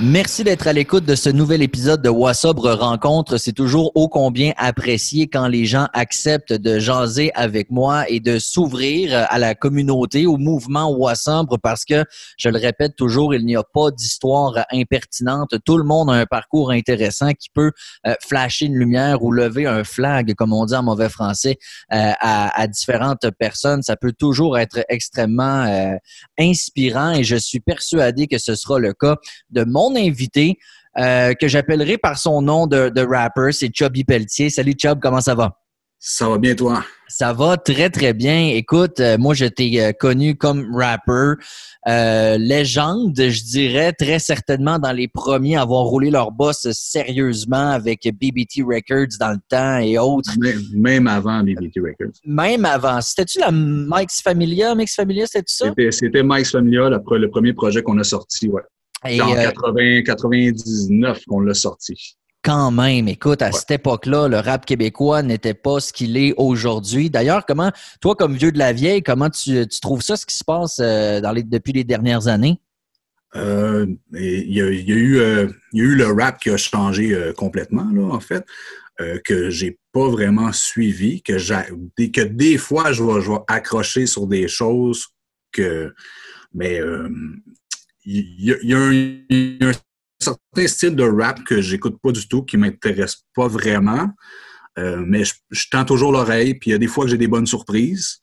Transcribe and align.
Merci 0.00 0.44
d'être 0.44 0.66
à 0.66 0.72
l'écoute 0.74 1.06
de 1.06 1.14
ce 1.14 1.30
nouvel 1.30 1.62
épisode 1.62 2.02
de 2.02 2.10
Wassobre 2.10 2.72
Rencontre. 2.72 3.38
C'est 3.38 3.54
toujours 3.54 3.90
ô 3.94 4.06
combien 4.06 4.52
apprécié 4.58 5.28
quand 5.28 5.48
les 5.48 5.64
gens 5.64 5.86
acceptent 5.94 6.52
de 6.52 6.78
jaser 6.78 7.32
avec 7.34 7.70
moi 7.70 8.06
et 8.10 8.20
de 8.20 8.38
s'ouvrir 8.38 9.26
à 9.30 9.38
la 9.38 9.54
communauté, 9.54 10.26
au 10.26 10.36
mouvement 10.36 10.90
Wassobre, 10.90 11.58
parce 11.58 11.86
que, 11.86 12.04
je 12.36 12.50
le 12.50 12.58
répète 12.58 12.96
toujours, 12.96 13.34
il 13.34 13.46
n'y 13.46 13.56
a 13.56 13.62
pas 13.62 13.90
d'histoire 13.90 14.66
impertinente. 14.70 15.54
Tout 15.64 15.78
le 15.78 15.84
monde 15.84 16.10
a 16.10 16.14
un 16.14 16.26
parcours 16.26 16.70
intéressant 16.70 17.32
qui 17.32 17.48
peut 17.48 17.72
euh, 18.06 18.14
flasher 18.20 18.66
une 18.66 18.76
lumière 18.76 19.22
ou 19.22 19.32
lever 19.32 19.66
un 19.66 19.84
flag, 19.84 20.34
comme 20.34 20.52
on 20.52 20.66
dit 20.66 20.74
en 20.74 20.82
mauvais 20.82 21.08
français, 21.08 21.56
euh, 21.94 22.12
à, 22.20 22.60
à, 22.60 22.66
différentes 22.66 23.30
personnes. 23.38 23.82
Ça 23.82 23.96
peut 23.96 24.12
toujours 24.12 24.58
être 24.58 24.84
extrêmement 24.90 25.64
euh, 25.64 25.96
inspirant 26.38 27.12
et 27.12 27.24
je 27.24 27.36
suis 27.36 27.60
persuadé 27.60 28.26
que 28.26 28.36
ce 28.38 28.54
sera 28.54 28.78
le 28.78 28.92
cas 28.92 29.16
de 29.48 29.61
mon 29.66 29.96
invité 29.96 30.58
euh, 30.98 31.32
que 31.34 31.48
j'appellerai 31.48 31.98
par 31.98 32.18
son 32.18 32.42
nom 32.42 32.66
de, 32.66 32.88
de 32.90 33.00
rapper, 33.00 33.52
c'est 33.52 33.70
Chubby 33.74 34.04
Pelletier. 34.04 34.50
Salut 34.50 34.74
Chub, 34.78 34.98
comment 35.00 35.20
ça 35.20 35.34
va? 35.34 35.58
Ça 36.04 36.28
va 36.28 36.36
bien 36.36 36.56
toi? 36.56 36.84
Ça 37.06 37.32
va 37.32 37.56
très 37.56 37.88
très 37.88 38.12
bien. 38.12 38.48
Écoute, 38.54 38.98
euh, 38.98 39.16
moi 39.18 39.34
je 39.34 39.44
t'ai 39.44 39.80
euh, 39.80 39.92
connu 39.92 40.34
comme 40.34 40.74
rapper, 40.74 41.34
euh, 41.86 42.36
légende, 42.38 43.14
je 43.16 43.44
dirais 43.44 43.92
très 43.92 44.18
certainement 44.18 44.80
dans 44.80 44.90
les 44.90 45.06
premiers 45.06 45.54
à 45.56 45.62
avoir 45.62 45.84
roulé 45.84 46.10
leur 46.10 46.32
boss 46.32 46.66
sérieusement 46.72 47.70
avec 47.70 48.02
BBT 48.02 48.64
Records 48.66 49.16
dans 49.20 49.30
le 49.30 49.38
temps 49.48 49.78
et 49.78 49.96
autres. 49.96 50.32
Même, 50.40 50.60
même 50.74 51.06
avant 51.06 51.40
BBT 51.44 51.76
Records. 51.76 52.18
Même 52.24 52.64
avant. 52.64 53.00
C'était-tu 53.00 53.38
la 53.38 53.52
Mike's 53.52 54.22
Familia? 54.22 54.74
Mike's 54.74 54.96
Familia, 54.96 55.26
c'était 55.26 55.44
ça? 55.46 55.72
C'était 55.90 56.24
Mike's 56.24 56.50
Familia, 56.50 56.88
le, 56.90 56.98
le 57.16 57.30
premier 57.30 57.52
projet 57.52 57.80
qu'on 57.80 57.98
a 57.98 58.04
sorti, 58.04 58.48
ouais. 58.48 58.62
Et 59.06 59.20
en 59.20 59.32
euh, 59.32 59.42
80, 59.42 60.02
99 60.02 61.24
qu'on 61.26 61.40
l'a 61.40 61.54
sorti. 61.54 62.16
Quand 62.44 62.72
même, 62.72 63.06
écoute, 63.06 63.40
à 63.40 63.46
ouais. 63.46 63.52
cette 63.52 63.70
époque-là, 63.70 64.26
le 64.26 64.38
rap 64.38 64.66
québécois 64.66 65.22
n'était 65.22 65.54
pas 65.54 65.78
ce 65.78 65.92
qu'il 65.92 66.16
est 66.16 66.34
aujourd'hui. 66.36 67.08
D'ailleurs, 67.08 67.46
comment, 67.46 67.70
toi, 68.00 68.16
comme 68.16 68.34
vieux 68.34 68.50
de 68.50 68.58
la 68.58 68.72
vieille, 68.72 69.02
comment 69.02 69.30
tu, 69.30 69.66
tu 69.68 69.80
trouves 69.80 70.02
ça, 70.02 70.16
ce 70.16 70.26
qui 70.26 70.36
se 70.36 70.42
passe 70.42 70.80
euh, 70.80 71.20
dans 71.20 71.30
les, 71.30 71.44
depuis 71.44 71.72
les 71.72 71.84
dernières 71.84 72.26
années? 72.26 72.58
Euh, 73.34 73.86
il, 74.12 74.52
y 74.52 74.60
a, 74.60 74.70
il, 74.70 74.88
y 74.88 74.92
a 74.92 74.96
eu, 74.96 75.18
euh, 75.18 75.48
il 75.72 75.78
y 75.78 75.82
a 75.82 75.84
eu 75.84 75.94
le 75.94 76.06
rap 76.06 76.40
qui 76.40 76.50
a 76.50 76.56
changé 76.56 77.14
euh, 77.14 77.32
complètement, 77.32 77.88
là, 77.92 78.02
en 78.02 78.20
fait, 78.20 78.44
euh, 79.00 79.18
que 79.24 79.48
j'ai 79.48 79.78
pas 79.92 80.08
vraiment 80.08 80.52
suivi, 80.52 81.22
que, 81.22 81.32
que 81.32 82.20
des 82.22 82.58
fois, 82.58 82.92
je 82.92 83.02
vais, 83.02 83.22
je 83.22 83.30
vais 83.30 83.38
accrocher 83.48 84.06
sur 84.06 84.26
des 84.26 84.48
choses 84.48 85.06
que. 85.52 85.94
Mais 86.54 86.80
y, 88.04 88.54
y, 88.62 88.74
a 88.74 88.78
un, 88.78 88.92
il 88.92 89.58
y 89.60 89.64
a 89.64 89.68
un 89.68 89.72
certain 90.20 90.66
style 90.66 90.96
de 90.96 91.04
rap 91.04 91.42
que 91.44 91.60
j'écoute 91.60 91.96
pas 92.02 92.12
du 92.12 92.26
tout, 92.28 92.42
qui 92.42 92.56
m'intéresse 92.56 93.24
pas 93.34 93.48
vraiment. 93.48 94.10
Euh, 94.78 95.02
mais 95.06 95.24
je, 95.24 95.34
je, 95.50 95.66
tends 95.70 95.84
toujours 95.84 96.12
l'oreille, 96.12 96.54
puis 96.54 96.70
il 96.70 96.72
y 96.72 96.76
a 96.76 96.78
des 96.78 96.86
fois 96.86 97.04
que 97.04 97.10
j'ai 97.10 97.18
des 97.18 97.28
bonnes 97.28 97.46
surprises. 97.46 98.20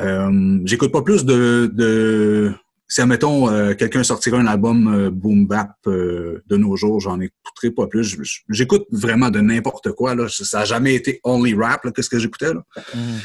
Euh, 0.00 0.58
j'écoute 0.64 0.92
pas 0.92 1.02
plus 1.02 1.24
de, 1.24 1.70
de 1.72 2.54
si 2.92 3.00
admettons 3.00 3.48
euh, 3.48 3.72
quelqu'un 3.72 4.02
sortirait 4.02 4.36
un 4.36 4.46
album 4.46 4.86
euh, 4.86 5.10
boom 5.10 5.46
bap 5.46 5.76
euh, 5.86 6.42
de 6.46 6.58
nos 6.58 6.76
jours, 6.76 7.00
j'en 7.00 7.18
écouterai 7.20 7.70
pas 7.70 7.86
plus. 7.86 8.18
J'écoute 8.50 8.84
vraiment 8.90 9.30
de 9.30 9.40
n'importe 9.40 9.92
quoi 9.92 10.14
là. 10.14 10.28
Ça 10.28 10.60
a 10.60 10.64
jamais 10.66 10.94
été 10.94 11.18
only 11.24 11.54
rap 11.54 11.90
qu'est-ce 11.94 12.10
que 12.10 12.18
j'écoutais. 12.18 12.52
Mm. 12.52 13.18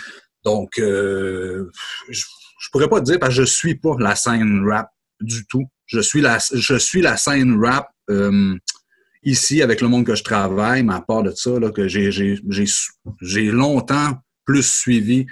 Donc 0.46 0.72
je, 0.78 1.66
je 2.10 2.70
pourrais 2.72 2.88
pas 2.88 3.02
te 3.02 3.06
dire 3.06 3.20
parce 3.20 3.36
que 3.36 3.42
je 3.42 3.46
suis 3.46 3.76
pas 3.76 3.98
la 4.00 4.16
scène 4.16 4.66
rap 4.66 4.90
du 5.22 5.46
tout. 5.48 5.66
Je 5.86 6.00
suis 6.00 6.22
la, 6.22 6.38
je 6.54 6.76
suis 6.76 7.02
la 7.02 7.18
scène 7.18 7.64
rap 7.64 7.90
euh, 8.10 8.56
ici 9.24 9.62
avec 9.62 9.82
le 9.82 9.88
monde 9.88 10.06
que 10.06 10.16
je 10.16 10.24
travaille, 10.24 10.84
mais 10.84 10.94
à 10.94 11.02
part 11.02 11.24
de 11.24 11.32
ça, 11.32 11.60
là, 11.60 11.72
que 11.72 11.88
j'ai 11.88 13.52
longtemps 13.52 14.18
plus 14.46 14.64
suivi 14.64 15.26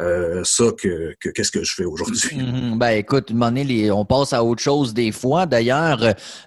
euh, 0.00 0.40
ça 0.42 0.64
que, 0.76 1.14
que 1.20 1.28
qu'est-ce 1.28 1.52
que 1.52 1.62
je 1.62 1.72
fais 1.72 1.84
aujourd'hui. 1.84 2.20
-hmm. 2.32 2.78
Ben 2.78 2.90
écoute, 2.90 3.30
les, 3.54 3.90
on 3.92 4.04
passe 4.04 4.32
à 4.32 4.42
autre 4.42 4.60
chose 4.62 4.92
des 4.92 5.12
fois. 5.12 5.46
D'ailleurs, 5.46 6.02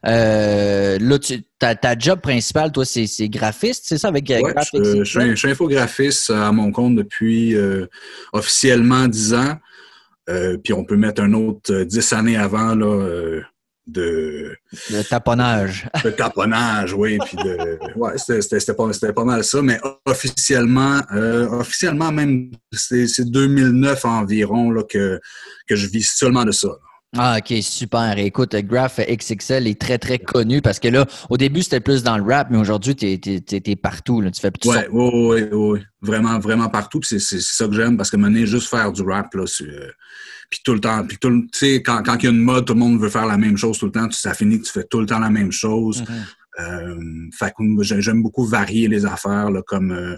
euh, 0.05 0.97
là, 0.99 1.19
tu, 1.19 1.43
ta, 1.57 1.73
ta 1.73 1.97
job 1.97 2.19
principale, 2.19 2.73
toi, 2.73 2.83
c'est 2.85 3.29
graphiste, 3.29 3.85
c'est 3.87 3.97
ça 3.97 4.09
avec 4.09 4.27
ouais, 4.27 4.41
je, 4.73 4.83
je, 4.83 5.03
suis, 5.03 5.29
je, 5.29 5.35
suis, 5.35 5.49
infographiste 5.49 6.29
à 6.29 6.51
mon 6.51 6.73
compte 6.73 6.95
depuis 6.95 7.55
euh, 7.55 7.87
officiellement 8.33 9.07
10 9.07 9.33
ans. 9.33 9.55
Euh, 10.29 10.57
puis 10.57 10.73
on 10.73 10.83
peut 10.83 10.97
mettre 10.97 11.21
un 11.21 11.33
autre 11.33 11.73
euh, 11.73 11.85
dix 11.85 12.11
années 12.13 12.37
avant 12.37 12.75
là, 12.75 12.85
euh, 12.85 13.41
de... 13.87 14.55
Taponnage. 15.09 15.87
De 16.03 16.09
taponnage, 16.09 16.93
oui. 16.93 17.17
Puis 17.25 17.37
de... 17.37 17.79
Ouais, 17.97 18.17
c'était 18.17 18.73
pas, 18.73 19.13
pas 19.13 19.23
mal 19.23 19.43
ça. 19.43 19.61
Mais 19.61 19.79
officiellement, 20.05 20.99
euh, 21.13 21.47
officiellement 21.47 22.11
même, 22.11 22.51
c'est 22.73 23.29
2009 23.29 24.05
environ 24.05 24.71
là, 24.71 24.83
que, 24.83 25.19
que 25.67 25.75
je 25.75 25.87
vis 25.87 26.03
seulement 26.03 26.43
de 26.43 26.51
ça. 26.51 26.67
Là. 26.67 26.75
Ah, 27.17 27.37
OK, 27.39 27.57
super. 27.61 28.17
Écoute, 28.17 28.55
Graph 28.55 28.99
XXL 28.99 29.67
est 29.67 29.79
très, 29.79 29.97
très 29.97 30.19
connu 30.19 30.61
parce 30.61 30.79
que 30.79 30.87
là, 30.87 31.05
au 31.29 31.37
début, 31.37 31.61
c'était 31.61 31.79
plus 31.79 32.03
dans 32.03 32.17
le 32.17 32.23
rap, 32.23 32.47
mais 32.51 32.57
aujourd'hui, 32.57 32.95
tu 32.95 33.05
es, 33.07 33.75
partout. 33.75 34.21
Là. 34.21 34.31
Tu 34.31 34.39
fais 34.41 34.51
plus 34.51 34.69
Oui, 34.69 34.77
oui, 34.91 35.11
oui, 35.13 35.47
oui. 35.51 35.79
Vraiment, 36.01 36.39
vraiment 36.39 36.69
partout. 36.69 37.01
c'est 37.03 37.19
ça 37.19 37.67
que 37.67 37.73
j'aime 37.73 37.97
parce 37.97 38.09
que 38.11 38.17
mener 38.17 38.45
juste 38.45 38.69
faire 38.69 38.91
du 38.91 39.01
rap, 39.01 39.33
là, 39.33 39.45
c'est. 39.47 39.65
Euh, 39.65 39.91
puis 40.49 40.61
tout 40.63 40.73
le 40.73 40.79
temps, 40.79 41.05
puis 41.05 41.17
tout 41.17 41.29
tu 41.29 41.47
sais, 41.51 41.83
quand, 41.83 42.01
quand 42.03 42.15
il 42.19 42.23
y 42.23 42.27
a 42.27 42.31
une 42.31 42.39
mode, 42.39 42.65
tout 42.65 42.73
le 42.73 42.79
monde 42.79 42.99
veut 43.01 43.09
faire 43.09 43.25
la 43.25 43.37
même 43.37 43.57
chose 43.57 43.77
tout 43.77 43.87
le 43.87 43.91
temps. 43.91 44.09
Ça 44.11 44.33
finit 44.33 44.59
que 44.61 44.65
tu 44.65 44.71
fais 44.71 44.85
tout 44.85 45.01
le 45.01 45.05
temps 45.05 45.19
la 45.19 45.29
même 45.29 45.51
chose. 45.51 46.01
Mm 46.01 46.05
-hmm. 46.59 47.91
euh, 47.91 48.01
j'aime 48.01 48.21
beaucoup 48.21 48.45
varier 48.45 48.87
les 48.87 49.05
affaires, 49.05 49.49
là, 49.51 49.61
comme. 49.61 49.91
Euh, 49.91 50.17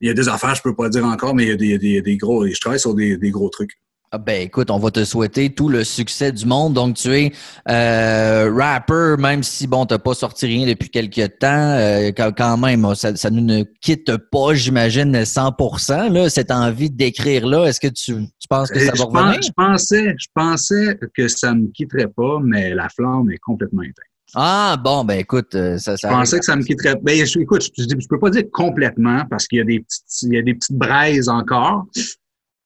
il 0.00 0.08
y 0.08 0.10
a 0.10 0.14
des 0.14 0.28
affaires, 0.28 0.54
je 0.54 0.62
peux 0.62 0.74
pas 0.74 0.88
dire 0.88 1.04
encore, 1.04 1.34
mais 1.34 1.44
il 1.44 1.48
y 1.50 1.52
a 1.52 1.56
des, 1.56 1.78
des, 1.78 2.02
des 2.02 2.16
gros. 2.16 2.46
Je 2.46 2.58
travaille 2.58 2.80
sur 2.80 2.94
des, 2.94 3.18
des 3.18 3.30
gros 3.30 3.50
trucs. 3.50 3.76
Ah 4.12 4.18
ben 4.18 4.42
écoute, 4.42 4.72
on 4.72 4.78
va 4.80 4.90
te 4.90 5.04
souhaiter 5.04 5.54
tout 5.54 5.68
le 5.68 5.84
succès 5.84 6.32
du 6.32 6.44
monde. 6.44 6.74
Donc 6.74 6.96
tu 6.96 7.14
es 7.16 7.32
euh, 7.68 8.52
rapper, 8.52 9.14
même 9.20 9.44
si 9.44 9.68
bon, 9.68 9.86
t'as 9.86 10.00
pas 10.00 10.14
sorti 10.14 10.46
rien 10.46 10.66
depuis 10.66 10.90
quelques 10.90 11.38
temps, 11.38 11.76
euh, 11.78 12.10
quand 12.10 12.56
même, 12.56 12.92
ça, 12.96 13.14
ça 13.14 13.30
ne 13.30 13.62
quitte 13.80 14.16
pas, 14.16 14.54
j'imagine, 14.54 15.16
100%. 15.16 16.12
Là, 16.12 16.28
cette 16.28 16.50
envie 16.50 16.90
d'écrire 16.90 17.46
là, 17.46 17.66
est-ce 17.66 17.78
que 17.78 17.86
tu, 17.86 18.16
tu, 18.16 18.48
penses 18.48 18.72
que 18.72 18.80
ça 18.80 18.92
va 18.96 19.04
revenir? 19.04 19.42
Je 19.42 19.52
pensais, 19.56 20.14
je 20.18 20.26
pensais 20.34 20.98
que 21.14 21.28
ça 21.28 21.54
ne 21.54 21.60
me 21.60 21.68
quitterait 21.68 22.08
pas, 22.08 22.40
mais 22.42 22.74
la 22.74 22.88
flamme 22.88 23.30
est 23.30 23.38
complètement 23.38 23.82
éteinte. 23.82 23.94
Ah 24.34 24.76
bon, 24.82 25.04
ben 25.04 25.20
écoute, 25.20 25.52
ça, 25.52 25.96
ça 25.96 25.96
Je 25.96 26.08
pensais 26.08 26.40
que 26.40 26.44
ça 26.44 26.56
me 26.56 26.64
quitterait. 26.64 26.96
Ben 27.00 27.16
écoute, 27.16 27.62
je, 27.62 27.84
je, 27.84 27.88
je 27.96 28.08
peux 28.08 28.18
pas 28.18 28.30
dire 28.30 28.50
complètement 28.52 29.22
parce 29.30 29.46
qu'il 29.46 29.58
y 29.58 29.62
a 29.62 29.64
des 29.64 29.78
petites, 29.78 30.22
il 30.22 30.34
y 30.34 30.38
a 30.38 30.42
des 30.42 30.54
petites 30.54 30.76
braises 30.76 31.28
encore 31.28 31.86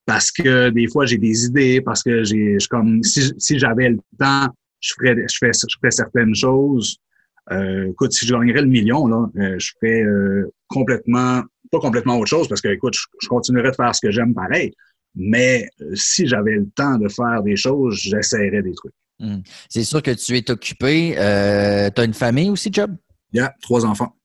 parce 0.06 0.30
que 0.30 0.70
des 0.70 0.86
fois 0.88 1.06
j'ai 1.06 1.18
des 1.18 1.46
idées, 1.46 1.80
parce 1.80 2.02
que 2.02 2.24
j'ai 2.24 2.56
comme 2.70 3.02
si, 3.02 3.32
si 3.38 3.58
j'avais 3.58 3.90
le 3.90 3.98
temps, 4.18 4.48
je 4.80 4.94
ferais 4.98 5.16
je 5.28 5.36
fais 5.38 5.50
je 5.52 5.76
ferais 5.80 5.90
certaines 5.90 6.34
choses. 6.34 6.98
Euh, 7.52 7.90
écoute, 7.90 8.12
si 8.12 8.26
je 8.26 8.32
gagnerais 8.34 8.62
le 8.62 8.68
million, 8.68 9.06
là, 9.06 9.28
euh, 9.36 9.58
je 9.58 9.72
ferais 9.78 10.02
euh, 10.02 10.50
complètement, 10.68 11.42
pas 11.70 11.78
complètement 11.78 12.18
autre 12.18 12.30
chose, 12.30 12.48
parce 12.48 12.62
que 12.62 12.68
écoute, 12.68 12.94
je, 12.94 13.04
je 13.20 13.28
continuerais 13.28 13.70
de 13.70 13.76
faire 13.76 13.94
ce 13.94 14.00
que 14.00 14.10
j'aime 14.10 14.32
pareil. 14.32 14.72
Mais 15.14 15.68
euh, 15.80 15.94
si 15.94 16.26
j'avais 16.26 16.56
le 16.56 16.68
temps 16.74 16.98
de 16.98 17.08
faire 17.08 17.42
des 17.42 17.56
choses, 17.56 17.96
j'essaierais 17.96 18.62
des 18.62 18.72
trucs. 18.72 18.94
Mmh. 19.20 19.40
C'est 19.68 19.84
sûr 19.84 20.02
que 20.02 20.10
tu 20.10 20.36
es 20.36 20.50
occupé. 20.50 21.16
Euh, 21.18 21.90
tu 21.94 22.00
as 22.00 22.04
une 22.04 22.14
famille 22.14 22.50
aussi, 22.50 22.70
Job? 22.72 22.96
Il 23.32 23.38
y 23.38 23.40
a 23.40 23.54
trois 23.62 23.84
enfants. 23.84 24.16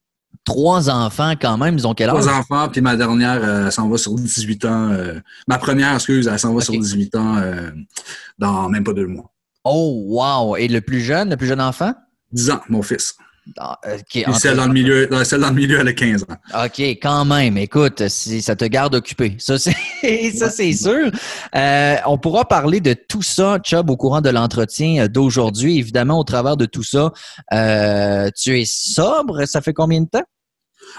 Trois 0.44 0.88
enfants 0.88 1.34
quand 1.40 1.58
même, 1.58 1.76
ils 1.76 1.86
ont 1.86 1.94
quel 1.94 2.10
âge? 2.10 2.20
Trois 2.20 2.32
enfants, 2.32 2.68
puis 2.68 2.80
ma 2.80 2.96
dernière, 2.96 3.42
euh, 3.44 3.66
elle 3.66 3.72
s'en 3.72 3.88
va 3.88 3.98
sur 3.98 4.14
18 4.14 4.64
ans. 4.64 4.90
Euh, 4.90 5.20
ma 5.46 5.58
première, 5.58 5.94
excuse, 5.94 6.26
elle 6.26 6.38
s'en 6.38 6.50
va 6.50 6.56
okay. 6.56 6.64
sur 6.64 6.80
18 6.80 7.14
ans 7.16 7.36
euh, 7.36 7.70
dans 8.38 8.68
même 8.68 8.82
pas 8.82 8.92
deux 8.92 9.06
mois. 9.06 9.30
Oh, 9.64 10.02
wow! 10.06 10.56
Et 10.56 10.68
le 10.68 10.80
plus 10.80 11.00
jeune, 11.00 11.30
le 11.30 11.36
plus 11.36 11.46
jeun 11.46 11.60
enfant? 11.60 11.94
10 12.32 12.50
ans, 12.50 12.60
mon 12.68 12.82
fils. 12.82 13.16
Ah, 13.58 13.78
okay, 13.84 14.24
celle, 14.34 14.56
dans 14.56 14.66
le 14.66 14.72
milieu, 14.72 15.08
celle 15.24 15.40
dans 15.40 15.48
le 15.48 15.54
milieu, 15.54 15.80
elle 15.80 15.88
a 15.88 15.92
15 15.92 16.24
ans. 16.24 16.64
OK, 16.64 16.80
quand 16.80 17.24
même. 17.24 17.56
Écoute, 17.56 18.08
si 18.08 18.42
ça 18.42 18.54
te 18.54 18.64
garde 18.64 18.94
occupé. 18.94 19.36
Ça, 19.38 19.58
c'est, 19.58 19.74
ça, 20.36 20.50
c'est 20.50 20.72
sûr. 20.72 21.10
Euh, 21.54 21.96
on 22.06 22.18
pourra 22.18 22.44
parler 22.44 22.80
de 22.80 22.94
tout 22.94 23.22
ça, 23.22 23.58
Chubb, 23.62 23.90
au 23.90 23.96
courant 23.96 24.20
de 24.20 24.30
l'entretien 24.30 25.06
d'aujourd'hui. 25.08 25.78
Évidemment, 25.78 26.18
au 26.18 26.24
travers 26.24 26.56
de 26.56 26.66
tout 26.66 26.84
ça, 26.84 27.12
euh, 27.52 28.30
tu 28.36 28.60
es 28.60 28.64
sobre. 28.66 29.46
Ça 29.46 29.60
fait 29.60 29.74
combien 29.74 30.02
de 30.02 30.08
temps? 30.08 30.24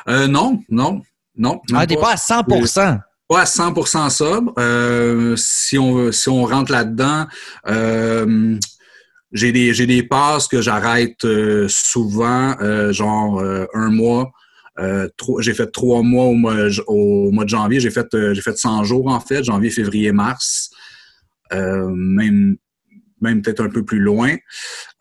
Euh, 0.07 0.27
non, 0.27 0.59
non, 0.69 1.01
non. 1.37 1.61
Ah, 1.73 1.85
t'es 1.87 1.95
pas 1.95 2.13
à 2.13 2.17
100 2.17 2.43
pas 3.31 3.41
à 3.41 3.45
100% 3.45 4.09
sobre. 4.09 4.53
Euh, 4.59 5.35
si 5.37 5.77
on 5.77 6.11
si 6.11 6.27
on 6.27 6.43
rentre 6.43 6.69
là-dedans, 6.69 7.27
euh, 7.67 8.59
j'ai 9.31 9.51
des 9.51 9.73
j'ai 9.73 9.85
des 9.85 10.03
passes 10.03 10.47
que 10.47 10.61
j'arrête 10.61 11.23
euh, 11.25 11.67
souvent, 11.69 12.55
euh, 12.61 12.91
genre 12.91 13.39
euh, 13.39 13.65
un 13.73 13.89
mois. 13.89 14.31
j'ai 15.39 15.53
fait 15.53 15.71
trois 15.71 16.01
mois 16.01 16.25
au 16.25 16.33
mois, 16.33 16.55
au 16.87 17.31
mois 17.31 17.43
de 17.43 17.49
janvier. 17.49 17.79
J'ai 17.79 17.91
fait 17.91 18.07
j'ai 18.33 18.41
fait 18.41 18.57
100 18.57 18.83
jours 18.83 19.07
en 19.07 19.19
fait, 19.19 19.43
janvier, 19.43 19.69
février, 19.69 20.11
mars. 20.11 20.71
même 21.51 22.57
même 23.21 23.41
peut-être 23.41 23.61
un 23.61 23.69
peu 23.69 23.85
plus 23.85 23.99
loin. 23.99 24.35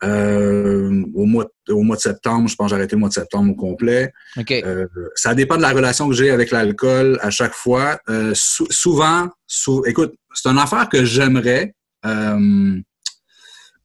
Euh, 0.03 1.03
au, 1.13 1.25
mois, 1.25 1.47
au 1.69 1.81
mois 1.81 1.95
de 1.95 2.01
septembre, 2.01 2.47
je 2.47 2.55
pense 2.55 2.67
que 2.67 2.69
j'ai 2.69 2.75
arrêté 2.75 2.95
le 2.95 2.99
mois 2.99 3.09
de 3.09 3.13
septembre 3.13 3.51
au 3.51 3.55
complet. 3.55 4.13
Euh, 4.37 4.87
ça 5.15 5.33
dépend 5.33 5.57
de 5.57 5.61
la 5.61 5.71
relation 5.71 6.07
que 6.07 6.15
j'ai 6.15 6.29
avec 6.29 6.51
l'alcool 6.51 7.19
à 7.21 7.31
chaque 7.31 7.53
fois. 7.53 7.99
Euh, 8.09 8.33
souvent, 8.35 9.29
écoute, 9.85 10.13
c'est 10.33 10.49
une 10.49 10.59
affaire 10.59 10.87
que 10.87 11.03
j'aimerais, 11.03 11.73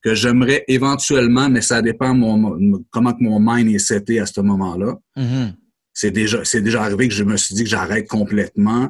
que 0.06 0.14
j'aimerais 0.14 0.64
éventuellement, 0.68 1.50
mais 1.50 1.60
ça 1.60 1.82
dépend 1.82 2.14
mon, 2.14 2.80
comment 2.92 3.12
que 3.12 3.24
mon 3.24 3.40
mind 3.40 3.74
est 3.74 3.80
seté 3.80 4.20
à 4.20 4.26
ce 4.26 4.40
moment-là. 4.40 4.94
Mm-hmm. 5.16 5.52
C'est 5.92 6.12
déjà, 6.12 6.80
arrivé 6.80 7.08
que 7.08 7.14
je 7.14 7.24
me 7.24 7.36
suis 7.36 7.56
dit 7.56 7.64
que 7.64 7.68
j'arrête 7.68 8.06
complètement 8.06 8.88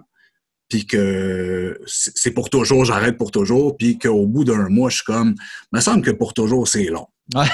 puis 0.68 0.84
que 0.86 1.80
c'est 1.86 2.32
pour 2.32 2.50
toujours, 2.50 2.84
j'arrête 2.84 3.16
pour 3.16 3.30
toujours, 3.30 3.78
puis 3.78 3.96
qu'au 3.98 4.26
bout 4.26 4.44
d'un 4.44 4.68
mois, 4.68 4.90
je 4.90 4.96
suis 4.96 5.04
comme, 5.04 5.34
me 5.72 5.80
semble 5.80 6.02
que 6.02 6.10
pour 6.10 6.34
toujours, 6.34 6.68
c'est 6.68 6.84
long. 6.84 7.06
Ouais. 7.34 7.46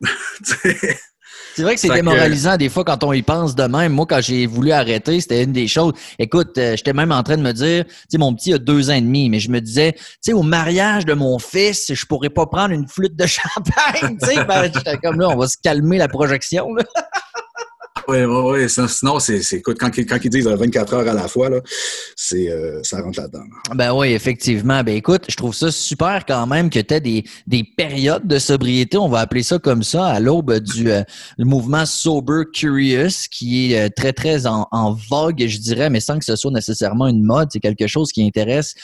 c'est 1.54 1.62
vrai 1.62 1.74
que 1.74 1.80
c'est 1.80 1.92
démoralisant 1.92 2.56
des 2.56 2.68
fois 2.68 2.84
quand 2.84 3.04
on 3.04 3.12
y 3.12 3.22
pense 3.22 3.54
de 3.54 3.64
même. 3.64 3.92
Moi, 3.92 4.06
quand 4.08 4.20
j'ai 4.20 4.46
voulu 4.46 4.72
arrêter, 4.72 5.20
c'était 5.20 5.44
une 5.44 5.52
des 5.52 5.68
choses. 5.68 5.92
Écoute, 6.18 6.56
euh, 6.58 6.76
j'étais 6.76 6.92
même 6.92 7.12
en 7.12 7.22
train 7.22 7.36
de 7.36 7.42
me 7.42 7.52
dire, 7.52 7.84
tu 7.84 7.92
sais, 8.08 8.18
mon 8.18 8.34
petit 8.34 8.52
a 8.52 8.58
deux 8.58 8.90
ans 8.90 8.94
et 8.94 9.00
demi, 9.00 9.28
mais 9.28 9.40
je 9.40 9.50
me 9.50 9.60
disais, 9.60 9.92
tu 9.92 10.02
sais, 10.20 10.32
au 10.32 10.42
mariage 10.42 11.04
de 11.04 11.14
mon 11.14 11.38
fils, 11.38 11.92
je 11.92 12.06
pourrais 12.06 12.30
pas 12.30 12.46
prendre 12.46 12.72
une 12.72 12.88
flûte 12.88 13.16
de 13.16 13.26
champagne, 13.26 14.16
tu 14.22 14.28
sais. 14.28 14.44
Ben, 14.44 14.70
j'étais 14.72 14.96
comme 14.98 15.20
là, 15.20 15.28
on 15.28 15.36
va 15.36 15.46
se 15.46 15.56
calmer 15.62 15.98
la 15.98 16.08
projection. 16.08 16.74
Là. 16.74 16.84
Oui, 18.08 18.24
oui, 18.24 18.62
oui. 18.68 18.88
Sinon, 18.88 19.18
c'est, 19.18 19.40
écoute, 19.52 19.78
quand, 19.78 19.90
ils 19.96 20.30
disent 20.30 20.46
24 20.46 20.94
heures 20.94 21.08
à 21.08 21.14
la 21.14 21.28
fois, 21.28 21.50
c'est, 22.16 22.50
euh, 22.50 22.80
ça 22.82 23.00
rentre 23.00 23.20
là-dedans. 23.20 23.44
Ben 23.74 23.92
oui, 23.92 24.12
effectivement. 24.12 24.82
Ben 24.82 24.96
écoute, 24.96 25.24
je 25.28 25.36
trouve 25.36 25.54
ça 25.54 25.70
super 25.70 26.24
quand 26.26 26.46
même 26.46 26.70
que 26.70 26.80
tu 26.80 26.94
aies 26.94 27.00
des, 27.00 27.24
des 27.46 27.64
périodes 27.64 28.26
de 28.26 28.38
sobriété, 28.38 28.96
on 28.98 29.08
va 29.08 29.20
appeler 29.20 29.42
ça 29.42 29.58
comme 29.58 29.82
ça, 29.82 30.06
à 30.06 30.20
l'aube 30.20 30.58
du 30.58 30.90
euh, 30.90 31.02
mouvement 31.38 31.86
Sober 31.86 32.42
Curious, 32.52 33.28
qui 33.30 33.72
est 33.72 33.86
euh, 33.86 33.88
très, 33.94 34.12
très 34.12 34.46
en, 34.46 34.92
vogue, 35.08 35.44
je 35.46 35.58
dirais, 35.58 35.90
mais 35.90 36.00
sans 36.00 36.18
que 36.18 36.24
ce 36.24 36.36
soit 36.36 36.50
nécessairement 36.50 37.06
une 37.06 37.22
mode. 37.22 37.48
C'est 37.52 37.60
quelque 37.60 37.86
chose 37.86 38.12
qui 38.12 38.24
intéresse 38.24 38.74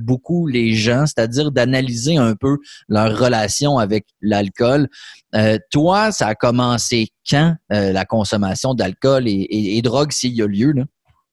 beaucoup 0.00 0.46
les 0.46 0.74
gens, 0.74 1.04
c'est-à-dire 1.06 1.50
d'analyser 1.50 2.16
un 2.16 2.34
peu 2.34 2.58
leur 2.88 3.18
relation 3.18 3.78
avec 3.78 4.06
l'alcool. 4.20 4.88
Euh, 5.36 5.58
toi, 5.70 6.12
ça 6.12 6.28
a 6.28 6.34
commencé 6.34 7.08
quand 7.28 7.54
euh, 7.72 7.92
la 7.92 8.04
consommation 8.04 8.74
d'alcool 8.74 9.28
et, 9.28 9.46
et, 9.50 9.82
drogue, 9.82 10.12
s'il 10.12 10.32
y 10.32 10.42
a 10.42 10.46
lieu? 10.46 10.72
Là? 10.72 10.84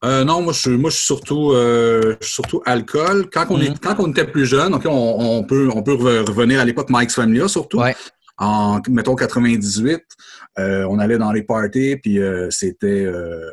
Euh, 0.03 0.25
non, 0.25 0.41
moi 0.41 0.51
je, 0.51 0.69
moi, 0.71 0.89
je 0.89 0.97
suis 0.97 1.05
surtout, 1.05 1.53
surtout 2.21 2.61
alcool. 2.65 3.29
Quand 3.31 3.45
on, 3.49 3.61
est, 3.61 3.69
mm-hmm. 3.69 3.79
quand 3.79 3.95
on 3.99 4.11
était 4.11 4.27
plus 4.27 4.45
jeune, 4.45 4.73
on, 4.73 5.43
peut, 5.43 5.69
on 5.73 5.81
peut 5.81 5.93
revenir 5.93 6.59
à 6.59 6.65
l'époque 6.65 6.87
Mike's 6.89 7.15
Family, 7.15 7.47
surtout. 7.47 7.81
En, 8.39 8.81
mettons, 8.89 9.15
98, 9.15 10.01
on 10.57 10.99
allait 10.99 11.17
dans 11.17 11.31
les 11.31 11.43
parties, 11.43 11.95
puis 11.97 12.19
c'était, 12.49 13.07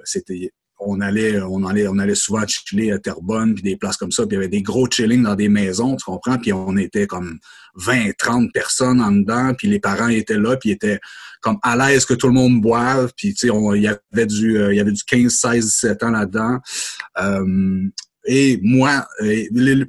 c'était 0.04 0.50
on 0.80 1.00
allait, 1.00 1.40
on 1.40 1.64
allait, 1.66 1.86
on 1.88 1.98
allait 1.98 2.14
souvent 2.14 2.46
chiller 2.46 2.92
à 2.92 2.98
Terrebonne, 2.98 3.54
puis 3.54 3.62
des 3.62 3.76
places 3.76 3.96
comme 3.96 4.12
ça, 4.12 4.26
puis 4.26 4.36
il 4.36 4.40
y 4.40 4.42
avait 4.42 4.48
des 4.48 4.62
gros 4.62 4.86
chillings 4.90 5.22
dans 5.22 5.34
des 5.34 5.48
maisons, 5.48 5.96
tu 5.96 6.04
comprends? 6.04 6.38
Puis 6.38 6.52
on 6.52 6.76
était 6.76 7.06
comme 7.06 7.38
20, 7.76 8.16
30 8.16 8.52
personnes 8.52 9.00
en 9.00 9.12
dedans, 9.12 9.52
puis 9.56 9.68
les 9.68 9.80
parents 9.80 10.08
étaient 10.08 10.38
là, 10.38 10.56
puis 10.56 10.70
étaient 10.70 10.98
comme 11.40 11.58
à 11.62 11.76
l'aise 11.76 12.04
que 12.04 12.14
tout 12.14 12.26
le 12.26 12.32
monde 12.32 12.60
boive, 12.60 13.12
puis 13.16 13.34
tu 13.34 13.48
sais, 13.48 13.54
il 13.74 13.82
y 13.82 13.88
avait 13.88 14.26
du, 14.26 14.58
euh, 14.58 14.72
il 14.72 14.76
y 14.76 14.80
avait 14.80 14.92
du 14.92 15.04
15, 15.04 15.32
16, 15.32 15.64
17 15.64 16.02
ans 16.02 16.10
là-dedans. 16.10 16.58
Euh, 17.18 17.88
et 18.26 18.58
moi, 18.62 19.06
euh, 19.22 19.84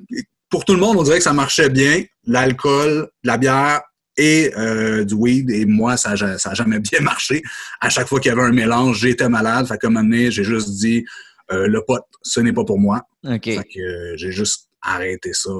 pour 0.50 0.66
tout 0.66 0.74
le 0.74 0.80
monde, 0.80 0.98
on 0.98 1.04
dirait 1.04 1.18
que 1.18 1.24
ça 1.24 1.34
marchait 1.34 1.70
bien. 1.70 2.04
L'alcool, 2.26 3.10
la 3.24 3.38
bière, 3.38 3.82
et 4.18 4.52
euh, 4.58 5.04
du 5.04 5.14
weed. 5.14 5.50
Et 5.50 5.66
moi, 5.66 5.98
ça 5.98 6.16
n'a 6.16 6.38
ça 6.38 6.54
jamais 6.54 6.80
bien 6.92 7.00
marché. 7.02 7.42
À 7.80 7.90
chaque 7.90 8.08
fois 8.08 8.20
qu'il 8.20 8.30
y 8.30 8.34
avait 8.34 8.44
un 8.44 8.52
mélange, 8.52 9.00
j'étais 9.00 9.30
malade. 9.30 9.68
Fait 9.68 9.78
comme 9.78 9.98
année, 9.98 10.32
j'ai 10.32 10.44
juste 10.44 10.70
dit 10.80 11.06
euh, 11.52 11.68
le 11.68 11.84
pot, 11.84 12.02
ce 12.22 12.40
n'est 12.40 12.54
pas 12.54 12.66
pour 12.66 12.80
moi. 12.80 13.02
OK. 13.26 13.46
Fait 13.46 13.64
que 13.64 13.80
euh, 13.80 14.18
j'ai 14.18 14.32
juste 14.32 14.70
arrêté 14.82 15.34
ça, 15.34 15.52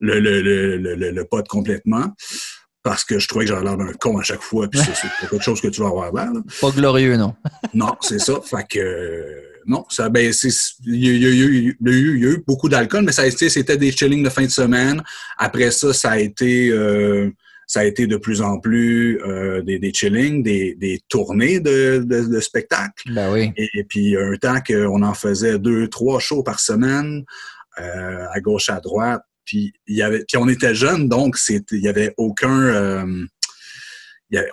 le, 0.00 0.18
le, 0.18 0.40
le, 0.42 1.10
le, 1.10 1.24
pot 1.24 1.46
complètement. 1.46 2.12
Parce 2.82 3.04
que 3.04 3.18
je 3.18 3.28
trouvais 3.28 3.46
que 3.46 3.52
j'avais 3.52 3.64
l'air 3.64 3.78
d'un 3.78 3.92
con 3.94 4.18
à 4.18 4.22
chaque 4.22 4.42
fois, 4.42 4.68
puis 4.68 4.80
c'est 4.80 5.08
quelque 5.20 5.42
chose 5.42 5.60
que 5.60 5.68
tu 5.68 5.80
vas 5.80 5.88
avoir 5.88 6.12
l'air. 6.12 6.30
Pas 6.60 6.70
glorieux, 6.70 7.16
non. 7.16 7.34
non, 7.72 7.94
c'est 8.00 8.18
ça. 8.18 8.40
Fait 8.42 8.66
que 8.68 9.53
non, 9.66 9.84
ça, 9.88 10.08
ben, 10.08 10.32
il 10.84 11.06
y, 11.06 11.26
a 11.26 11.30
eu 11.30 12.44
beaucoup 12.46 12.68
d'alcool, 12.68 13.04
mais 13.04 13.12
ça 13.12 13.30
c'était 13.30 13.76
des 13.76 13.92
chillings 13.92 14.22
de 14.22 14.28
fin 14.28 14.44
de 14.44 14.50
semaine. 14.50 15.02
Après 15.38 15.70
ça, 15.70 15.92
ça 15.92 16.12
a 16.12 16.18
été, 16.18 16.70
euh, 16.70 17.30
ça 17.66 17.80
a 17.80 17.84
été 17.84 18.06
de 18.06 18.16
plus 18.16 18.42
en 18.42 18.58
plus 18.58 19.20
euh, 19.22 19.62
des, 19.62 19.78
des 19.78 19.92
chillings, 19.92 20.42
des, 20.42 20.74
des 20.74 21.00
tournées 21.08 21.60
de, 21.60 22.04
de, 22.04 22.40
spectacles. 22.40 23.12
Ben 23.12 23.32
oui. 23.32 23.52
Et, 23.56 23.84
puis, 23.84 24.16
un 24.16 24.36
temps 24.36 24.60
qu'on 24.60 25.02
en 25.02 25.14
faisait 25.14 25.58
deux, 25.58 25.88
trois 25.88 26.20
shows 26.20 26.42
par 26.42 26.60
semaine, 26.60 27.24
euh, 27.80 28.26
à 28.30 28.40
gauche, 28.40 28.68
à 28.68 28.80
droite. 28.80 29.22
Puis, 29.44 29.72
y 29.86 30.02
avait, 30.02 30.24
puis 30.26 30.36
on 30.38 30.48
était 30.48 30.74
jeunes, 30.74 31.08
donc 31.08 31.36
il 31.48 31.80
y 31.80 31.88
avait 31.88 32.14
aucun... 32.16 33.06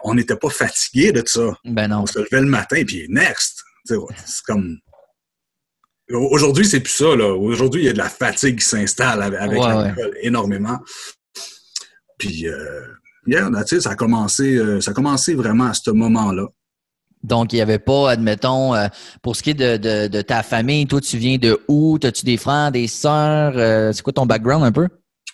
on 0.03 0.13
n'était 0.13 0.35
pas 0.35 0.49
fatigué 0.49 1.11
de 1.11 1.23
ça. 1.25 1.57
Ben 1.63 1.87
non. 1.87 2.01
On 2.01 2.05
se 2.05 2.19
levait 2.19 2.41
le 2.41 2.47
matin, 2.47 2.83
puis 2.85 3.05
next. 3.09 3.63
C'est 3.85 3.97
comme 4.45 4.77
Aujourd'hui, 6.13 6.65
c'est 6.65 6.79
plus 6.79 6.93
ça. 6.93 7.15
Là. 7.15 7.33
Aujourd'hui, 7.33 7.81
il 7.81 7.85
y 7.85 7.89
a 7.89 7.93
de 7.93 7.97
la 7.97 8.09
fatigue 8.09 8.59
qui 8.59 8.65
s'installe 8.65 9.21
avec, 9.21 9.39
l'alcool 9.39 10.11
énormément. 10.21 10.79
Puis, 12.17 12.47
euh, 12.47 12.81
ça, 13.79 13.91
a 13.91 13.95
commencé, 13.95 14.55
euh, 14.55 14.81
ça 14.81 14.91
a 14.91 14.93
commencé 14.93 15.33
vraiment 15.33 15.65
à 15.65 15.73
ce 15.73 15.91
moment-là. 15.91 16.47
Donc, 17.23 17.53
il 17.53 17.57
n'y 17.57 17.61
avait 17.61 17.79
pas, 17.79 18.11
admettons, 18.11 18.73
euh, 18.73 18.87
pour 19.21 19.35
ce 19.35 19.43
qui 19.43 19.51
est 19.51 19.53
de, 19.53 20.21
ta 20.21 20.43
famille, 20.43 20.87
toi, 20.87 21.01
tu 21.01 21.17
viens 21.17 21.37
de 21.37 21.59
où? 21.67 21.97
As-tu 22.03 22.25
des 22.25 22.37
frères, 22.37 22.71
des 22.71 22.87
sœurs? 22.87 23.53
Euh, 23.55 23.91
c'est 23.93 24.01
quoi 24.01 24.13
ton 24.13 24.25
background 24.25 24.63
un 24.63 24.71
peu? 24.71 24.87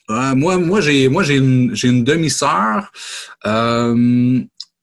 moi, 0.10 0.58
moi, 0.58 0.80
j'ai, 0.80 1.10
moi, 1.10 1.24
j'ai 1.24 1.36
une, 1.36 1.76
j'ai 1.76 1.90
une 1.90 2.06
demi-sœur. 2.06 2.92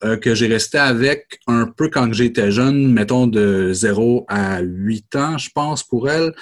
Euh, 0.05 0.17
que 0.19 0.35
j'ai 0.35 0.49
resté 0.49 0.77
avec 0.77 1.41
un 1.47 1.67
peu 1.67 1.89
quand 1.89 2.13
j'étais 2.13 2.51
jeune, 2.51 2.93
mettons 2.93 3.27
de 3.27 3.73
0 3.73 4.27
à 4.29 4.61
8 4.61 5.17
ans, 5.17 5.39
je 5.39 5.49
pense, 5.55 5.82
pour 5.82 6.11
elle. 6.11 6.34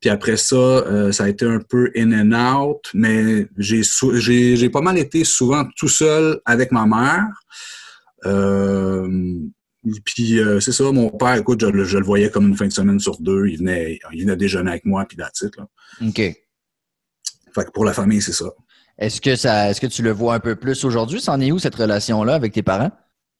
Puis 0.00 0.08
après 0.08 0.36
ça, 0.36 0.54
euh, 0.54 1.10
ça 1.10 1.24
a 1.24 1.28
été 1.28 1.44
un 1.44 1.58
peu 1.58 1.90
in 1.96 2.12
and 2.12 2.32
out, 2.32 2.78
mais 2.94 3.48
j'ai, 3.56 3.82
j'ai, 4.56 4.70
pas 4.70 4.82
mal 4.82 4.98
été 4.98 5.24
souvent 5.24 5.66
tout 5.76 5.88
seul 5.88 6.40
avec 6.44 6.70
ma 6.70 6.86
mère. 6.86 7.26
Euh, 8.26 9.08
puis 10.04 10.38
c'est 10.60 10.72
ça, 10.72 10.84
mon 10.92 11.10
père, 11.10 11.34
écoute, 11.34 11.60
je, 11.60 11.98
le 11.98 12.04
voyais 12.04 12.30
comme 12.30 12.48
une 12.48 12.56
fin 12.56 12.68
de 12.68 12.72
semaine 12.72 13.00
sur 13.00 13.20
deux. 13.20 13.46
Il 13.48 13.58
venait, 13.58 13.98
il 14.12 14.22
venait 14.22 14.36
déjeuner 14.36 14.70
avec 14.70 14.84
moi, 14.84 15.04
puis 15.08 15.16
la 15.18 15.30
titre. 15.30 15.66
OK. 16.00 16.16
Fait 16.16 17.64
que 17.64 17.70
pour 17.72 17.84
la 17.84 17.94
famille, 17.94 18.22
c'est 18.22 18.32
ça. 18.32 18.46
Est-ce 18.96 19.20
que 19.20 19.34
ça, 19.34 19.70
est-ce 19.70 19.80
que 19.80 19.86
tu 19.88 20.02
le 20.02 20.12
vois 20.12 20.34
un 20.34 20.40
peu 20.40 20.54
plus 20.54 20.84
aujourd'hui? 20.84 21.20
C'en 21.20 21.40
est 21.40 21.50
où 21.50 21.58
cette 21.58 21.74
relation-là 21.74 22.34
avec 22.34 22.52
tes 22.52 22.62
parents? 22.62 22.92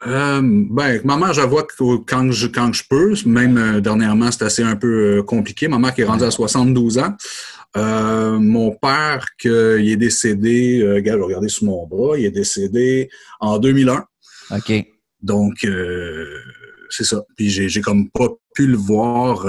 Euh, 0.06 0.40
ben, 0.42 1.00
ma 1.04 1.16
mère, 1.16 1.32
je 1.32 1.40
vois 1.40 1.66
quand 2.06 2.30
je, 2.30 2.46
quand 2.46 2.72
je 2.72 2.84
peux. 2.88 3.14
Même 3.26 3.58
euh, 3.58 3.80
dernièrement, 3.80 4.30
c'est 4.30 4.44
assez 4.44 4.62
un 4.62 4.76
peu 4.76 5.18
euh, 5.18 5.22
compliqué. 5.22 5.66
Ma 5.66 5.78
mère 5.78 5.94
qui 5.94 6.02
est 6.02 6.04
rendue 6.04 6.24
à 6.24 6.30
72 6.30 6.98
ans. 6.98 7.16
Euh, 7.76 8.38
mon 8.38 8.70
père, 8.70 9.26
qui 9.38 9.48
est 9.48 9.96
décédé, 9.96 10.82
regarde, 10.94 11.20
regardez 11.20 11.48
sur 11.48 11.64
mon 11.66 11.86
bras, 11.86 12.16
il 12.18 12.24
est 12.24 12.30
décédé 12.30 13.10
en 13.40 13.58
2001. 13.58 14.04
OK. 14.52 14.72
Donc, 15.20 15.66
c'est 16.88 17.04
ça. 17.04 17.22
Puis 17.36 17.50
j'ai 17.50 17.80
comme 17.80 18.08
pas 18.10 18.28
pu 18.54 18.66
le 18.66 18.76
voir. 18.76 19.46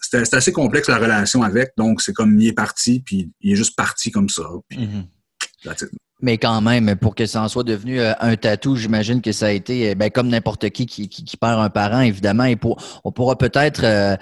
c'est 0.00 0.34
assez 0.34 0.52
complexe 0.52 0.88
la 0.88 0.98
relation 0.98 1.42
avec. 1.42 1.70
Donc, 1.76 2.00
c'est 2.02 2.12
comme 2.12 2.38
il 2.38 2.48
est 2.48 2.52
parti, 2.52 3.00
puis 3.04 3.32
il 3.40 3.52
est 3.52 3.56
juste 3.56 3.74
parti 3.76 4.12
comme 4.12 4.28
ça. 4.28 4.44
Puis, 4.68 4.78
mm-hmm. 4.78 5.88
Mais 6.22 6.38
quand 6.38 6.62
même, 6.62 6.96
pour 6.96 7.14
que 7.14 7.26
ça 7.26 7.42
en 7.42 7.48
soit 7.48 7.62
devenu 7.62 8.00
euh, 8.00 8.14
un 8.20 8.36
tatou, 8.36 8.74
j'imagine 8.74 9.20
que 9.20 9.32
ça 9.32 9.46
a 9.46 9.50
été, 9.50 9.90
euh, 9.90 9.94
ben, 9.94 10.10
comme 10.10 10.28
n'importe 10.28 10.70
qui, 10.70 10.86
qui 10.86 11.08
qui, 11.08 11.36
perd 11.36 11.60
un 11.60 11.68
parent, 11.68 12.00
évidemment, 12.00 12.44
et 12.44 12.56
pour, 12.56 12.82
on 13.04 13.12
pourra 13.12 13.36
peut-être 13.36 13.84
euh, 13.84 14.16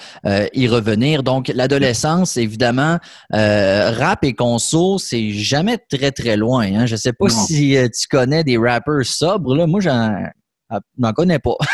y 0.52 0.66
revenir. 0.66 1.22
Donc, 1.22 1.52
l'adolescence, 1.54 2.36
évidemment, 2.36 2.98
rap 3.30 4.24
et 4.24 4.34
conso, 4.34 4.98
c'est 4.98 5.30
jamais 5.30 5.78
très, 5.78 6.10
très 6.10 6.36
loin. 6.36 6.64
Hein? 6.64 6.86
Je 6.86 6.96
sais 6.96 7.12
pas 7.12 7.28
si 7.28 7.76
tu 7.96 8.08
connais 8.08 8.42
des 8.42 8.58
rappers 8.58 9.04
sobres. 9.04 9.54
Là. 9.54 9.66
Moi, 9.68 9.80
j'en 9.80 10.16
n'en 10.98 11.12
connais 11.12 11.38
pas. 11.38 11.56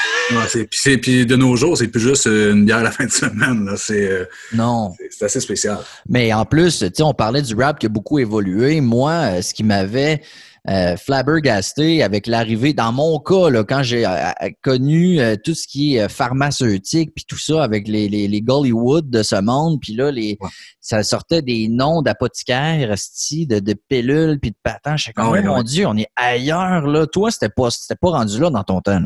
c'est, 0.70 0.98
puis 0.98 1.26
de 1.26 1.36
nos 1.36 1.56
jours, 1.56 1.76
c'est 1.76 1.88
plus 1.88 2.00
juste 2.00 2.26
une 2.26 2.64
bière 2.64 2.78
à 2.78 2.82
la 2.82 2.90
fin 2.90 3.04
de 3.04 3.10
semaine. 3.10 3.64
Là. 3.64 3.74
C'est, 3.76 4.28
non. 4.52 4.92
C'est, 5.10 5.24
assez 5.24 5.40
spécial. 5.40 5.78
Mais 6.08 6.32
en 6.32 6.44
plus, 6.44 6.84
on 7.00 7.14
parlait 7.14 7.42
du 7.42 7.54
rap 7.54 7.78
qui 7.78 7.86
a 7.86 7.88
beaucoup 7.88 8.18
évolué. 8.18 8.80
Moi, 8.80 9.42
ce 9.42 9.54
qui 9.54 9.64
m'avait 9.64 10.22
euh, 10.68 10.96
flabbergasté 10.96 12.02
avec 12.02 12.26
l'arrivée, 12.26 12.74
dans 12.74 12.92
mon 12.92 13.18
cas, 13.18 13.48
là, 13.48 13.64
quand 13.64 13.82
j'ai 13.82 14.06
euh, 14.06 14.30
connu 14.62 15.18
tout 15.42 15.54
ce 15.54 15.66
qui 15.66 15.96
est 15.96 16.08
pharmaceutique, 16.08 17.12
puis 17.14 17.24
tout 17.26 17.38
ça 17.38 17.62
avec 17.62 17.88
les, 17.88 18.08
les, 18.08 18.28
les 18.28 18.42
Gollywood 18.42 19.08
de 19.08 19.22
ce 19.22 19.40
monde, 19.40 19.78
puis 19.80 19.94
là, 19.94 20.10
les, 20.10 20.38
ça 20.80 21.02
sortait 21.02 21.42
des 21.42 21.68
noms 21.68 22.02
d'apothicaires, 22.02 22.88
de, 22.88 23.58
de 23.58 23.74
pilules, 23.88 24.38
puis 24.40 24.50
de 24.50 24.56
patents. 24.62 24.96
Je 24.96 25.04
sais 25.04 25.12
comme, 25.12 25.28
oh, 25.28 25.42
mon 25.42 25.62
Dieu, 25.62 25.86
on 25.86 25.96
est 25.96 26.10
ailleurs, 26.16 26.86
là. 26.86 27.06
Toi, 27.06 27.30
c'était 27.30 27.48
pas, 27.48 27.70
c'était 27.70 27.98
pas 28.00 28.10
rendu 28.10 28.38
là 28.38 28.50
dans 28.50 28.64
ton 28.64 28.80
temps. 28.80 29.00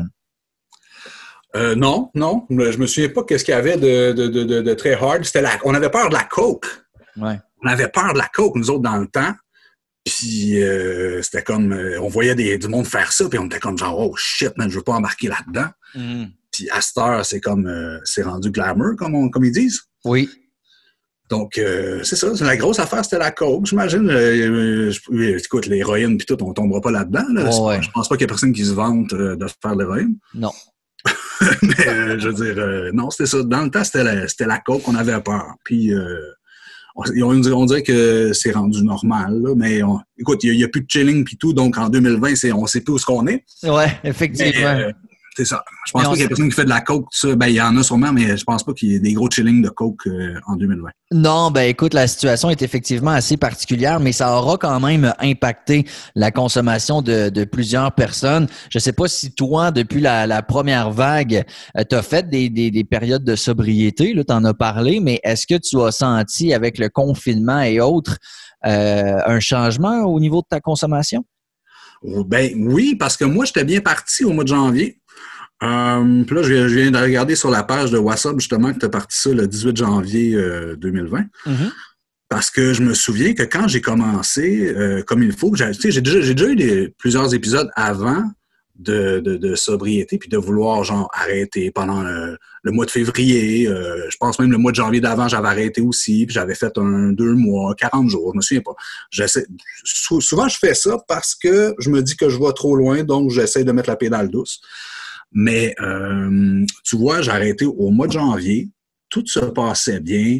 Non, 1.75 2.09
non. 2.15 2.45
Je 2.49 2.77
me 2.77 2.87
souviens 2.87 3.09
pas 3.09 3.23
qu'est-ce 3.23 3.45
qu'il 3.45 3.53
y 3.53 3.57
avait 3.57 3.77
de, 3.77 4.11
de, 4.11 4.27
de, 4.27 4.61
de 4.61 4.73
très 4.73 4.93
hard. 4.93 5.23
C'était 5.23 5.41
la, 5.41 5.57
on 5.63 5.73
avait 5.73 5.89
peur 5.89 6.09
de 6.09 6.13
la 6.13 6.23
coke. 6.23 6.67
Ouais. 7.17 7.39
On 7.63 7.67
avait 7.67 7.87
peur 7.87 8.13
de 8.13 8.17
la 8.17 8.27
coke, 8.27 8.55
nous 8.55 8.69
autres, 8.69 8.83
dans 8.83 8.97
le 8.97 9.07
temps. 9.07 9.33
Puis 10.05 10.61
euh, 10.61 11.21
c'était 11.23 11.41
comme, 11.41 11.73
euh, 11.73 11.99
on 11.99 12.07
voyait 12.07 12.35
des, 12.35 12.59
du 12.59 12.67
monde 12.67 12.85
faire 12.85 13.11
ça, 13.11 13.27
puis 13.27 13.39
on 13.39 13.47
était 13.47 13.59
comme 13.59 13.77
genre, 13.77 13.99
oh 13.99 14.15
shit, 14.15 14.55
man, 14.55 14.69
je 14.69 14.77
veux 14.77 14.83
pas 14.83 14.93
embarquer 14.93 15.29
là-dedans. 15.29 15.69
Mm. 15.95 16.25
Puis 16.51 16.69
à 16.69 16.79
cette 16.79 16.97
heure, 16.99 17.25
c'est 17.25 17.41
comme, 17.41 17.65
euh, 17.65 17.99
c'est 18.03 18.21
rendu 18.21 18.51
glamour, 18.51 18.95
comme, 18.97 19.31
comme 19.31 19.45
ils 19.45 19.51
disent. 19.51 19.81
Oui. 20.05 20.29
Donc, 21.27 21.59
c'est 22.03 22.15
ça, 22.15 22.27
la 22.39 22.55
grosse 22.55 22.77
affaire, 22.77 23.03
c'était 23.03 23.17
la 23.17 23.31
coke, 23.31 23.65
j'imagine. 23.65 24.07
écoute, 24.11 25.65
l'héroïne 25.65 26.17
puis 26.19 26.27
tout, 26.27 26.37
on 26.43 26.53
tombera 26.53 26.81
pas 26.81 26.91
là-dedans. 26.91 27.25
Je 27.81 27.89
pense 27.89 28.07
pas 28.07 28.15
qu'il 28.15 28.21
y 28.21 28.25
ait 28.25 28.27
personne 28.27 28.53
qui 28.53 28.63
se 28.63 28.73
vante 28.73 29.09
de 29.11 29.47
faire 29.59 29.73
l'héroïne. 29.73 30.19
Non. 30.35 30.51
Mais 31.61 32.19
je 32.19 32.29
veux 32.29 32.33
dire, 32.33 32.93
non, 32.93 33.09
c'était 33.09 33.29
ça. 33.29 33.43
Dans 33.43 33.63
le 33.63 33.69
temps, 33.69 33.83
c'était 33.83 34.03
la, 34.03 34.25
la 34.39 34.57
coke, 34.59 34.87
on 34.87 34.95
avait 34.95 35.19
peur. 35.21 35.55
Puis 35.63 35.91
on, 36.95 37.65
dirait 37.65 37.83
que 37.83 38.31
c'est 38.33 38.51
rendu 38.51 38.83
normal, 38.83 39.41
mais 39.57 39.81
écoute, 40.17 40.43
il 40.43 40.55
n'y 40.55 40.63
a, 40.63 40.67
plus 40.67 40.81
de 40.81 40.89
chilling 40.89 41.25
puis 41.25 41.37
tout, 41.37 41.53
donc 41.53 41.77
en 41.77 41.89
2020, 41.89 42.53
on 42.53 42.65
sait 42.67 42.81
plus 42.81 42.93
où 42.93 42.97
ce 42.97 43.05
qu'on 43.05 43.27
est. 43.27 43.43
Ouais, 43.63 43.99
effectivement. 44.03 44.67
Euh, 44.67 44.91
c'est 45.35 45.45
ça. 45.45 45.63
Je 45.85 45.91
pense 45.91 46.03
pas 46.03 46.11
qu'il 46.11 46.21
y 46.21 46.23
a 46.23 46.27
personne 46.27 46.49
qui 46.49 46.55
fait 46.55 46.63
de 46.63 46.69
la 46.69 46.81
coke, 46.81 47.07
ça. 47.11 47.35
Ben, 47.35 47.47
il 47.47 47.55
y 47.55 47.61
en 47.61 47.75
a 47.75 47.83
sûrement, 47.83 48.13
mais 48.13 48.37
je 48.37 48.43
pense 48.43 48.63
pas 48.63 48.73
qu'il 48.73 48.91
y 48.91 48.95
ait 48.95 48.99
des 48.99 49.13
gros 49.13 49.29
chillings 49.29 49.61
de 49.61 49.69
coke 49.69 50.07
euh, 50.07 50.39
en 50.47 50.55
2020. 50.55 50.89
Non, 51.11 51.51
ben 51.51 51.63
écoute, 51.63 51.93
la 51.93 52.07
situation 52.07 52.49
est 52.49 52.61
effectivement 52.61 53.11
assez 53.11 53.37
particulière, 53.37 53.99
mais 53.99 54.11
ça 54.11 54.35
aura 54.37 54.57
quand 54.57 54.79
même 54.79 55.13
impacté 55.19 55.85
la 56.15 56.31
consommation 56.31 57.01
de, 57.01 57.43
plusieurs 57.43 57.91
personnes. 57.91 58.47
Je 58.69 58.79
sais 58.79 58.93
pas 58.93 59.07
si 59.07 59.33
toi, 59.33 59.71
depuis 59.71 60.01
la, 60.01 60.41
première 60.41 60.91
vague, 60.91 61.43
euh, 61.77 61.83
tu 61.87 61.95
as 61.95 62.01
fait 62.01 62.29
des, 62.29 62.83
périodes 62.89 63.23
de 63.23 63.35
sobriété, 63.35 64.13
là, 64.13 64.23
tu 64.23 64.33
en 64.33 64.43
as 64.45 64.53
parlé, 64.53 64.99
mais 64.99 65.19
est-ce 65.23 65.45
que 65.47 65.55
tu 65.55 65.81
as 65.81 65.91
senti 65.91 66.53
avec 66.53 66.77
le 66.77 66.89
confinement 66.89 67.61
et 67.61 67.79
autres 67.79 68.17
euh, 68.65 69.17
un 69.25 69.39
changement 69.39 70.03
au 70.03 70.19
niveau 70.19 70.41
de 70.41 70.47
ta 70.49 70.59
consommation? 70.59 71.25
Ben 72.03 72.51
oui, 72.55 72.95
parce 72.95 73.17
que 73.17 73.25
moi, 73.25 73.45
j'étais 73.45 73.63
bien 73.63 73.81
parti 73.81 74.23
au 74.23 74.31
mois 74.31 74.43
de 74.43 74.49
janvier. 74.49 74.99
Euh, 75.65 76.23
puis 76.23 76.35
là, 76.35 76.43
je 76.43 76.53
viens, 76.53 76.91
de 76.91 76.97
regarder 76.97 77.35
sur 77.35 77.49
la 77.49 77.63
page 77.63 77.91
de 77.91 77.97
WhatsApp, 77.97 78.39
justement, 78.39 78.73
que 78.73 78.79
tu 78.79 78.85
as 78.85 78.89
parti 78.89 79.17
ça 79.17 79.31
le 79.31 79.47
18 79.47 79.77
janvier 79.77 80.37
2020. 80.77 81.19
Euh, 81.19 81.21
mm-hmm. 81.51 81.71
Parce 82.29 82.49
que 82.49 82.73
je 82.73 82.81
me 82.81 82.93
souviens 82.93 83.33
que 83.33 83.43
quand 83.43 83.67
j'ai 83.67 83.81
commencé 83.81 84.73
euh, 84.75 85.03
comme 85.03 85.23
il 85.23 85.31
faut, 85.31 85.53
j'ai 85.55 85.71
déjà, 85.71 86.01
déjà, 86.01 86.47
eu 86.49 86.93
plusieurs 86.97 87.33
épisodes 87.33 87.69
avant 87.75 88.23
de, 88.77 89.53
sobriété, 89.55 90.17
puis 90.17 90.27
de 90.27 90.37
vouloir 90.37 90.83
genre 90.83 91.09
arrêter 91.13 91.71
pendant 91.71 92.01
le, 92.01 92.37
mois 92.65 92.85
de 92.85 92.91
février. 92.91 93.67
je 93.67 94.17
pense 94.19 94.37
même 94.39 94.51
le 94.51 94.57
mois 94.57 94.71
de 94.71 94.75
janvier 94.75 94.99
d'avant, 94.99 95.29
j'avais 95.29 95.47
arrêté 95.47 95.81
aussi, 95.81 96.25
puis 96.25 96.33
j'avais 96.33 96.55
fait 96.55 96.77
un 96.77 97.13
deux 97.13 97.35
mois, 97.35 97.73
40 97.75 98.09
jours, 98.09 98.31
je 98.33 98.37
me 98.37 98.41
souviens 98.41 98.63
pas. 98.63 98.75
souvent, 99.85 100.49
je 100.49 100.57
fais 100.57 100.73
ça 100.73 100.97
parce 101.07 101.35
que 101.35 101.73
je 101.79 101.89
me 101.89 102.01
dis 102.01 102.17
que 102.17 102.27
je 102.27 102.37
vais 102.37 102.51
trop 102.53 102.75
loin, 102.75 103.03
donc 103.03 103.29
j'essaie 103.29 103.63
de 103.63 103.71
mettre 103.71 103.89
la 103.89 103.95
pédale 103.95 104.29
douce. 104.29 104.59
Mais 105.31 105.75
euh, 105.81 106.65
tu 106.83 106.97
vois, 106.97 107.21
j'ai 107.21 107.31
arrêté 107.31 107.65
au 107.65 107.89
mois 107.91 108.07
de 108.07 108.13
janvier. 108.13 108.69
Tout 109.09 109.25
se 109.25 109.39
passait 109.39 109.99
bien. 109.99 110.39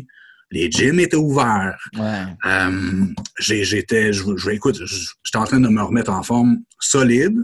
Les 0.51 0.69
gyms 0.71 0.99
étaient 0.99 1.17
ouverts. 1.17 1.77
Euh, 1.97 3.05
j'étais, 3.39 4.13
je, 4.13 4.49
écoute, 4.51 4.79
j'étais 5.23 5.37
en 5.37 5.43
train 5.43 5.59
de 5.59 5.67
me 5.67 5.81
remettre 5.81 6.11
en 6.11 6.23
forme 6.23 6.59
solide. 6.79 7.37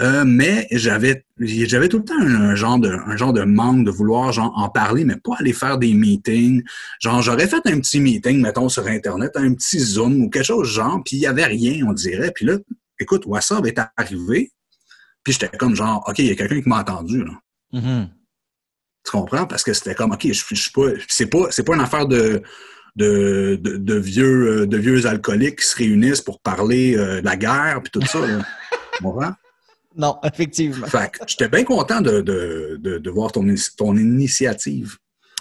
Euh, 0.00 0.24
mais 0.24 0.68
j'avais 0.70 1.24
j'avais 1.40 1.88
tout 1.88 1.98
le 1.98 2.04
temps 2.04 2.20
un, 2.20 2.54
genre 2.54 2.78
de 2.78 2.88
un 2.88 3.16
genre 3.16 3.32
de 3.32 3.42
manque 3.42 3.84
de 3.84 3.90
vouloir 3.90 4.30
genre 4.30 4.52
en 4.54 4.68
parler 4.68 5.04
mais 5.04 5.16
pas 5.16 5.34
aller 5.40 5.52
faire 5.52 5.76
des 5.76 5.92
meetings 5.92 6.62
genre 7.00 7.20
j'aurais 7.20 7.48
fait 7.48 7.66
un 7.66 7.80
petit 7.80 7.98
meeting 7.98 8.40
mettons 8.40 8.68
sur 8.68 8.86
internet 8.86 9.32
un 9.34 9.52
petit 9.54 9.80
zoom 9.80 10.22
ou 10.22 10.30
quelque 10.30 10.44
chose 10.44 10.68
genre 10.68 11.02
puis 11.04 11.16
il 11.16 11.22
y 11.22 11.26
avait 11.26 11.46
rien 11.46 11.84
on 11.84 11.92
dirait 11.92 12.30
puis 12.32 12.46
là 12.46 12.58
écoute 13.00 13.26
WhatsApp 13.26 13.66
est 13.66 13.80
arrivé 13.96 14.52
puis 15.28 15.36
j'étais 15.38 15.54
comme 15.58 15.74
genre, 15.74 16.02
OK, 16.08 16.18
il 16.20 16.26
y 16.26 16.30
a 16.30 16.34
quelqu'un 16.34 16.62
qui 16.62 16.68
m'a 16.70 16.80
entendu. 16.80 17.22
Là. 17.22 17.32
Mm-hmm. 17.74 18.08
Tu 19.04 19.10
comprends? 19.10 19.46
Parce 19.46 19.62
que 19.62 19.74
c'était 19.74 19.94
comme, 19.94 20.12
OK, 20.12 20.22
je, 20.22 20.42
je 20.48 20.54
suis 20.54 20.70
pas. 20.70 20.88
C'est 21.06 21.26
pas, 21.26 21.48
pas 21.48 21.74
une 21.74 21.82
affaire 21.82 22.06
de, 22.06 22.42
de, 22.96 23.60
de, 23.62 23.94
vieux, 23.94 24.66
de 24.66 24.76
vieux 24.78 25.04
alcooliques 25.06 25.60
qui 25.60 25.66
se 25.66 25.76
réunissent 25.76 26.22
pour 26.22 26.40
parler 26.40 26.96
euh, 26.96 27.20
de 27.20 27.26
la 27.26 27.36
guerre 27.36 27.82
puis 27.82 27.90
tout 27.92 28.06
ça. 28.06 28.20
tu 28.96 29.02
comprends? 29.02 29.34
Non, 29.96 30.18
effectivement. 30.24 30.86
Fait 30.86 31.12
j'étais 31.26 31.48
bien 31.50 31.64
content 31.64 32.00
de, 32.00 32.22
de, 32.22 32.78
de, 32.78 33.10
voir 33.10 33.30
ton, 33.30 33.44
ton 33.76 33.94
initiative. 33.94 34.96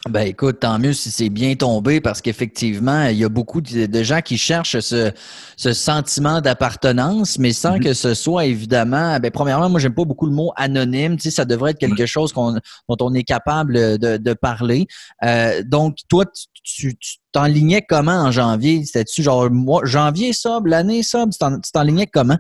Ben 0.06 0.27
écoute, 0.27 0.60
tant 0.62 0.80
mieux 0.80 0.94
si 0.94 1.12
c'est 1.12 1.30
bien 1.30 1.56
tombé 1.56 2.00
parce 2.00 2.22
qu'effectivement, 2.22 3.08
il 3.08 3.18
y 3.18 3.25
a 3.25 3.30
beaucoup 3.30 3.62
de, 3.62 4.04
gens 4.04 4.22
qui 4.22 4.38
cherchent 4.38 4.80
ce, 4.80 5.12
ce 5.58 5.74
sentiment 5.74 6.39
d'appartenance, 6.39 7.38
mais 7.39 7.51
sans 7.51 7.77
mm-hmm. 7.77 7.84
que 7.84 7.94
ce 7.94 8.13
soit 8.13 8.46
évidemment. 8.46 9.20
Ben 9.20 9.32
premièrement, 9.32 9.70
moi 9.70 9.80
j'aime 9.80 9.96
pas 9.96 10.06
beaucoup 10.06 10.27
le 10.27 10.32
mot 10.32 10.54
anonyme. 10.56 11.18
Tu 11.18 11.24
sais, 11.24 11.32
ça 11.32 11.46
devrait 11.46 11.72
être 11.72 11.80
quelque 11.80 12.06
chose 12.06 12.32
qu'on, 12.32 12.54
dont 12.54 12.98
on 13.01 13.13
est 13.16 13.24
capable 13.24 13.98
de, 13.98 14.18
de 14.18 14.34
parler. 14.34 14.88
Euh, 15.24 15.63
donc 15.66 15.98
toi, 16.08 16.25
tu, 16.63 16.96
t'enlignais 17.32 17.82
comment 17.82 18.12
en 18.24 18.32
janvier? 18.32 18.86
C'était-tu 18.86 19.24
genre 19.24 19.50
moi, 19.50 19.82
janvier 19.84 20.32
sobre, 20.32 20.70
l'année 20.70 21.04
sobre 21.04 21.34
Tu 21.34 21.72
t'enlignais 21.72 22.08
comment? 22.08 22.38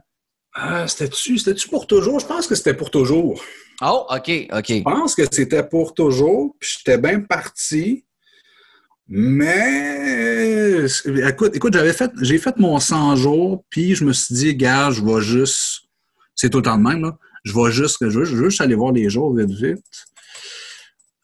Ah, 0.53 0.87
c'était-tu, 0.87 1.37
c'était-tu 1.37 1.67
pour 1.69 1.85
toujours? 1.85 2.19
Je 2.19 2.25
pense 2.25 2.47
que 2.47 2.55
c'était 2.55 2.73
pour 2.73 2.91
toujours. 2.91 3.41
Oh, 3.81 4.05
OK, 4.09 4.47
OK. 4.51 4.69
Je 4.69 4.81
pense 4.81 5.15
que 5.15 5.23
c'était 5.31 5.63
pour 5.63 5.93
toujours, 5.93 6.55
puis 6.59 6.77
j'étais 6.77 6.97
bien 6.97 7.21
parti. 7.21 8.05
Mais 9.07 10.85
écoute, 11.29 11.55
écoute, 11.55 11.73
j'avais 11.73 11.93
fait, 11.93 12.11
j'ai 12.21 12.37
fait 12.39 12.57
mon 12.57 12.79
100 12.79 13.15
jours, 13.15 13.63
puis 13.69 13.95
je 13.95 14.03
me 14.03 14.11
suis 14.11 14.35
dit, 14.35 14.55
gars, 14.55 14.91
je 14.91 15.01
vais 15.01 15.21
juste, 15.21 15.83
c'est 16.35 16.49
tout 16.49 16.57
le 16.57 16.63
temps 16.63 16.77
de 16.77 16.83
même, 16.83 17.01
là. 17.01 17.17
Je 17.45 17.53
vais 17.53 17.71
juste, 17.71 17.97
je 18.01 18.19
vais, 18.19 18.25
juste 18.25 18.59
aller 18.59 18.75
voir 18.75 18.91
les 18.91 19.09
jours 19.09 19.33
vite, 19.33 19.51
vite. 19.51 19.85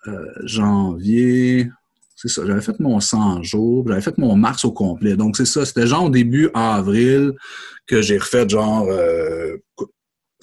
Euh, 0.07 0.25
janvier, 0.45 1.69
c'est 2.15 2.29
ça, 2.29 2.45
j'avais 2.45 2.61
fait 2.61 2.79
mon 2.79 3.01
100 3.01 3.43
jours, 3.43 3.85
j'avais 3.85 4.01
fait 4.01 4.17
mon 4.17 4.35
mars 4.37 4.63
au 4.63 4.71
complet. 4.71 5.17
Donc, 5.17 5.35
c'est 5.35 5.45
ça, 5.45 5.65
c'était 5.65 5.87
genre 5.87 6.05
au 6.05 6.09
début 6.09 6.49
avril 6.53 7.33
que 7.85 8.01
j'ai 8.01 8.17
refait 8.17 8.47
genre 8.47 8.87
euh, 8.89 9.57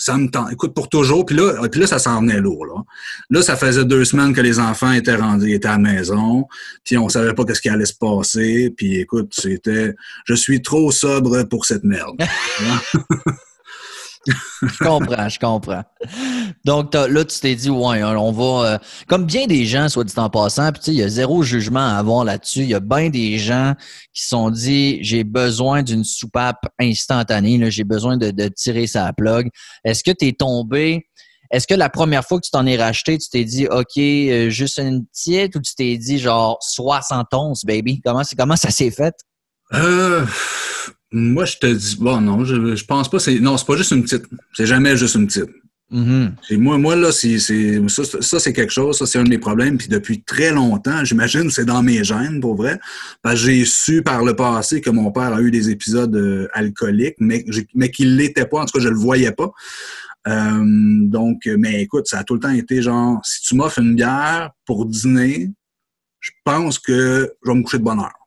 ça 0.01 0.17
me 0.17 0.29
tente. 0.29 0.51
Écoute, 0.51 0.75
pour 0.75 0.89
toujours. 0.89 1.27
Puis 1.27 1.37
là, 1.37 1.69
puis 1.71 1.81
là 1.81 1.87
ça 1.87 1.99
s'en 1.99 2.21
venait 2.21 2.41
lourd. 2.41 2.67
Là. 2.67 2.83
là, 3.29 3.43
ça 3.43 3.57
faisait 3.57 3.85
deux 3.85 4.05
semaines 4.05 4.33
que 4.33 4.41
les 4.41 4.59
enfants 4.59 4.93
étaient 4.93 5.15
rendus, 5.15 5.53
étaient 5.53 5.69
à 5.69 5.73
la 5.73 5.79
maison. 5.79 6.47
Puis 6.85 6.97
on 6.97 7.09
savait 7.09 7.35
pas 7.35 7.45
qu'est-ce 7.45 7.61
qui 7.61 7.69
allait 7.69 7.85
se 7.85 7.95
passer. 7.95 8.73
Puis 8.77 8.97
écoute, 8.97 9.33
c'était, 9.39 9.95
je 10.25 10.35
suis 10.35 10.63
trop 10.63 10.91
sobre 10.91 11.43
pour 11.45 11.67
cette 11.67 11.85
merde. 11.85 12.17
je 14.27 14.85
comprends, 14.85 15.29
je 15.29 15.39
comprends. 15.39 15.83
Donc 16.65 16.95
là, 16.95 17.25
tu 17.25 17.41
t'es 17.41 17.55
dit, 17.55 17.71
ouais, 17.71 18.01
hein, 18.01 18.17
on 18.17 18.33
va. 18.33 18.73
Euh, 18.73 18.79
comme 19.09 19.25
bien 19.25 19.47
des 19.47 19.65
gens, 19.65 19.89
soit 19.89 20.05
dit 20.05 20.13
en 20.17 20.29
passant, 20.29 20.73
puis 20.73 20.83
il 20.89 20.95
y 20.95 21.03
a 21.03 21.09
zéro 21.09 21.43
jugement 21.43 21.87
à 21.87 21.95
avoir 21.95 22.25
là-dessus. 22.25 22.61
Il 22.61 22.69
y 22.69 22.75
a 22.75 22.81
bien 22.81 23.09
des 23.09 23.39
gens 23.39 23.75
qui 24.13 24.27
sont 24.27 24.51
dit, 24.51 24.99
j'ai 25.03 25.25
besoin 25.25 25.83
d'une 25.83 26.05
soupape 26.05 26.67
instantanée, 26.79 27.71
j'ai 27.71 27.85
besoin 27.85 28.17
de, 28.17 28.49
tirer 28.49 28.87
sa 28.87 29.13
plug. 29.13 29.49
Est-ce 29.85 30.05
que 30.05 30.11
tu 30.11 30.29
es 30.29 30.33
tombé? 30.33 31.07
Est-ce 31.51 31.67
que 31.67 31.75
la 31.75 31.89
première 31.89 32.25
fois 32.25 32.39
que 32.39 32.45
tu 32.45 32.51
t'en 32.51 32.67
es 32.67 32.77
racheté, 32.77 33.19
tu 33.19 33.29
t'es 33.29 33.45
dit, 33.45 33.67
OK, 33.67 33.97
euh, 33.97 34.51
juste 34.51 34.79
une 34.79 35.05
petite, 35.07 35.57
ou 35.57 35.61
tu 35.61 35.75
t'es 35.75 35.97
dit, 35.97 36.19
genre, 36.19 36.59
71, 36.61 37.65
baby? 37.65 38.01
Comment, 38.05 38.23
comment 38.37 38.57
ça 38.57 38.71
s'est 38.71 38.91
fait? 38.91 39.15
Euh, 39.73 40.27
moi, 41.13 41.45
je 41.45 41.57
te 41.57 41.67
dis, 41.67 41.97
bon, 41.99 42.21
non, 42.21 42.45
je, 42.45 42.77
je 42.77 42.85
pense 42.85 43.11
pas. 43.11 43.19
C'est, 43.19 43.41
non, 43.41 43.57
c'est 43.57 43.67
pas 43.67 43.77
juste 43.77 43.91
une 43.91 44.03
petite. 44.03 44.27
C'est 44.55 44.67
jamais 44.67 44.97
juste 44.97 45.17
une 45.17 45.27
petite. 45.27 45.51
Mm-hmm. 45.93 46.57
Moi, 46.59 46.79
moi, 46.79 46.95
là, 46.95 47.11
c'est, 47.11 47.39
ça, 47.41 48.05
ça 48.05 48.39
c'est 48.39 48.53
quelque 48.53 48.73
chose, 48.73 48.97
ça, 48.97 49.07
c'est 49.07 49.19
un 49.19 49.25
de 49.25 49.29
mes 49.29 49.39
problèmes. 49.39 49.77
Puis 49.77 49.89
depuis 49.89 50.23
très 50.23 50.53
longtemps, 50.53 51.05
j'imagine 51.05 51.51
c'est 51.51 51.65
dans 51.65 51.83
mes 51.83 52.05
gènes, 52.05 52.41
pour 52.41 52.55
vrai. 52.55 52.79
Parce 53.23 53.41
que 53.41 53.47
j'ai 53.47 53.65
su 53.65 54.03
par 54.03 54.25
le 54.25 54.37
passé 54.37 54.81
que 54.81 54.91
mon 54.91 55.11
père 55.11 55.35
a 55.35 55.41
eu 55.41 55.51
des 55.51 55.71
épisodes 55.71 56.15
euh, 56.15 56.47
alcooliques, 56.53 57.17
mais, 57.19 57.45
mais 57.75 57.91
qu'il 57.91 58.17
l'était 58.17 58.47
pas. 58.47 58.61
En 58.61 58.67
tout 58.67 58.79
cas, 58.79 58.85
je 58.85 58.89
le 58.89 58.97
voyais 58.99 59.33
pas. 59.33 59.51
Euh, 60.29 60.63
donc, 60.65 61.49
mais 61.59 61.83
écoute, 61.83 62.07
ça 62.07 62.21
a 62.21 62.25
tout 62.25 62.35
le 62.35 62.41
temps 62.41 62.51
été 62.51 62.83
genre, 62.83 63.21
si 63.25 63.43
tu 63.43 63.57
m'offres 63.57 63.81
une 63.81 63.97
bière 63.97 64.51
pour 64.67 64.87
dîner, 64.87 65.51
je 66.21 66.31
pense 66.45 66.79
que 66.79 67.33
je 67.43 67.51
vais 67.51 67.57
me 67.57 67.63
coucher 67.63 67.79
de 67.79 67.85
bonne 67.85 67.99
heure. 67.99 68.20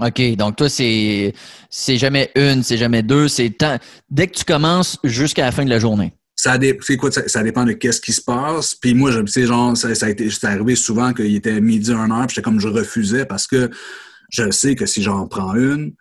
OK, 0.00 0.36
donc 0.36 0.56
toi, 0.56 0.68
c'est 0.68 1.34
c'est 1.68 1.96
jamais 1.96 2.30
une, 2.34 2.62
c'est 2.62 2.78
jamais 2.78 3.02
deux, 3.02 3.28
c'est 3.28 3.54
dès 4.10 4.26
que 4.26 4.36
tu 4.36 4.44
commences 4.44 4.98
jusqu'à 5.04 5.44
la 5.44 5.52
fin 5.52 5.64
de 5.64 5.70
la 5.70 5.78
journée. 5.78 6.12
Ça, 6.36 6.58
ça, 7.26 7.42
dépend 7.42 7.64
de 7.64 7.72
qu'est-ce 7.72 8.00
qui 8.00 8.14
se 8.14 8.22
passe. 8.22 8.74
Puis 8.74 8.94
moi, 8.94 9.10
je 9.10 9.26
sais, 9.26 9.44
genre, 9.44 9.76
ça, 9.76 9.88
a 9.88 10.08
été, 10.08 10.30
arrivé 10.44 10.74
souvent 10.74 11.12
qu'il 11.12 11.36
était 11.36 11.60
midi, 11.60 11.92
un 11.92 12.10
heure, 12.10 12.26
puis 12.26 12.34
j'étais 12.34 12.42
comme 12.42 12.60
je 12.60 12.68
refusais 12.68 13.26
parce 13.26 13.46
que 13.46 13.68
je 14.30 14.50
sais 14.50 14.74
que 14.74 14.86
si 14.86 15.02
j'en 15.02 15.26
prends 15.26 15.54
une, 15.54 15.92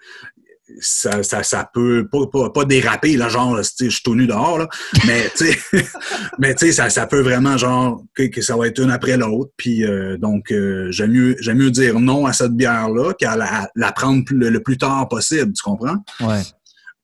ça, 0.80 1.24
ça, 1.24 1.44
ça 1.44 1.70
peut 1.74 2.08
pas, 2.08 2.50
pas, 2.50 2.66
déraper, 2.66 3.18
là, 3.18 3.30
genre, 3.30 3.58
je 3.62 3.90
suis 3.90 4.04
tout 4.04 4.16
nu 4.16 4.28
dehors, 4.28 4.58
là, 4.58 4.68
mais 5.06 5.30
tu 5.36 5.52
sais, 5.52 5.60
mais 6.40 6.56
tu 6.56 6.68
sais, 6.68 6.72
ça, 6.72 6.90
ça 6.90 7.08
peut 7.08 7.22
vraiment, 7.22 7.58
genre, 7.58 8.04
que, 8.16 8.42
ça 8.42 8.56
va 8.56 8.68
être 8.68 8.80
une 8.80 8.92
après 8.92 9.18
l'autre, 9.18 9.52
puis 9.58 9.84
euh, 9.84 10.18
donc, 10.18 10.52
euh, 10.52 10.92
j'aime 10.92 11.12
mieux, 11.12 11.36
j'aime 11.40 11.58
mieux 11.58 11.72
dire 11.72 12.00
non 12.00 12.26
à 12.26 12.34
cette 12.34 12.54
bière-là 12.54 13.14
qu'à 13.14 13.36
la, 13.36 13.70
la 13.76 13.92
prendre 13.92 14.24
le, 14.32 14.60
plus 14.60 14.78
tard 14.78 15.08
possible, 15.08 15.54
tu 15.54 15.64
comprends? 15.64 15.98
Ouais. 16.20 16.42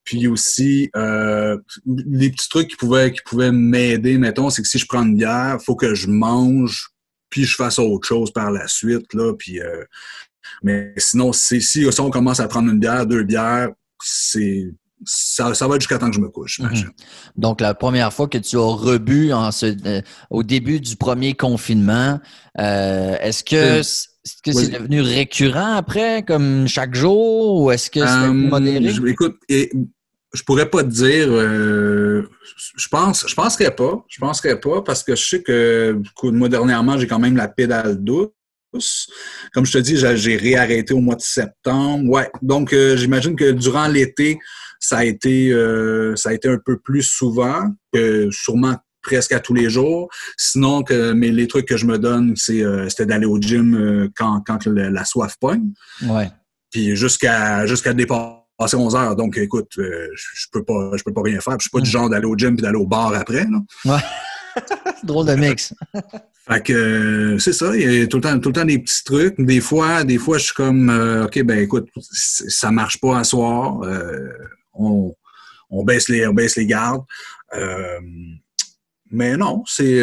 Puis 0.03 0.27
aussi, 0.27 0.89
euh, 0.95 1.57
les 1.85 2.29
petits 2.29 2.47
trucs 2.47 2.69
qui 2.69 2.75
pouvaient, 2.75 3.11
qui 3.11 3.21
pouvaient 3.25 3.51
m'aider, 3.51 4.17
mettons, 4.17 4.49
c'est 4.51 4.61
que 4.61 4.67
si 4.67 4.77
je 4.77 4.85
prends 4.85 5.03
une 5.03 5.17
bière, 5.17 5.57
faut 5.65 5.75
que 5.75 5.95
je 5.95 6.07
mange, 6.07 6.89
puis 7.31 7.43
je 7.43 7.55
fasse 7.55 7.79
autre 7.79 8.07
chose 8.07 8.31
par 8.31 8.51
la 8.51 8.67
suite, 8.67 9.13
là, 9.13 9.33
puis 9.33 9.59
euh, 9.59 9.83
mais 10.63 10.93
sinon, 10.97 11.33
si, 11.33 11.61
si 11.61 11.87
on 11.99 12.09
commence 12.09 12.39
à 12.39 12.47
prendre 12.47 12.71
une 12.71 12.79
bière, 12.79 13.05
deux 13.05 13.23
bières, 13.23 13.69
c'est 14.03 14.65
ça, 15.03 15.53
ça, 15.53 15.67
va 15.67 15.75
jusqu'à 15.75 15.97
temps 15.97 16.09
que 16.09 16.15
je 16.15 16.21
me 16.21 16.29
couche. 16.29 16.59
Mhm. 16.59 16.91
Donc, 17.35 17.61
la 17.61 17.73
première 17.73 18.13
fois 18.13 18.27
que 18.27 18.37
tu 18.37 18.57
as 18.57 18.61
rebu 18.61 19.33
en 19.33 19.51
ce, 19.51 19.75
euh, 19.85 20.01
au 20.29 20.43
début 20.43 20.79
du 20.79 20.95
premier 20.95 21.33
confinement, 21.33 22.19
euh, 22.59 23.15
est-ce 23.19 23.43
que 23.43 23.55
euh, 23.55 23.83
c'est 23.83 24.51
-ce 24.51 24.71
devenu 24.71 25.01
récurrent 25.01 25.75
après, 25.75 26.23
comme 26.23 26.67
chaque 26.67 26.95
jour, 26.95 27.61
ou 27.61 27.71
est-ce 27.71 27.89
que 27.89 27.99
c'est 27.99 28.29
modéré? 28.29 28.93
écoute, 29.07 29.37
et, 29.49 29.71
je 30.33 30.43
pourrais 30.43 30.69
pas 30.69 30.83
te 30.83 30.89
dire. 30.89 31.29
je 31.29 32.87
pense, 32.89 33.25
je 33.27 33.35
penserais 33.35 33.73
pas. 33.73 34.03
Je 34.09 34.19
penserais 34.19 34.59
pas 34.59 34.81
parce 34.81 35.03
que 35.03 35.15
je 35.15 35.23
sais 35.23 35.41
que, 35.41 36.01
moi 36.23 36.49
dernièrement, 36.49 36.97
j'ai 36.97 37.07
quand 37.07 37.19
même 37.19 37.37
la 37.37 37.47
pédale 37.47 38.03
douce. 38.03 38.29
Comme 39.53 39.65
je 39.65 39.71
te 39.73 39.77
dis, 39.77 39.97
j'ai 39.97 40.37
réarrêté 40.37 40.93
au 40.93 41.01
mois 41.01 41.15
de 41.15 41.21
septembre. 41.21 42.09
Ouais. 42.09 42.29
Donc, 42.41 42.73
euh, 42.73 42.95
j'imagine 42.97 43.35
que 43.35 43.51
durant 43.51 43.87
l'été, 43.87 44.39
ça 44.79 44.97
a 44.97 45.05
été 45.05 45.51
euh, 45.51 46.15
ça 46.15 46.29
a 46.29 46.33
été 46.33 46.49
un 46.49 46.59
peu 46.63 46.77
plus 46.77 47.03
souvent, 47.03 47.69
que 47.93 48.29
sûrement 48.31 48.75
presque 49.01 49.31
à 49.31 49.39
tous 49.39 49.53
les 49.53 49.69
jours. 49.69 50.09
Sinon, 50.37 50.83
que, 50.83 51.13
mais 51.13 51.29
les 51.29 51.47
trucs 51.47 51.67
que 51.67 51.77
je 51.77 51.85
me 51.85 51.97
donne, 51.97 52.35
c'est 52.35 52.61
euh, 52.63 52.89
c'était 52.89 53.05
d'aller 53.05 53.25
au 53.25 53.39
gym 53.39 54.09
quand, 54.15 54.41
quand 54.45 54.65
la, 54.65 55.05
soif 55.05 55.35
pogne. 55.39 55.71
Ouais. 56.03 56.29
Puis 56.71 56.95
jusqu'à 56.95 57.65
jusqu'à 57.67 57.93
dépasser 57.93 58.75
11 58.75 58.95
heures. 58.95 59.15
Donc, 59.15 59.37
écoute, 59.37 59.71
je, 59.77 60.45
peux 60.51 60.63
pas 60.63 60.91
je 60.95 61.03
peux 61.03 61.13
pas 61.13 61.21
rien 61.21 61.39
faire. 61.39 61.53
Je 61.59 61.63
suis 61.63 61.69
pas 61.69 61.81
du 61.81 61.89
genre 61.89 62.09
d'aller 62.09 62.25
au 62.25 62.35
gym 62.35 62.55
puis 62.55 62.63
d'aller 62.63 62.77
au 62.77 62.87
bar 62.87 63.13
après. 63.13 63.45
Ouais. 63.85 63.99
Drôle 65.03 65.27
de 65.27 65.35
mix. 65.35 65.73
Fait 66.47 66.61
que 66.61 66.73
euh, 66.73 67.39
c'est 67.39 67.53
ça, 67.53 67.75
il 67.75 67.81
y 67.81 68.01
a 68.03 68.07
tout 68.07 68.17
le 68.17 68.23
temps, 68.23 68.39
tout 68.39 68.49
le 68.49 68.53
temps 68.53 68.65
des 68.65 68.77
petits 68.79 69.03
trucs. 69.03 69.35
Des 69.39 69.61
fois, 69.61 70.03
des 70.03 70.19
fois, 70.19 70.37
je 70.37 70.45
suis 70.45 70.53
comme 70.53 70.89
euh, 70.89 71.25
OK, 71.25 71.41
ben 71.43 71.59
écoute, 71.59 71.89
ça 72.01 72.69
marche 72.71 72.99
pas 72.99 73.17
à 73.17 73.23
soir. 73.23 73.81
Euh, 73.83 74.29
on, 74.73 75.15
on, 75.71 75.83
baisse 75.83 76.07
les, 76.07 76.27
on 76.27 76.33
baisse 76.33 76.55
les 76.55 76.67
gardes. 76.67 77.03
mais 79.09 79.37
non, 79.37 79.63
c'est 79.65 79.99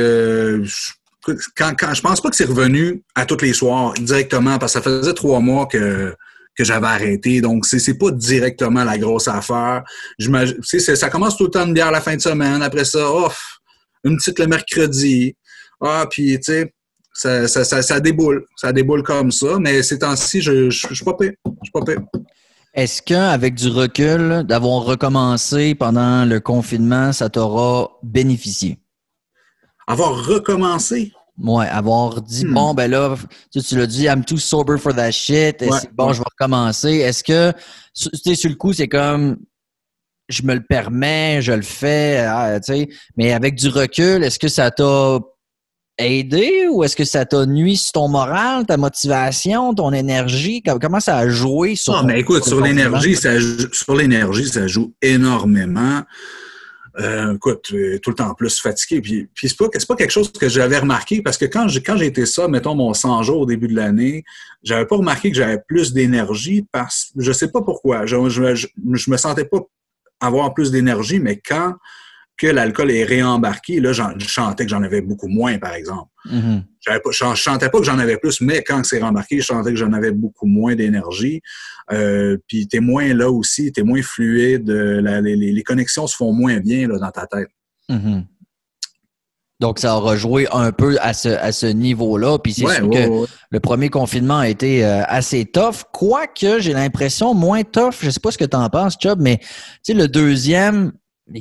quand, 1.54 1.74
quand, 1.78 1.94
je 1.94 2.00
pense 2.00 2.20
pas 2.20 2.30
que 2.30 2.36
c'est 2.36 2.44
revenu 2.44 3.04
à 3.14 3.24
tous 3.24 3.40
les 3.40 3.52
soirs 3.52 3.94
directement 3.94 4.58
parce 4.58 4.72
que 4.72 4.80
ça 4.80 4.82
faisait 4.82 5.14
trois 5.14 5.38
mois 5.38 5.66
que 5.66 6.14
que 6.54 6.64
j'avais 6.64 6.86
arrêté. 6.86 7.40
Donc, 7.40 7.64
c'est, 7.64 7.78
c'est 7.78 7.96
pas 7.96 8.10
directement 8.10 8.84
la 8.84 8.98
grosse 8.98 9.28
affaire. 9.28 9.84
Ça 10.18 11.08
commence 11.10 11.36
tout 11.36 11.44
le 11.44 11.50
temps 11.50 11.66
de 11.66 11.72
bière 11.72 11.90
la 11.90 12.00
fin 12.00 12.14
de 12.14 12.20
semaine. 12.20 12.62
Après 12.62 12.84
ça, 12.84 13.10
off, 13.10 13.61
une 14.04 14.16
petite 14.16 14.38
le 14.38 14.46
mercredi. 14.46 15.36
Ah, 15.80 16.06
puis, 16.10 16.38
tu 16.38 16.52
sais, 16.52 16.72
ça, 17.14 17.48
ça, 17.48 17.64
ça, 17.64 17.82
ça, 17.82 18.00
déboule. 18.00 18.44
Ça 18.56 18.72
déboule 18.72 19.02
comme 19.02 19.30
ça. 19.30 19.58
Mais 19.58 19.82
ces 19.82 19.98
temps-ci, 19.98 20.40
je 20.40 20.52
ne 20.66 20.70
suis 20.70 21.04
pas 21.04 21.14
pire. 21.14 21.32
Je 21.44 21.50
suis 21.64 21.72
pas 21.72 21.84
pire. 21.84 22.02
Est-ce 22.74 23.02
qu'avec 23.02 23.54
du 23.54 23.68
recul, 23.68 24.44
d'avoir 24.48 24.84
recommencé 24.84 25.74
pendant 25.74 26.24
le 26.24 26.40
confinement, 26.40 27.12
ça 27.12 27.28
t'aura 27.28 27.90
bénéficié? 28.02 28.78
Avoir 29.86 30.24
recommencé? 30.24 31.12
Ouais, 31.38 31.66
avoir 31.66 32.22
dit, 32.22 32.46
hmm. 32.46 32.54
bon, 32.54 32.74
ben 32.74 32.90
là, 32.90 33.14
tu, 33.52 33.60
tu 33.60 33.76
l'as 33.76 33.86
dit, 33.86 34.04
I'm 34.04 34.24
too 34.24 34.38
sober 34.38 34.78
for 34.78 34.94
that 34.94 35.10
shit. 35.10 35.62
bon, 35.92 36.12
je 36.12 36.20
vais 36.20 36.28
recommencer. 36.30 36.90
Est-ce 36.92 37.22
que, 37.22 37.52
tu 37.94 38.08
sais, 38.14 38.34
sur 38.34 38.48
le 38.48 38.56
coup, 38.56 38.72
c'est 38.72 38.88
comme, 38.88 39.36
je 40.28 40.42
me 40.42 40.54
le 40.54 40.62
permets, 40.62 41.42
je 41.42 41.52
le 41.52 41.62
fais, 41.62 42.18
ah, 42.18 42.58
tu 42.60 42.72
sais, 42.72 42.88
mais 43.16 43.32
avec 43.32 43.54
du 43.54 43.68
recul, 43.68 44.22
est-ce 44.22 44.38
que 44.38 44.48
ça 44.48 44.70
t'a 44.70 45.18
aidé 45.98 46.68
ou 46.70 46.84
est-ce 46.84 46.96
que 46.96 47.04
ça 47.04 47.24
t'a 47.24 47.46
nuit 47.46 47.76
sur 47.76 47.92
ton 47.92 48.08
moral, 48.08 48.66
ta 48.66 48.76
motivation, 48.76 49.74
ton 49.74 49.92
énergie? 49.92 50.62
Comment 50.62 51.00
ça 51.00 51.18
a 51.18 51.28
joué 51.28 51.76
sur 51.76 51.92
Non, 51.94 52.04
mais 52.04 52.20
écoute, 52.20 52.44
sur 52.44 52.60
l'énergie, 52.60 53.16
ça, 53.16 53.30
sur 53.72 53.94
l'énergie, 53.94 54.48
ça 54.48 54.66
joue 54.66 54.94
énormément. 55.02 56.02
Euh, 57.00 57.36
écoute, 57.36 57.70
euh, 57.72 57.98
tout 58.00 58.10
le 58.10 58.16
temps 58.16 58.34
plus 58.34 58.60
fatigué. 58.60 59.00
Puis, 59.00 59.28
puis 59.34 59.48
c'est 59.48 59.56
pas, 59.56 59.68
pas 59.70 59.96
quelque 59.96 60.10
chose 60.10 60.30
que 60.30 60.48
j'avais 60.48 60.78
remarqué 60.78 61.22
parce 61.22 61.38
que 61.38 61.46
quand 61.46 61.66
j'ai, 61.66 61.82
quand 61.82 61.96
été 61.96 62.26
ça, 62.26 62.48
mettons 62.48 62.74
mon 62.74 62.92
100 62.92 63.22
jours 63.22 63.40
au 63.40 63.46
début 63.46 63.68
de 63.68 63.74
l'année, 63.74 64.24
j'avais 64.62 64.84
pas 64.84 64.96
remarqué 64.96 65.30
que 65.30 65.36
j'avais 65.36 65.58
plus 65.66 65.94
d'énergie 65.94 66.66
parce 66.70 67.10
je 67.16 67.32
sais 67.32 67.48
pas 67.48 67.62
pourquoi. 67.62 68.04
Je, 68.04 68.28
je, 68.28 68.54
je 68.54 69.10
me 69.10 69.16
sentais 69.16 69.46
pas 69.46 69.60
avoir 70.22 70.54
plus 70.54 70.70
d'énergie, 70.70 71.20
mais 71.20 71.40
quand 71.44 71.74
que 72.38 72.46
l'alcool 72.46 72.90
est 72.90 73.04
réembarqué, 73.04 73.78
là, 73.78 73.92
je 73.92 74.02
chantais 74.26 74.64
que 74.64 74.70
j'en 74.70 74.82
avais 74.82 75.00
beaucoup 75.00 75.28
moins, 75.28 75.58
par 75.58 75.74
exemple. 75.74 76.10
Mm-hmm. 76.26 76.62
Je 76.80 77.24
ne 77.28 77.34
chantais 77.34 77.68
pas 77.68 77.78
que 77.78 77.84
j'en 77.84 77.98
avais 77.98 78.16
plus, 78.16 78.40
mais 78.40 78.64
quand 78.64 78.82
c'est 78.84 79.00
rembarqué, 79.00 79.38
je 79.38 79.44
chantais 79.44 79.70
que 79.70 79.76
j'en 79.76 79.92
avais 79.92 80.10
beaucoup 80.10 80.46
moins 80.46 80.74
d'énergie. 80.74 81.40
Euh, 81.92 82.38
puis 82.48 82.66
t'es 82.66 82.80
moins 82.80 83.14
là 83.14 83.30
aussi, 83.30 83.70
t'es 83.70 83.82
moins 83.82 84.02
fluide, 84.02 84.68
les, 84.68 85.62
connexions 85.62 86.06
se 86.06 86.16
font 86.16 86.32
moins 86.32 86.58
bien 86.58 86.88
là, 86.88 86.98
dans 86.98 87.10
ta 87.10 87.26
tête. 87.26 87.48
Mm-hmm. 87.88 88.24
Donc, 89.62 89.78
ça 89.78 89.96
aura 89.96 90.16
joué 90.16 90.48
un 90.50 90.72
peu 90.72 90.98
à 91.00 91.14
ce, 91.14 91.28
à 91.28 91.52
ce 91.52 91.66
niveau-là. 91.66 92.36
Puis 92.40 92.52
c'est 92.52 92.66
sûr 92.66 92.90
que 92.90 93.28
le 93.48 93.60
premier 93.60 93.90
confinement 93.90 94.38
a 94.38 94.48
été 94.48 94.84
euh, 94.84 95.04
assez 95.06 95.44
tough, 95.44 95.84
quoique 95.92 96.58
j'ai 96.58 96.72
l'impression 96.72 97.32
moins 97.32 97.62
tough. 97.62 97.94
Je 98.00 98.10
sais 98.10 98.18
pas 98.18 98.32
ce 98.32 98.38
que 98.38 98.44
tu 98.44 98.56
en 98.56 98.68
penses, 98.70 98.96
Chubb, 99.00 99.20
mais 99.20 99.38
tu 99.38 99.46
sais, 99.84 99.94
le 99.94 100.08
deuxième, 100.08 100.90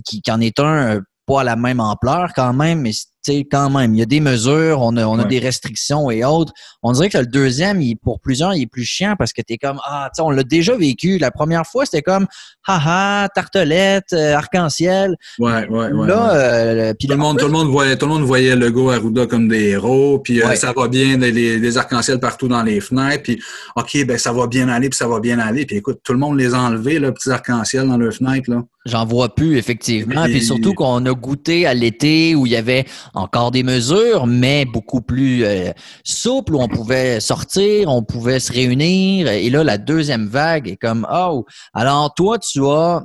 qui, 0.06 0.22
qui 0.22 0.32
en 0.32 0.40
est 0.40 0.60
un 0.60 0.98
euh, 0.98 1.02
pas 1.26 1.42
à 1.42 1.44
la 1.44 1.56
même 1.56 1.80
ampleur 1.80 2.30
quand 2.36 2.54
même, 2.54 2.82
mais 2.82 2.92
quand 3.28 3.70
même, 3.70 3.94
il 3.94 4.00
y 4.00 4.02
a 4.02 4.06
des 4.06 4.20
mesures, 4.20 4.82
on 4.82 4.98
a, 4.98 5.06
on 5.06 5.20
a 5.20 5.26
des 5.26 5.40
restrictions 5.40 6.10
et 6.10 6.24
autres. 6.24 6.54
On 6.82 6.92
dirait 6.92 7.10
que 7.10 7.18
le 7.18 7.28
deuxième, 7.28 7.82
il, 7.82 7.96
pour 7.96 8.20
plusieurs, 8.20 8.56
il 8.56 8.64
est 8.64 8.68
plus 8.68 8.84
chiant 8.84 9.16
parce 9.18 9.34
que 9.34 9.42
tu 9.42 9.54
es 9.54 9.58
comme, 9.58 9.80
ah, 9.86 10.10
tu 10.14 10.18
sais, 10.18 10.22
on 10.22 10.32
l'a 10.32 10.44
déjà 10.44 10.76
vécu. 10.76 11.18
La 11.18 11.32
première 11.32 11.66
fois, 11.66 11.86
c'était 11.86 12.02
comme, 12.02 12.28
haha, 12.68 13.30
tartelette, 13.30 14.14
euh, 14.14 14.36
arc-en-ciel. 14.36 15.16
Ouais, 15.40 15.68
ouais, 15.68 15.92
ouais. 15.92 16.08
Là, 16.08 16.36
euh, 16.36 16.94
tout, 17.00 17.08
le 17.08 17.16
monde, 17.16 17.38
tout, 17.38 17.46
le 17.46 17.52
monde 17.52 17.68
voyait, 17.68 17.96
tout 17.96 18.06
le 18.06 18.14
monde 18.14 18.24
voyait 18.24 18.56
Lego 18.56 18.90
Arruda 18.90 19.28
comme 19.28 19.48
des 19.48 19.70
héros, 19.70 20.20
puis 20.20 20.42
euh, 20.42 20.56
ça 20.56 20.74
va 20.76 20.88
bien, 20.88 21.18
des, 21.18 21.78
arc-en-ciel 21.78 22.20
partout 22.20 22.48
dans 22.48 22.64
les 22.64 22.82
fenêtres, 22.82 23.24
puis 23.24 23.42
OK, 23.76 24.06
ben 24.06 24.18
ça 24.18 24.32
va 24.34 24.48
bien 24.48 24.68
aller, 24.70 24.90
puis 24.90 24.98
ça 24.98 25.08
va 25.08 25.20
bien 25.20 25.40
aller. 25.40 25.66
Puis 25.66 25.78
écoute, 25.78 26.00
tout 26.04 26.14
le 26.14 26.20
monde 26.20 26.38
les 26.38 26.54
a 26.54 26.60
enlevés, 26.60 27.00
là, 27.00 27.12
petits 27.12 27.30
arc-en-ciel 27.30 27.88
dans 27.88 27.98
leurs 27.98 28.14
fenêtres, 28.14 28.50
là. 28.50 28.64
J'en 28.86 29.06
vois 29.06 29.36
plus, 29.36 29.58
effectivement. 29.58 30.24
Puis 30.24 30.42
surtout 30.44 30.74
qu'on 30.74 31.06
a 31.06 31.14
goûté 31.14 31.68
à 31.68 31.74
l'été 31.76 32.34
où 32.34 32.48
il 32.48 32.52
y 32.52 32.56
avait 32.56 32.86
encore 33.14 33.52
des 33.52 33.62
mesures, 33.62 34.26
mais 34.26 34.66
beaucoup 34.66 35.02
plus 35.02 35.44
euh, 35.46 35.72
souples, 36.04 36.56
où 36.56 36.62
on 36.62 36.68
pouvait 36.68 37.20
sortir, 37.20 37.90
on 37.90 38.02
pouvait 38.02 38.40
se 38.40 38.52
réunir. 38.52 39.28
Et 39.28 39.52
là, 39.52 39.64
la 39.64 39.78
deuxième 39.78 40.28
vague 40.28 40.68
est 40.68 40.78
comme 40.78 41.08
Oh! 41.12 41.46
Alors, 41.74 42.14
toi, 42.16 42.40
tu 42.40 42.66
as 42.66 43.04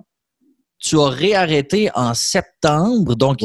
tu 0.79 0.99
as 0.99 1.09
réarrêté 1.09 1.91
en 1.95 2.15
septembre, 2.15 3.15
donc 3.15 3.39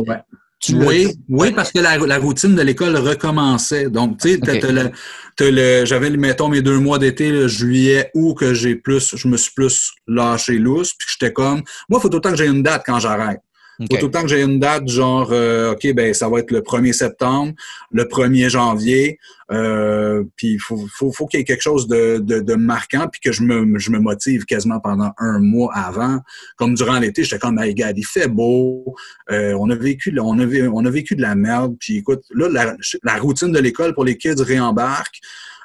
oui, 0.70 1.14
oui, 1.30 1.52
parce 1.52 1.72
que 1.72 1.80
la, 1.80 2.18
routine 2.18 2.56
de 2.56 2.62
l'école 2.62 2.96
recommençait. 2.96 3.90
Donc, 3.90 4.20
tu 4.20 4.40
sais, 4.40 5.86
j'avais, 5.86 6.10
mettons, 6.12 6.50
mes 6.50 6.62
deux 6.62 6.80
mois 6.80 7.00
d'été, 7.00 7.48
juillet, 7.48 8.12
août, 8.14 8.36
que 8.36 8.54
j'ai 8.54 8.76
plus, 8.76 9.16
je 9.16 9.28
me 9.28 9.38
suis 9.38 9.52
plus 9.54 9.92
lâché 10.08 10.58
lousse, 10.58 10.94
puis 10.94 11.08
j'étais 11.12 11.34
comme, 11.34 11.64
moi, 11.90 12.00
il 12.00 12.02
faut 12.02 12.14
autant 12.14 12.32
que 12.32 12.38
j'ai 12.38 12.48
une 12.48 12.64
date 12.64 12.84
quand 12.86 13.00
j'arrête. 13.00 13.42
Faut 13.90 13.98
tout 13.98 14.06
le 14.06 14.12
temps 14.12 14.22
que 14.22 14.28
j'ai 14.28 14.42
une 14.42 14.60
date, 14.60 14.88
genre, 14.88 15.30
euh, 15.32 15.72
OK, 15.72 15.94
ben 15.94 16.14
ça 16.14 16.30
va 16.30 16.40
être 16.40 16.52
le 16.52 16.62
1er 16.62 16.94
septembre, 16.94 17.54
le 17.92 18.04
1er 18.04 18.50
janvier, 18.50 19.18
euh, 19.52 20.24
puis 20.36 20.54
il 20.54 20.60
faut, 20.60 20.86
faut, 20.94 21.12
faut 21.12 21.26
qu'il 21.28 21.40
y 21.40 21.42
ait 21.42 21.46
quelque 21.46 21.62
chose 21.62 21.88
de, 21.88 22.18
de, 22.20 22.56
marquant, 22.56 23.08
puis 23.12 23.22
que 23.22 23.32
je 23.32 23.44
me, 23.44 23.80
je 23.80 23.92
me 23.92 24.00
motive 24.00 24.46
quasiment 24.46 24.80
pendant 24.80 25.12
un 25.18 25.40
mois 25.40 25.74
avant. 25.76 26.20
Comme 26.58 26.76
durant 26.76 27.00
l'été, 27.00 27.24
j'étais 27.24 27.40
comme, 27.40 27.60
hey, 27.60 27.74
gars, 27.74 27.92
il 27.96 28.06
fait 28.06 28.28
beau, 28.28 28.96
euh, 29.32 29.54
on, 29.60 29.70
a 29.70 29.76
vécu, 29.76 30.16
on, 30.20 30.40
a, 30.40 30.46
on 30.72 30.86
a 30.86 30.90
vécu 30.90 31.16
de 31.16 31.22
la 31.22 31.36
merde, 31.36 31.76
puis 31.80 31.98
écoute, 31.98 32.24
là, 32.34 32.50
la, 32.50 32.76
la 33.04 33.18
routine 33.18 33.52
de 33.52 33.60
l'école 33.60 33.94
pour 33.94 34.06
les 34.06 34.18
kids 34.18 34.42
réembarque. 34.42 35.20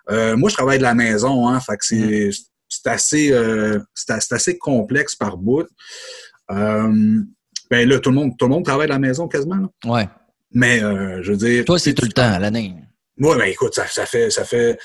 moi, 0.08 0.48
je 0.48 0.54
travaille 0.54 0.78
de 0.78 0.84
la 0.84 0.94
maison, 0.94 1.48
hein, 1.48 1.60
fait 1.60 1.76
que 1.76 1.84
c'est... 1.84 2.28
Mm 2.28 2.32
c'est 2.68 2.86
assez, 2.86 3.32
euh, 3.32 3.78
c'est 3.94 4.32
assez 4.32 4.58
complexe 4.58 5.14
par 5.14 5.36
bout. 5.36 5.68
Euh, 6.50 7.22
ben 7.70 7.88
là, 7.88 7.98
tout 7.98 8.10
le 8.10 8.16
monde, 8.16 8.32
tout 8.38 8.46
le 8.46 8.50
monde 8.50 8.64
travaille 8.64 8.86
à 8.86 8.94
la 8.94 8.98
maison 8.98 9.28
quasiment. 9.28 9.56
Là. 9.56 9.68
Ouais. 9.84 10.08
Mais 10.52 10.82
euh, 10.82 11.22
je 11.22 11.32
veux 11.32 11.38
dire. 11.38 11.64
Toi, 11.64 11.78
c'est 11.78 11.94
tout 11.94 12.06
le 12.06 12.12
temps, 12.12 12.38
l'année. 12.38 12.74
Oui, 13.18 13.36
ben 13.36 13.44
écoute, 13.44 13.74
ça, 13.74 13.86
ça 13.86 14.06
fait. 14.06 14.30
Ça 14.30 14.44
fait 14.44 14.78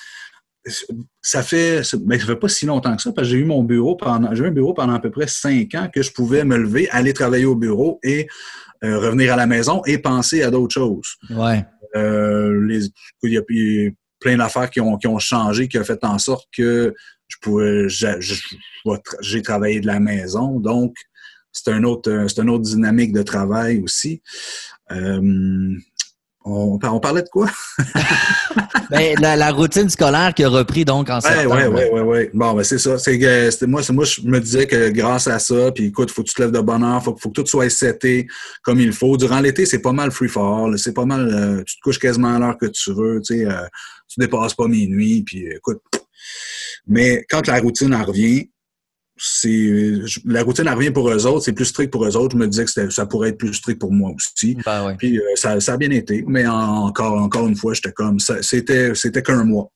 ça 1.22 1.42
fait, 1.42 1.82
ben, 2.02 2.20
ça 2.20 2.26
fait 2.28 2.36
pas 2.36 2.48
si 2.48 2.66
longtemps 2.66 2.96
que 2.96 3.02
ça, 3.02 3.12
parce 3.12 3.28
que 3.28 3.32
j'ai 3.32 3.40
eu 3.40 3.46
mon 3.46 3.64
bureau 3.64 3.96
pendant, 3.96 4.34
j'ai 4.36 4.44
eu 4.44 4.48
un 4.48 4.52
bureau 4.52 4.74
pendant 4.74 4.94
à 4.94 5.00
peu 5.00 5.10
près 5.10 5.28
cinq 5.28 5.74
ans 5.76 5.90
que 5.94 6.02
je 6.02 6.12
pouvais 6.12 6.44
me 6.44 6.58
lever, 6.58 6.90
aller 6.92 7.14
travailler 7.14 7.46
au 7.46 7.56
bureau 7.56 8.00
et 8.04 8.28
euh, 8.84 9.00
revenir 9.00 9.34
à 9.34 9.36
la 9.36 9.48
maison 9.48 9.82
et 9.86 9.98
penser 9.98 10.44
à 10.44 10.52
d'autres 10.52 10.74
choses. 10.74 11.16
Ouais. 11.30 11.66
Euh, 11.96 12.66
les, 12.68 12.86
il 13.24 13.34
y 13.34 13.38
a 13.38 13.42
plein 14.20 14.38
d'affaires 14.38 14.70
qui 14.70 14.80
ont, 14.80 14.98
qui 14.98 15.08
ont 15.08 15.20
changé, 15.20 15.68
qui 15.68 15.80
ont 15.80 15.84
fait 15.84 16.04
en 16.04 16.20
sorte 16.20 16.48
que 16.56 16.94
je 17.28 17.38
pouvais, 17.42 17.88
j'ai 19.22 19.42
travaillé 19.42 19.80
de 19.80 19.88
la 19.88 20.00
maison, 20.00 20.60
donc 20.60 20.94
c'est 21.52 21.72
un 21.72 21.84
autre, 21.84 22.26
c'est 22.28 22.42
une 22.42 22.50
autre 22.50 22.64
dynamique 22.64 23.12
de 23.14 23.24
travail 23.24 23.82
aussi. 23.84 24.22
Euh, 24.92 25.76
on, 26.44 26.80
on, 26.82 27.00
parlait 27.00 27.22
de 27.22 27.30
quoi? 27.30 27.50
ben, 28.90 29.20
la, 29.20 29.52
routine 29.52 29.90
scolaire 29.90 30.34
qui 30.34 30.44
a 30.44 30.50
repris 30.50 30.86
donc 30.86 31.10
en 31.10 31.22
septembre. 31.22 31.56
Oui, 31.56 31.64
oui, 31.68 31.84
oui, 31.92 32.02
oui. 32.02 32.30
Bon, 32.34 32.54
ben 32.54 32.64
c'est 32.64 32.80
ça. 32.80 32.98
C'est, 32.98 33.18
moi, 33.68 33.82
moi, 33.92 34.06
je 34.06 34.22
me 34.22 34.40
disais 34.40 34.66
que 34.66 34.90
grâce 34.90 35.28
à 35.28 35.38
ça, 35.38 35.72
puis 35.72 35.86
écoute, 35.86 36.10
faut 36.10 36.24
que 36.24 36.30
tu 36.30 36.34
te 36.34 36.42
lèves 36.42 36.52
de 36.52 36.60
bonne 36.60 36.84
heure, 36.84 37.04
faut, 37.04 37.16
faut 37.16 37.30
que 37.30 37.42
tout 37.42 37.48
soit 37.48 37.70
seté 37.70 38.28
comme 38.64 38.80
il 38.80 38.92
faut. 38.92 39.18
Durant 39.18 39.40
l'été, 39.40 39.68
c'est 39.68 39.82
pas 39.82 39.92
mal 39.92 40.12
free 40.12 40.30
fall. 40.30 40.80
C'est 40.80 40.94
pas 40.94 41.06
mal, 41.06 41.30
euh, 41.32 41.64
tu 41.64 41.76
te 41.76 41.82
couches 41.82 42.00
quasiment 42.00 42.36
à 42.36 42.40
l'heure 42.40 42.58
que 42.58 42.66
tu 42.66 42.92
veux, 42.92 43.22
tu 43.22 43.38
sais, 43.38 43.46
euh, 43.46 43.68
tu 44.08 44.20
dépasses 44.20 44.56
pas 44.56 44.68
minuit, 44.68 45.22
puis 45.24 45.46
écoute. 45.46 45.82
Mais 46.88 47.24
quand 47.30 47.46
la 47.48 47.60
routine 47.60 47.94
en 47.94 48.04
revient, 48.04 48.50
c'est 49.24 49.94
la 50.26 50.42
routine 50.42 50.66
elle 50.68 50.74
revient 50.74 50.90
pour 50.90 51.08
eux 51.08 51.28
autres, 51.28 51.46
c'est 51.46 51.54
plus 51.54 51.66
strict 51.66 51.92
pour 51.92 52.06
eux 52.06 52.18
autres. 52.18 52.36
Je 52.36 52.38
me 52.38 52.48
disais 52.48 52.66
que 52.66 52.90
ça 52.90 53.06
pourrait 53.06 53.30
être 53.30 53.38
plus 53.38 53.54
strict 53.54 53.80
pour 53.80 53.92
moi 53.92 54.12
aussi. 54.16 54.58
Ben 54.66 54.96
Puis 54.98 55.20
euh, 55.20 55.22
ça, 55.36 55.60
ça, 55.60 55.74
a 55.74 55.78
bien 55.78 55.92
été, 55.92 56.24
mais 56.28 56.48
encore 56.48 57.22
encore 57.22 57.48
une 57.48 57.56
fois, 57.56 57.76
j'étais 57.76 57.92
comme 57.92 58.20
c'était 58.20 58.96
c'était 58.96 59.22
qu'un 59.22 59.44
mois. 59.44 59.70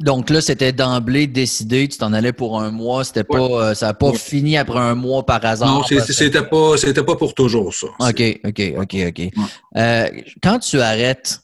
Donc 0.00 0.28
là, 0.28 0.42
c'était 0.42 0.72
d'emblée 0.72 1.26
décidé, 1.26 1.88
tu 1.88 1.96
t'en 1.96 2.12
allais 2.12 2.32
pour 2.32 2.60
un 2.60 2.70
mois, 2.70 3.04
c'était 3.04 3.24
pas 3.24 3.38
euh, 3.38 3.74
ça 3.74 3.86
n'a 3.86 3.94
pas 3.94 4.12
fini 4.12 4.58
après 4.58 4.80
un 4.80 4.94
mois 4.94 5.24
par 5.24 5.42
hasard. 5.46 5.86
Non, 5.90 6.02
c'était 6.02 6.42
pas 6.42 6.76
c'était 6.76 7.04
pas 7.04 7.16
pour 7.16 7.32
toujours 7.32 7.72
ça. 7.72 7.86
OK, 8.00 8.40
OK, 8.44 8.74
OK, 8.76 8.96
OK. 9.08 9.30
Euh, 9.76 10.08
quand 10.42 10.58
tu 10.58 10.78
arrêtes 10.78 11.40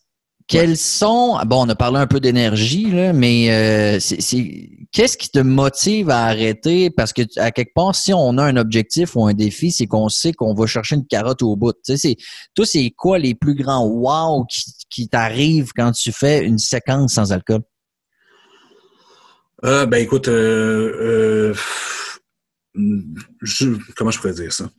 quels 0.48 0.78
sont, 0.78 1.38
bon, 1.46 1.66
on 1.66 1.68
a 1.68 1.74
parlé 1.74 1.98
un 1.98 2.06
peu 2.06 2.20
d'énergie, 2.20 2.86
mais 3.14 3.50
euh, 3.50 4.00
c'est, 4.00 4.70
qu'est-ce 4.92 5.16
qui 5.16 5.30
te 5.30 5.38
motive 5.38 6.10
à 6.10 6.24
arrêter? 6.24 6.90
Parce 6.90 7.12
que 7.12 7.22
à 7.36 7.50
quelque 7.50 7.72
part, 7.74 7.94
si 7.94 8.12
on 8.12 8.38
a 8.38 8.44
un 8.44 8.56
objectif 8.56 9.16
ou 9.16 9.26
un 9.26 9.34
défi, 9.34 9.70
c'est 9.70 9.86
qu'on 9.86 10.08
sait 10.08 10.32
qu'on 10.32 10.54
va 10.54 10.66
chercher 10.66 10.96
une 10.96 11.06
carotte 11.06 11.42
au 11.42 11.56
bout. 11.56 11.72
Tu 11.72 11.80
sais, 11.84 11.96
c'est, 11.96 12.16
toi, 12.54 12.66
c'est 12.66 12.90
quoi 12.96 13.18
les 13.18 13.34
plus 13.34 13.54
grands 13.54 13.86
wow 13.86 14.44
qui, 14.46 14.64
qui 14.90 15.08
t'arrivent 15.08 15.72
quand 15.76 15.92
tu 15.92 16.12
fais 16.12 16.44
une 16.44 16.58
séquence 16.58 17.14
sans 17.14 17.32
alcool? 17.32 17.62
Euh, 19.64 19.86
ben 19.86 19.98
écoute, 19.98 20.28
euh, 20.28 21.52
je, 23.42 23.66
comment 23.96 24.10
je 24.10 24.18
pourrais 24.18 24.34
dire 24.34 24.52
ça? 24.52 24.70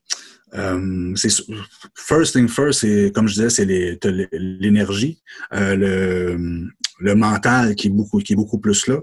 Euh, 0.53 1.13
c'est 1.15 1.29
first 1.95 2.33
thing 2.33 2.47
first, 2.47 2.81
c'est 2.81 3.11
comme 3.13 3.27
je 3.27 3.33
disais, 3.35 3.49
c'est 3.49 3.65
l'énergie, 4.31 5.21
euh, 5.53 5.75
le, 5.75 6.67
le 6.99 7.15
mental 7.15 7.75
qui 7.75 7.87
est 7.87 7.91
beaucoup 7.91 8.19
qui 8.19 8.33
est 8.33 8.35
beaucoup 8.35 8.59
plus 8.59 8.87
là. 8.87 8.97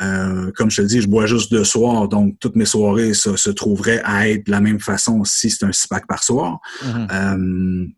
Euh, 0.00 0.50
comme 0.52 0.70
je 0.70 0.82
te 0.82 0.86
dis, 0.86 1.00
je 1.00 1.08
bois 1.08 1.26
juste 1.26 1.50
deux 1.50 1.64
soirs, 1.64 2.08
donc 2.08 2.38
toutes 2.40 2.56
mes 2.56 2.64
soirées 2.64 3.14
ça, 3.14 3.36
se 3.36 3.50
trouveraient 3.50 4.00
à 4.04 4.28
être 4.28 4.46
de 4.46 4.50
la 4.50 4.60
même 4.60 4.80
façon 4.80 5.24
si 5.24 5.50
c'est 5.50 5.64
un 5.64 5.72
six 5.72 5.86
pack 5.86 6.06
par 6.06 6.22
soir. 6.22 6.60
Mm-hmm. 6.84 7.92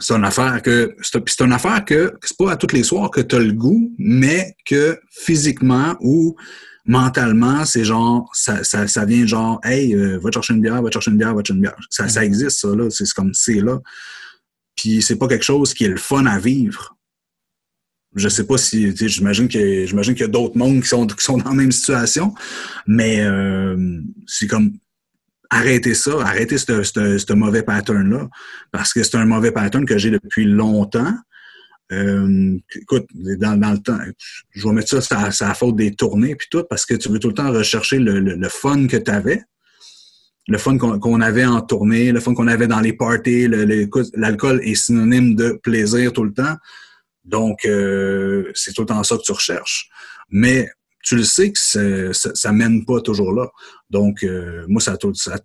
C'est 0.00 0.14
une 0.14 0.24
affaire 0.24 0.60
que 0.62 0.96
c'est 1.02 1.40
une 1.40 1.52
affaire 1.52 1.84
que 1.84 2.14
c'est 2.22 2.36
pas 2.36 2.52
à 2.52 2.56
tous 2.56 2.74
les 2.74 2.82
soirs 2.82 3.10
que 3.10 3.20
tu 3.20 3.36
as 3.36 3.38
le 3.38 3.52
goût, 3.52 3.94
mais 3.98 4.56
que 4.64 4.98
physiquement 5.10 5.96
ou 6.00 6.36
mentalement, 6.86 7.64
c'est 7.64 7.84
genre, 7.84 8.28
ça, 8.34 8.64
ça, 8.64 8.88
ça, 8.88 9.04
vient 9.04 9.26
genre, 9.26 9.60
hey, 9.62 9.94
euh, 9.94 10.18
va 10.18 10.30
te 10.30 10.34
chercher 10.34 10.54
une 10.54 10.60
bière, 10.60 10.82
va 10.82 10.88
te 10.88 10.94
chercher 10.94 11.10
une 11.10 11.18
bière, 11.18 11.34
va 11.34 11.42
te 11.42 11.48
chercher 11.48 11.56
une 11.56 11.62
bière. 11.62 11.76
Ça, 11.90 12.08
ça 12.08 12.20
mm-hmm. 12.20 12.24
existe, 12.24 12.60
ça, 12.60 12.68
là. 12.74 12.90
C'est 12.90 13.08
comme, 13.12 13.32
c'est 13.34 13.60
là. 13.60 13.78
Puis 14.74 15.02
c'est 15.02 15.16
pas 15.16 15.28
quelque 15.28 15.44
chose 15.44 15.74
qui 15.74 15.84
est 15.84 15.88
le 15.88 15.96
fun 15.96 16.26
à 16.26 16.38
vivre. 16.38 16.96
Je 18.16 18.28
sais 18.28 18.44
pas 18.44 18.58
si, 18.58 18.92
j'imagine 18.96 19.46
qu'il 19.46 19.86
j'imagine 19.86 20.14
qu'il 20.14 20.22
y 20.22 20.28
a 20.28 20.32
d'autres 20.32 20.58
mondes 20.58 20.82
qui 20.82 20.88
sont, 20.88 21.06
qui 21.06 21.24
sont 21.24 21.38
dans 21.38 21.50
la 21.50 21.54
même 21.54 21.70
situation, 21.70 22.34
mais 22.86 23.20
euh, 23.20 24.00
c'est 24.26 24.48
comme, 24.48 24.72
arrêtez 25.50 25.94
ça, 25.94 26.12
arrêtez 26.20 26.58
ce, 26.58 27.32
mauvais 27.32 27.62
pattern-là, 27.62 28.28
parce 28.70 28.92
que 28.92 29.02
c'est 29.02 29.16
un 29.16 29.26
mauvais 29.26 29.52
pattern 29.52 29.84
que 29.84 29.98
j'ai 29.98 30.10
depuis 30.10 30.44
longtemps. 30.44 31.14
Euh, 31.92 32.56
écoute, 32.76 33.06
dans, 33.14 33.58
dans, 33.58 33.72
le 33.72 33.78
temps, 33.78 33.98
je 34.52 34.68
vais 34.68 34.74
mettre 34.74 35.02
ça, 35.02 35.16
à 35.16 35.30
la 35.40 35.54
faute 35.54 35.74
des 35.74 35.92
tournées 35.92 36.36
puis 36.36 36.46
tout, 36.48 36.64
parce 36.70 36.86
que 36.86 36.94
tu 36.94 37.08
veux 37.08 37.18
tout 37.18 37.28
le 37.28 37.34
temps 37.34 37.52
rechercher 37.52 37.98
le, 37.98 38.20
le, 38.20 38.48
fun 38.48 38.86
que 38.86 38.96
tu 38.96 39.10
avais, 39.10 39.42
le 40.46 40.56
fun 40.56 40.78
qu'on 40.78 41.20
avait 41.20 41.44
en 41.44 41.60
tournée, 41.62 42.12
le 42.12 42.20
fun 42.20 42.34
qu'on 42.34 42.46
avait 42.46 42.68
dans 42.68 42.80
les 42.80 42.92
parties. 42.92 43.48
L'alcool 44.14 44.60
est 44.62 44.74
synonyme 44.74 45.34
de 45.34 45.58
plaisir 45.62 46.12
tout 46.12 46.24
le 46.24 46.32
temps. 46.32 46.56
Donc, 47.24 47.64
euh, 47.64 48.50
c'est 48.54 48.72
tout 48.72 48.82
le 48.82 48.86
temps 48.86 49.02
ça 49.02 49.16
que 49.16 49.22
tu 49.22 49.32
recherches. 49.32 49.88
Mais 50.30 50.68
tu 51.02 51.16
le 51.16 51.24
sais 51.24 51.52
que 51.52 51.58
ça, 51.58 52.30
ça 52.34 52.52
mène 52.52 52.84
pas 52.84 53.00
toujours 53.00 53.32
là. 53.32 53.48
Donc, 53.90 54.22
euh, 54.22 54.64
moi, 54.68 54.80
ça 54.80 54.92
a, 54.92 54.96
tout, 54.96 55.14
ça, 55.14 55.38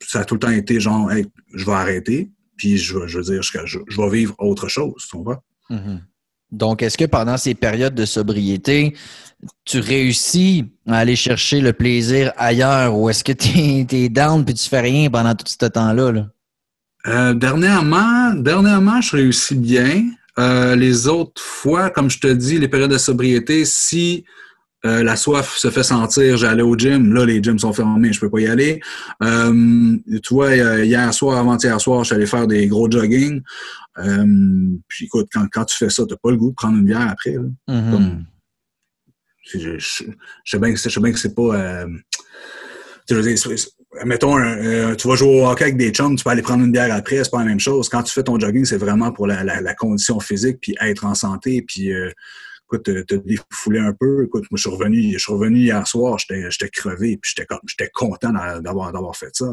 ça, 0.00 0.20
a 0.20 0.24
tout 0.24 0.34
le 0.34 0.40
temps 0.40 0.50
été 0.50 0.80
genre, 0.80 1.10
je 1.54 1.64
vais 1.64 1.72
arrêter, 1.72 2.30
puis 2.56 2.78
je, 2.78 3.06
je 3.06 3.18
veux 3.18 3.24
dire, 3.24 3.42
je, 3.42 3.78
je, 3.88 4.00
vais 4.00 4.10
vivre 4.10 4.34
autre 4.38 4.68
chose, 4.68 5.06
tu 5.10 5.18
vois. 5.18 5.42
Mhm. 5.70 6.02
Donc, 6.50 6.82
est-ce 6.82 6.98
que 6.98 7.06
pendant 7.06 7.38
ces 7.38 7.54
périodes 7.54 7.94
de 7.94 8.04
sobriété, 8.04 8.94
tu 9.64 9.80
réussis 9.80 10.66
à 10.86 10.98
aller 10.98 11.16
chercher 11.16 11.60
le 11.60 11.72
plaisir 11.72 12.32
ailleurs 12.36 12.96
ou 12.96 13.08
est-ce 13.08 13.24
que 13.24 13.32
tu 13.32 13.96
es, 13.96 14.08
down 14.08 14.44
puis 14.44 14.54
tu 14.54 14.68
fais 14.68 14.80
rien 14.80 15.10
pendant 15.10 15.34
tout 15.34 15.46
ce 15.46 15.66
temps-là? 15.66 16.26
Euh, 17.06 17.34
dernièrement, 17.34 18.34
dernièrement, 18.34 19.00
je 19.00 19.16
réussis 19.16 19.56
bien. 19.56 20.04
Euh, 20.38 20.76
les 20.76 21.08
autres 21.08 21.42
fois, 21.42 21.90
comme 21.90 22.10
je 22.10 22.20
te 22.20 22.28
dis, 22.28 22.58
les 22.58 22.68
périodes 22.68 22.92
de 22.92 22.98
sobriété, 22.98 23.64
si 23.64 24.24
euh, 24.84 25.04
la 25.04 25.14
soif 25.14 25.56
se 25.56 25.70
fait 25.70 25.84
sentir, 25.84 26.36
j'allais 26.36 26.62
au 26.62 26.76
gym. 26.76 27.14
Là, 27.14 27.24
les 27.24 27.40
gyms 27.40 27.58
sont 27.58 27.72
fermés, 27.72 28.12
je 28.12 28.18
peux 28.18 28.30
pas 28.30 28.40
y 28.40 28.48
aller. 28.48 28.80
Euh, 29.22 29.96
tu 30.22 30.34
vois, 30.34 30.56
hier 30.56 31.14
soir, 31.14 31.38
avant-hier 31.38 31.80
soir, 31.80 32.02
je 32.02 32.06
suis 32.06 32.14
allé 32.16 32.26
faire 32.26 32.48
des 32.48 32.66
gros 32.66 32.90
jogging. 32.90 33.42
Euh, 33.98 34.26
puis 34.88 35.04
écoute, 35.04 35.28
quand, 35.32 35.46
quand 35.52 35.64
tu 35.66 35.76
fais 35.76 35.90
ça, 35.90 36.04
tu 36.04 36.12
n'as 36.12 36.18
pas 36.20 36.30
le 36.30 36.36
goût 36.36 36.50
de 36.50 36.54
prendre 36.54 36.78
une 36.78 36.84
bière 36.84 37.08
après. 37.08 37.34
Là. 37.34 37.48
Mm-hmm. 37.68 38.24
je, 39.54 40.04
sais 40.44 40.58
bien 40.58 40.72
que 41.12 41.18
c'est 41.18 41.34
pas. 41.34 41.86
mettons, 44.04 44.36
tu 44.96 45.08
vas 45.08 45.14
jouer 45.14 45.42
au 45.42 45.46
hockey 45.46 45.64
avec 45.64 45.76
des 45.76 45.90
chums, 45.90 46.16
tu 46.16 46.24
peux 46.24 46.30
aller 46.30 46.42
prendre 46.42 46.64
une 46.64 46.72
bière 46.72 46.92
après, 46.92 47.22
c'est 47.22 47.30
pas 47.30 47.38
la 47.38 47.44
même 47.44 47.60
chose. 47.60 47.88
Quand 47.88 48.02
tu 48.02 48.12
fais 48.12 48.24
ton 48.24 48.36
jogging, 48.36 48.64
c'est 48.64 48.78
vraiment 48.78 49.12
pour 49.12 49.28
la, 49.28 49.44
la, 49.44 49.74
condition 49.74 50.18
physique, 50.18 50.58
puis 50.60 50.74
être 50.80 51.04
en 51.04 51.14
santé, 51.14 51.62
puis 51.62 51.92
écoute, 52.72 52.84
te, 52.84 53.14
défouler 53.14 53.80
un 53.80 53.92
peu. 53.92 54.24
Écoute, 54.24 54.44
moi, 54.50 54.56
je 54.56 54.62
suis 54.62 54.70
revenu, 54.70 55.12
je 55.12 55.18
suis 55.18 55.32
revenu 55.32 55.58
hier 55.58 55.86
soir, 55.86 56.18
j'étais 56.18 56.68
crevé, 56.70 57.18
puis 57.20 57.32
j'étais 57.34 57.46
j'étais 57.66 57.90
content 57.92 58.32
d'avoir 58.32 59.16
fait 59.16 59.34
ça. 59.34 59.46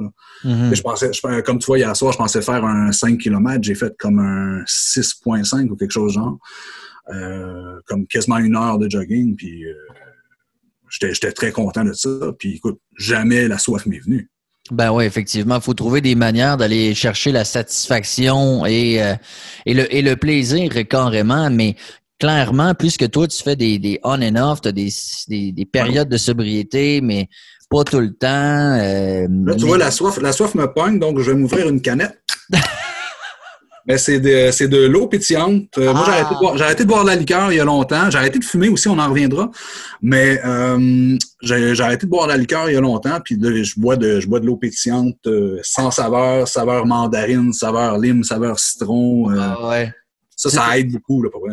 Mm-hmm. 0.43 0.75
Je 0.75 0.82
pensais, 0.82 1.12
je, 1.13 1.41
comme 1.41 1.60
tu 1.60 1.65
vois, 1.67 1.77
hier 1.77 1.95
soir, 1.95 2.13
je 2.13 2.17
pensais 2.17 2.41
faire 2.41 2.63
un 2.63 2.91
5 2.91 3.17
km, 3.17 3.63
j'ai 3.63 3.75
fait 3.75 3.95
comme 3.97 4.19
un 4.19 4.63
6.5 4.63 5.69
ou 5.69 5.75
quelque 5.75 5.91
chose 5.91 6.13
genre. 6.13 6.38
Euh, 7.13 7.79
comme 7.88 8.05
quasiment 8.05 8.38
une 8.38 8.55
heure 8.55 8.77
de 8.77 8.88
jogging, 8.88 9.36
puis 9.36 9.65
euh, 9.65 9.73
j'étais 10.89 11.32
très 11.32 11.51
content 11.51 11.84
de 11.84 11.93
ça. 11.93 12.10
Puis 12.38 12.58
écoute, 12.58 12.79
jamais 12.97 13.47
la 13.47 13.58
soif 13.58 13.86
m'est 13.88 13.99
venue. 13.99 14.29
Ben 14.69 14.91
oui, 14.91 15.05
effectivement, 15.05 15.55
il 15.55 15.62
faut 15.62 15.73
trouver 15.73 16.01
des 16.01 16.13
manières 16.13 16.58
d'aller 16.58 16.93
chercher 16.93 17.32
la 17.32 17.45
satisfaction 17.45 18.63
et, 18.67 19.01
euh, 19.01 19.15
et, 19.65 19.73
le, 19.73 19.91
et 19.93 20.03
le 20.03 20.15
plaisir 20.15 20.71
carrément, 20.88 21.49
mais 21.49 21.75
clairement, 22.19 22.75
plus 22.75 22.97
que 22.97 23.05
toi, 23.05 23.27
tu 23.27 23.41
fais 23.41 23.55
des, 23.55 23.79
des 23.79 23.99
on 24.03 24.21
and 24.21 24.36
off, 24.36 24.62
tu 24.62 24.67
as 24.67 24.71
des, 24.71 24.91
des, 25.27 25.65
périodes 25.65 26.10
de 26.10 26.17
sobriété, 26.17 27.01
mais 27.01 27.29
pas 27.69 27.84
tout 27.84 27.99
le 27.99 28.13
temps. 28.13 28.27
Euh, 28.27 29.27
Là, 29.45 29.55
tu 29.55 29.65
vois, 29.65 29.77
la 29.77 29.91
soif, 29.91 30.19
la 30.21 30.32
soif 30.32 30.53
me 30.55 30.65
pogne, 30.65 30.99
donc 30.99 31.19
je 31.19 31.32
vais 31.32 31.38
m'ouvrir 31.38 31.69
une 31.69 31.82
canette. 31.82 32.19
Mais 33.88 33.97
c'est 33.97 34.19
de, 34.19 34.51
c'est 34.51 34.67
de 34.67 34.86
l'eau 34.86 35.08
pétillante. 35.08 35.75
Euh, 35.79 35.93
moi, 35.93 36.03
j'ai 36.05 36.12
arrêté, 36.12 36.36
de 36.36 36.39
boire, 36.39 36.58
j'ai 36.58 36.63
arrêté 36.63 36.84
de 36.84 36.88
boire 36.88 37.03
de 37.03 37.10
la 37.10 37.15
liqueur 37.15 37.51
il 37.51 37.55
y 37.55 37.60
a 37.60 37.65
longtemps. 37.65 38.12
J'ai 38.12 38.19
arrêté 38.19 38.38
de 38.38 38.43
fumer 38.43 38.69
aussi, 38.69 38.88
on 38.88 38.99
en 38.99 39.10
reviendra. 39.10 39.49
Mais 40.03 40.39
euh, 40.45 41.17
j'ai, 41.41 41.82
arrêté 41.82 42.05
de 42.05 42.12
boire 42.12 42.27
de 42.27 42.34
la 42.34 42.38
liqueur 42.38 42.69
il 42.69 42.73
y 42.73 42.77
a 42.77 42.82
longtemps. 42.82 43.19
Puis 43.23 43.39
je 43.41 43.79
bois 43.79 43.95
de, 43.95 44.19
je 44.19 44.27
bois 44.27 44.39
de 44.41 44.45
l'eau 44.45 44.58
pétillante 44.58 45.27
sans 45.63 45.89
saveur, 45.89 46.47
saveur 46.47 46.86
mandarine, 46.86 47.51
saveur 47.51 47.97
lime, 47.97 48.23
saveur 48.23 48.60
citron. 48.60 49.29
Ah 49.29 49.69
ouais. 49.69 49.91
Ça, 50.36 50.51
ça 50.51 50.77
aide 50.77 50.91
beaucoup, 50.91 51.23
là, 51.23 51.29
pour 51.32 51.47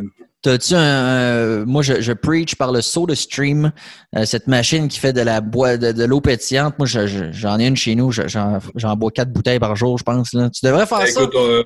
T'as-tu 0.47 0.75
un, 0.77 1.65
moi, 1.65 1.83
je, 1.83 2.01
je, 2.01 2.13
preach 2.13 2.55
par 2.55 2.71
le 2.71 2.81
saut 2.81 3.05
de 3.05 3.17
stream, 3.17 3.73
euh, 4.15 4.25
cette 4.25 4.47
machine 4.47 4.87
qui 4.87 5.01
fait 5.01 5.13
de 5.13 5.21
la 5.21 5.41
bois, 5.41 5.77
de, 5.77 6.05
l'eau 6.05 6.21
pétillante. 6.21 6.79
Moi, 6.79 6.87
j'en 6.87 7.59
ai 7.59 7.67
une 7.67 7.75
chez 7.75 7.97
nous. 7.97 8.13
J'en 8.13 8.97
bois 8.97 9.11
quatre 9.11 9.33
bouteilles 9.33 9.59
par 9.59 9.75
jour, 9.75 9.99
je 9.99 10.05
pense. 10.05 10.33
Là. 10.35 10.49
Tu 10.51 10.65
devrais 10.65 10.87
faire 10.87 10.99
ben, 10.99 11.07
ça. 11.09 11.23
Euh, 11.35 11.65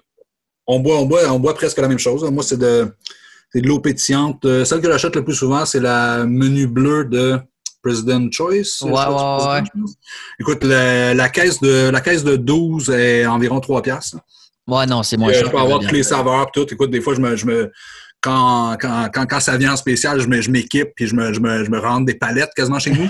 on, 0.67 0.81
boit, 0.81 0.97
on, 0.97 1.05
boit, 1.05 1.31
on 1.31 1.39
boit 1.39 1.53
presque 1.53 1.77
la 1.77 1.89
même 1.89 1.99
chose. 1.99 2.23
Moi, 2.31 2.43
c'est 2.43 2.57
de, 2.57 2.91
de 3.55 3.61
l'eau 3.69 3.81
pétillante. 3.81 4.47
Euh, 4.47 4.65
celle 4.65 4.81
que 4.81 4.91
j'achète 4.91 5.15
le 5.15 5.25
plus 5.27 5.35
souvent, 5.35 5.67
c'est 5.67 5.81
la 5.81 6.25
menu 6.25 6.67
bleue 6.67 7.05
de 7.05 7.39
President 7.83 8.33
Choice. 8.33 8.81
Ouais, 8.81 8.93
ouais, 8.93 9.63
Écoute, 10.41 10.65
la, 10.65 11.29
caisse 11.29 11.61
de, 11.61 11.91
la 11.91 12.01
caisse 12.01 12.25
de 12.25 12.37
12 12.37 12.89
est 12.89 13.27
environ 13.27 13.61
3 13.61 13.83
piastres. 13.83 14.17
Ouais, 14.67 14.87
non, 14.87 15.03
c'est 15.03 15.19
moins 15.19 15.35
cher. 15.35 15.45
Je 15.45 15.51
peux 15.51 15.59
avoir 15.59 15.81
toutes 15.81 15.93
les 15.93 16.03
saveurs 16.03 16.47
et 16.49 16.51
tout. 16.55 16.73
Écoute, 16.73 16.91
des 16.91 17.03
fois, 17.03 17.15
je 17.15 17.21
me, 17.21 17.37
je 17.37 17.45
me 17.45 17.71
quand, 18.21 18.77
quand, 18.81 19.09
quand, 19.13 19.27
quand, 19.27 19.41
ça 19.41 19.57
vient 19.57 19.73
en 19.73 19.77
spécial, 19.77 20.21
je 20.21 20.51
m'équipe 20.51 20.91
puis 20.95 21.07
je 21.07 21.15
me, 21.15 21.33
je, 21.33 21.41
me, 21.41 21.65
je 21.65 21.71
me 21.71 21.79
rentre 21.79 22.07
des 22.07 22.15
palettes 22.15 22.51
quasiment 22.55 22.79
chez 22.79 22.91
nous. 22.91 23.09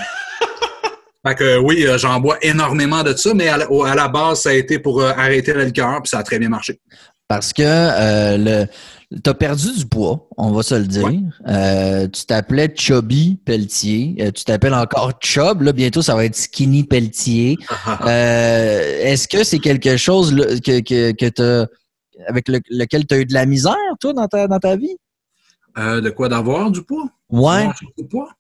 fait 1.27 1.35
que 1.35 1.59
oui, 1.59 1.87
euh, 1.87 1.99
j'en 1.99 2.21
bois 2.21 2.39
énormément 2.43 3.03
de 3.03 3.15
ça, 3.15 3.35
mais 3.35 3.49
à 3.49 3.57
la, 3.59 4.09
base, 4.09 4.43
ça 4.43 4.51
a 4.51 4.53
été 4.53 4.79
pour 4.79 5.01
euh, 5.01 5.11
arrêter 5.11 5.53
la 5.53 5.65
liqueur, 5.65 6.01
puis 6.03 6.09
ça 6.11 6.19
a 6.19 6.23
très 6.23 6.39
bien 6.39 6.49
marché. 6.49 6.81
Parce 7.29 7.53
que 7.53 7.63
euh, 7.63 8.37
le 8.39 8.67
tu 9.11 9.29
as 9.29 9.35
perdu 9.35 9.73
du 9.77 9.87
poids, 9.87 10.29
on 10.37 10.53
va 10.53 10.63
se 10.63 10.77
le 10.77 10.87
dire. 10.87 11.11
Euh, 11.49 12.07
tu 12.07 12.27
t'appelais 12.27 12.73
Chubby 12.77 13.41
Pelletier. 13.45 14.15
Euh, 14.21 14.31
tu 14.31 14.45
t'appelles 14.45 14.75
encore 14.75 15.15
Chub. 15.21 15.63
Là, 15.63 15.73
bientôt, 15.73 16.01
ça 16.01 16.15
va 16.15 16.25
être 16.25 16.37
Skinny 16.37 16.85
Pelletier. 16.85 17.57
Euh, 18.07 19.01
est-ce 19.03 19.29
que 19.29 19.45
c'est 19.45 19.59
quelque 19.59 19.97
chose 19.97 20.35
que, 20.65 20.81
que, 20.81 21.13
que 21.13 21.67
avec 22.27 22.49
lequel 22.49 23.07
tu 23.07 23.15
as 23.15 23.19
eu 23.19 23.27
de 23.27 23.35
la 23.35 23.47
misère, 23.47 23.77
toi, 24.01 24.13
dans 24.13 24.27
ta, 24.27 24.47
dans 24.47 24.59
ta 24.59 24.77
vie? 24.77 24.97
de 25.77 26.11
quoi? 26.11 26.29
D'avoir 26.29 26.71
du 26.71 26.83
poids? 26.83 27.07
Ouais. 27.31 27.69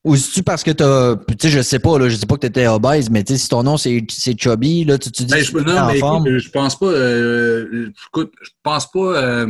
Ou 0.05 0.17
c'est-tu 0.17 0.43
parce 0.43 0.65
que 0.65 0.73
t'as. 0.73 1.17
Tu 1.17 1.35
sais, 1.43 1.49
je 1.49 1.63
sais 1.63 1.79
pas, 1.79 1.99
là, 1.99 2.09
je 2.09 2.17
sais 2.17 2.27
pas 2.27 2.35
que 2.35 2.41
tu 2.41 2.47
étais 2.49 2.67
obèse, 2.67 3.09
mais 3.09 3.23
tu 3.23 3.35
sais, 3.35 3.39
si 3.39 3.49
ton 3.49 3.63
nom 3.63 3.77
c'est 3.77 4.05
Chubby, 4.37 4.85
là, 4.85 4.99
tu, 4.99 5.13
tu 5.13 5.25
dis. 5.25 5.33
Ben, 5.33 5.45
je, 5.45 5.57
non, 5.57 5.87
mais 5.87 5.99
écoute, 5.99 6.39
je 6.39 6.51
pense 6.51 6.79
pas. 6.79 6.93
écoute, 8.11 8.33
je 8.43 8.51
pense 8.63 8.91
pas 8.91 9.47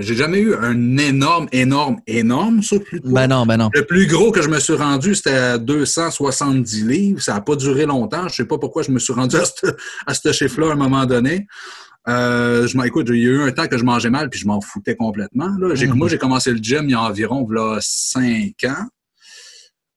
j'ai 0.00 0.14
jamais 0.14 0.38
eu 0.38 0.54
un 0.54 0.96
énorme, 0.96 1.48
énorme, 1.52 2.00
énorme 2.06 2.62
surplus 2.62 3.00
Ben 3.04 3.28
non, 3.28 3.46
ben 3.46 3.56
non. 3.56 3.70
Le 3.74 3.84
plus 3.84 4.06
gros 4.06 4.30
que 4.30 4.42
je 4.42 4.48
me 4.48 4.58
suis 4.58 4.74
rendu, 4.74 5.14
c'était 5.14 5.30
à 5.30 5.58
270 5.58 6.86
livres. 6.86 7.20
Ça 7.20 7.34
n'a 7.34 7.40
pas 7.40 7.56
duré 7.56 7.86
longtemps. 7.86 8.28
Je 8.28 8.36
sais 8.36 8.44
pas 8.44 8.58
pourquoi 8.58 8.82
je 8.82 8.90
me 8.90 8.98
suis 8.98 9.12
rendu 9.12 9.36
à 10.06 10.14
ce 10.14 10.32
chiffre-là 10.32 10.70
à 10.70 10.72
un 10.72 10.76
moment 10.76 11.06
donné. 11.06 11.46
Euh, 12.08 12.66
je 12.66 12.86
écoute, 12.86 13.08
il 13.10 13.16
y 13.16 13.26
a 13.26 13.30
eu 13.30 13.42
un 13.42 13.52
temps 13.52 13.66
que 13.66 13.76
je 13.76 13.84
mangeais 13.84 14.10
mal 14.10 14.30
puis 14.30 14.40
je 14.40 14.46
m'en 14.46 14.60
foutais 14.60 14.96
complètement. 14.96 15.50
Là. 15.58 15.74
Moi, 15.74 15.74
mhm. 15.74 16.08
j'ai 16.08 16.18
commencé 16.18 16.50
le 16.50 16.58
gym 16.58 16.84
il 16.84 16.92
y 16.92 16.94
a 16.94 17.02
environ 17.02 17.48
là, 17.50 17.78
5 17.80 18.52
ans. 18.64 18.86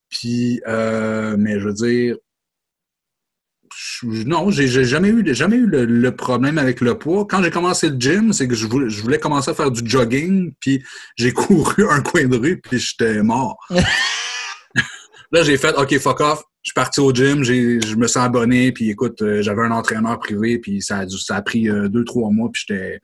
Puis, 0.10 0.62
euh, 0.68 1.36
mais 1.40 1.60
je 1.60 1.68
veux 1.68 1.74
dire, 1.74 2.18
non, 4.04 4.52
j'ai 4.52 4.68
jamais 4.68 5.10
eu, 5.10 5.34
jamais 5.34 5.56
eu 5.56 5.66
le, 5.66 6.16
problème 6.16 6.58
avec 6.58 6.82
le 6.82 6.98
poids. 6.98 7.26
Quand 7.28 7.42
j'ai 7.42 7.50
commencé 7.50 7.90
le 7.90 7.98
gym, 7.98 8.34
c'est 8.34 8.48
que 8.48 8.56
je 8.56 8.68
voulais, 8.68 9.20
commencer 9.20 9.52
à 9.52 9.54
faire 9.54 9.72
du 9.72 9.90
jogging, 9.90 10.54
puis 10.60 10.84
j'ai 11.16 11.32
couru 11.34 11.90
un 11.90 12.02
coin 12.02 12.26
de 12.26 12.38
rue, 12.38 12.62
puis 12.62 12.80
j'étais 12.80 13.24
mort. 13.24 13.58
Là, 15.32 15.42
j'ai 15.42 15.58
fait, 15.58 15.76
OK, 15.78 15.98
fuck 15.98 16.20
off. 16.20 16.44
Je 16.64 16.70
suis 16.70 16.74
parti 16.74 17.02
au 17.02 17.14
gym, 17.14 17.44
je 17.44 17.96
me 17.96 18.08
suis 18.08 18.20
abonné, 18.20 18.72
puis 18.72 18.90
écoute, 18.90 19.22
euh, 19.22 19.42
j'avais 19.42 19.64
un 19.64 19.72
entraîneur 19.72 20.18
privé, 20.18 20.60
puis 20.60 20.82
ça 20.82 21.00
a, 21.00 21.10
ça 21.10 21.36
a 21.36 21.42
pris 21.42 21.70
euh, 21.70 21.90
deux, 21.90 22.06
trois 22.06 22.32
mois, 22.32 22.50
puis 22.52 22.64
j'étais 22.66 23.02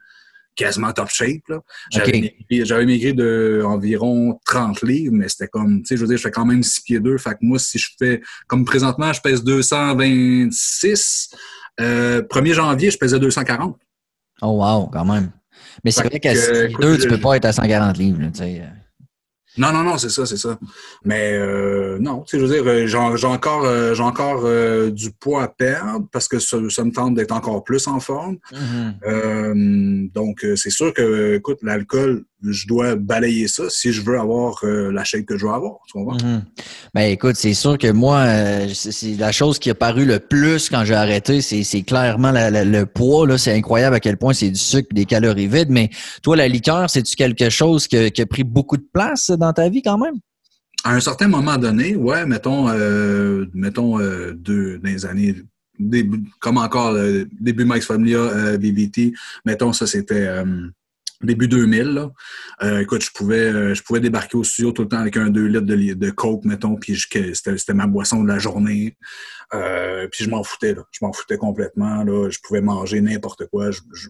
quasiment 0.56 0.94
top 0.94 1.10
shape. 1.10 1.44
J'avais 1.92 2.86
maigri, 2.86 3.14
de 3.14 3.62
environ 3.66 4.40
30 4.46 4.82
livres, 4.84 5.14
mais 5.14 5.28
c'était 5.28 5.50
comme, 5.50 5.82
tu 5.82 5.88
sais, 5.88 5.98
je 5.98 6.02
veux 6.02 6.08
dire, 6.08 6.18
je 6.18 6.24
fais 6.24 6.32
quand 6.32 6.46
même 6.46 6.64
6 6.64 6.82
pieds 6.82 7.00
2. 7.02 7.18
Fait 7.18 7.32
que 7.32 7.38
moi, 7.42 7.60
si 7.60 7.78
je 7.78 7.90
fais, 8.00 8.22
comme 8.48 8.64
présentement, 8.64 9.12
je 9.12 9.20
pèse 9.20 9.44
226, 9.44 11.30
euh, 11.82 12.22
1er 12.22 12.54
janvier, 12.54 12.92
je 12.92 12.98
pesais 12.98 13.20
240. 13.20 13.78
Oh 14.42 14.64
wow, 14.64 14.88
quand 14.88 15.06
même. 15.06 15.32
Mais 15.84 15.92
c'est 15.92 16.04
vrai 16.04 16.22
qu'à 16.22 16.34
6 16.34 16.52
pieds 16.68 16.78
2, 16.80 16.98
tu 16.98 17.10
peux 17.10 17.20
pas 17.20 17.36
être 17.36 17.46
à 17.46 17.52
140 17.52 17.98
livres, 17.98 18.20
tu 18.34 18.40
sais. 18.40 18.64
Non, 19.60 19.74
non, 19.74 19.84
non, 19.84 19.98
c'est 19.98 20.10
ça, 20.10 20.26
c'est 20.26 20.38
ça. 20.38 20.58
Mais 21.04 21.34
euh, 21.34 22.00
non, 22.00 22.22
tu 22.22 22.32
sais, 22.32 22.40
je 22.40 22.46
veux 22.46 22.54
dire, 22.54 22.66
euh, 22.66 23.16
j'ai 23.18 23.28
encore, 23.28 23.66
euh, 23.66 23.94
j'ai 23.94 24.04
encore 24.04 24.48
du 24.92 25.12
poids 25.12 25.44
à 25.44 25.48
perdre 25.50 26.08
parce 26.14 26.30
que 26.30 26.40
ça, 26.40 26.58
me 26.58 26.92
tente 26.92 27.14
d'être 27.14 27.34
encore 27.34 27.64
plus 27.66 27.86
en 27.88 28.00
forme. 28.00 28.38
Mm-hmm. 28.54 30.12
donc, 30.14 30.46
c'est 30.56 30.70
sûr 30.70 30.94
que, 30.94 31.36
écoute, 31.36 31.60
l'alcool, 31.62 32.24
je 32.42 32.68
dois 32.68 32.96
balayer 32.96 33.48
ça 33.48 33.64
si 33.70 33.92
je 33.92 34.02
veux 34.02 34.20
avoir 34.20 34.60
euh, 34.64 34.92
la 34.92 35.04
shape 35.04 35.26
que 35.26 35.38
je 35.38 35.46
veux 35.46 35.52
avoir. 35.52 35.78
Tu 35.88 35.94
comprends? 35.94 36.18
Mhm. 36.24 36.44
Ben 36.94 37.12
écoute, 37.12 37.36
c'est 37.36 37.54
sûr 37.54 37.78
que 37.78 37.92
moi, 37.92 38.20
euh, 38.20 38.68
c'est 38.74 39.16
la 39.18 39.32
chose 39.32 39.60
qui 39.60 39.70
a 39.70 39.76
paru 39.76 40.06
le 40.06 40.20
plus 40.20 40.70
quand 40.70 40.86
j'ai 40.86 40.96
arrêté, 40.96 41.42
c'est 41.42 41.82
clairement 41.84 42.32
le 42.34 42.84
poids. 42.86 43.28
Là, 43.28 43.38
c'est 43.38 43.54
incroyable 43.54 43.96
à 43.96 44.00
quel 44.00 44.18
point 44.18 44.34
c'est 44.34 44.50
du 44.50 44.60
sucre, 44.60 44.90
des 44.94 45.06
calories 45.06 45.48
vides. 45.48 45.70
Mais 45.70 45.90
toi, 46.24 46.36
la 46.36 46.48
liqueur, 46.48 46.90
c'est-tu 46.90 47.16
quelque 47.16 47.50
chose 47.50 47.88
qui 47.88 47.98
a, 47.98 48.26
pris 48.26 48.44
beaucoup 48.44 48.78
de 48.78 48.88
place 48.94 49.32
dans 49.32 49.54
ta 49.54 49.70
vie 49.70 49.82
quand 49.82 49.98
même? 49.98 50.16
À 50.84 50.94
un 50.94 51.00
certain 51.00 51.28
moment 51.28 51.58
donné, 51.58 51.96
ouais, 51.96 52.26
mettons, 52.26 52.70
euh, 52.70 53.46
mettons 53.54 53.98
deux, 54.34 54.78
dans 54.78 54.90
les 54.90 55.06
années 55.06 55.36
début, 55.78 56.24
comme 56.40 56.58
encore 56.58 56.96
début 57.40 57.66
Max 57.66 57.86
Familia, 57.86 58.58
BBT, 58.58 59.14
mettons 59.46 59.74
ça 59.74 59.88
c'était 59.88 60.28
début 61.22 61.48
2000. 61.48 61.82
Là. 61.84 62.12
Euh, 62.64 62.80
écoute, 62.80 63.04
je 63.04 63.12
pouvais, 63.12 63.52
euh, 63.52 63.74
je 63.74 63.84
pouvais 63.84 64.00
débarquer 64.00 64.38
au 64.38 64.44
studio 64.44 64.72
tout 64.72 64.84
le 64.84 64.88
temps 64.88 65.00
avec 65.00 65.18
un 65.18 65.30
2 65.30 65.46
litres 65.46 65.66
de, 65.66 65.94
de 65.94 66.10
coke, 66.12 66.46
mettons, 66.46 66.76
puis 66.76 66.98
c'était 66.98 67.74
ma 67.74 67.88
boisson 67.88 68.24
de 68.24 68.28
la 68.28 68.40
journée. 68.40 68.98
Euh, 69.54 70.08
puis 70.12 70.24
je 70.24 70.30
m'en 70.30 70.44
foutais, 70.44 70.74
là. 70.74 70.84
Je 70.92 71.00
m'en 71.04 71.14
foutais 71.14 71.38
complètement. 71.38 72.04
Là. 72.04 72.30
Je 72.30 72.40
pouvais 72.42 72.62
manger 72.62 73.02
n'importe 73.02 73.48
quoi. 73.48 73.72
Je, 73.72 73.82
je, 73.94 74.10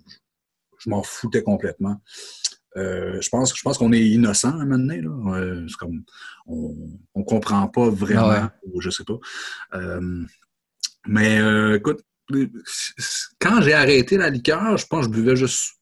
m'en 0.88 1.04
foutais 1.04 1.44
complètement. 1.44 2.02
Euh, 2.78 3.20
je 3.20 3.30
pense, 3.30 3.58
je 3.58 3.62
pense 3.64 3.78
qu'on 3.78 3.92
est 3.92 4.06
innocent 4.06 4.50
à 4.50 4.62
un 4.62 4.66
moment 4.66 4.78
donné. 4.78 5.02
Là. 5.02 5.64
c'est 5.68 5.78
comme 5.78 6.04
on, 6.46 6.76
on 7.16 7.24
comprend 7.24 7.68
pas 7.68 7.90
vraiment, 7.90 8.30
ah 8.30 8.54
ou 8.72 8.80
je 8.80 8.90
sais 8.90 9.04
pas. 9.04 9.20
mais 11.08 11.40
écoute, 11.76 12.02
quand 13.40 13.62
j'ai 13.62 13.74
arrêté 13.74 14.18
la 14.18 14.30
liqueur, 14.30 14.78
je 14.78 14.86
pense 14.86 15.08
que 15.08 15.14
je 15.14 15.20
buvais 15.20 15.36
juste 15.36 15.79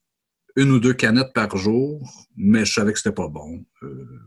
une 0.57 0.71
ou 0.71 0.79
deux 0.79 0.93
canettes 0.93 1.33
par 1.33 1.55
jour, 1.55 2.27
mais 2.35 2.65
je 2.65 2.73
savais 2.73 2.91
que 2.91 2.99
c'était 2.99 3.15
pas 3.15 3.27
bon. 3.27 3.63
Euh, 3.83 4.19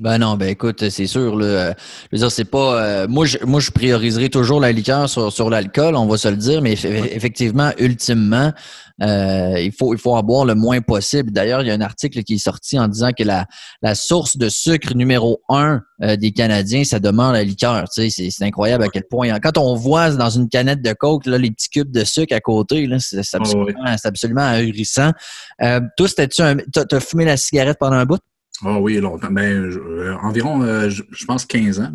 ben 0.00 0.18
non, 0.18 0.36
ben 0.36 0.48
écoute, 0.48 0.88
c'est 0.90 1.06
sûr. 1.06 1.36
Là, 1.36 1.74
je 2.04 2.08
veux 2.12 2.18
dire, 2.18 2.30
c'est 2.30 2.44
pas. 2.44 2.82
Euh, 2.82 3.08
moi, 3.08 3.26
je, 3.26 3.38
moi, 3.44 3.60
je 3.60 3.70
prioriserai 3.70 4.28
toujours 4.30 4.60
la 4.60 4.70
liqueur 4.70 5.08
sur, 5.08 5.32
sur 5.32 5.50
l'alcool, 5.50 5.96
on 5.96 6.06
va 6.06 6.16
se 6.16 6.28
le 6.28 6.36
dire, 6.36 6.62
mais 6.62 6.72
effectivement, 6.72 7.72
ultimement, 7.78 8.52
euh, 9.02 9.58
il 9.58 9.72
faut 9.72 9.94
il 9.94 9.98
faut 9.98 10.14
en 10.14 10.22
boire 10.22 10.44
le 10.44 10.54
moins 10.54 10.80
possible. 10.80 11.32
D'ailleurs, 11.32 11.62
il 11.62 11.68
y 11.68 11.70
a 11.70 11.74
un 11.74 11.80
article 11.80 12.22
qui 12.22 12.34
est 12.34 12.38
sorti 12.38 12.78
en 12.78 12.86
disant 12.88 13.10
que 13.16 13.24
la, 13.24 13.46
la 13.82 13.94
source 13.94 14.36
de 14.36 14.48
sucre 14.48 14.94
numéro 14.94 15.40
un 15.48 15.80
euh, 16.02 16.16
des 16.16 16.30
Canadiens, 16.30 16.84
ça 16.84 17.00
demande 17.00 17.32
la 17.32 17.42
liqueur. 17.42 17.88
Tu 17.88 18.08
sais, 18.10 18.30
c'est 18.30 18.44
incroyable 18.44 18.84
à 18.84 18.88
quel 18.88 19.04
point. 19.04 19.38
Quand 19.40 19.58
on 19.58 19.74
voit 19.74 20.10
dans 20.10 20.30
une 20.30 20.48
canette 20.48 20.82
de 20.82 20.92
coke 20.92 21.26
là, 21.26 21.38
les 21.38 21.50
petits 21.50 21.70
cubes 21.70 21.90
de 21.90 22.04
sucre 22.04 22.34
à 22.34 22.40
côté, 22.40 22.86
là, 22.86 22.98
c'est 23.00 23.18
absolument, 23.34 23.96
absolument 24.04 24.46
ahurissant. 24.46 25.10
Euh, 25.62 25.80
toi, 25.96 26.08
c'était-tu 26.08 26.42
un. 26.42 26.56
T'as 26.72 27.00
fumé 27.00 27.24
la 27.24 27.36
cigarette 27.36 27.78
pendant 27.80 27.96
un 27.96 28.04
bout? 28.04 28.20
Ah 28.64 28.80
oui, 28.80 28.96
longtemps. 28.96 29.30
Ben, 29.30 29.70
euh, 29.70 30.16
environ, 30.22 30.62
euh, 30.62 30.90
je, 30.90 31.24
pense, 31.26 31.46
15 31.46 31.80
ans. 31.80 31.92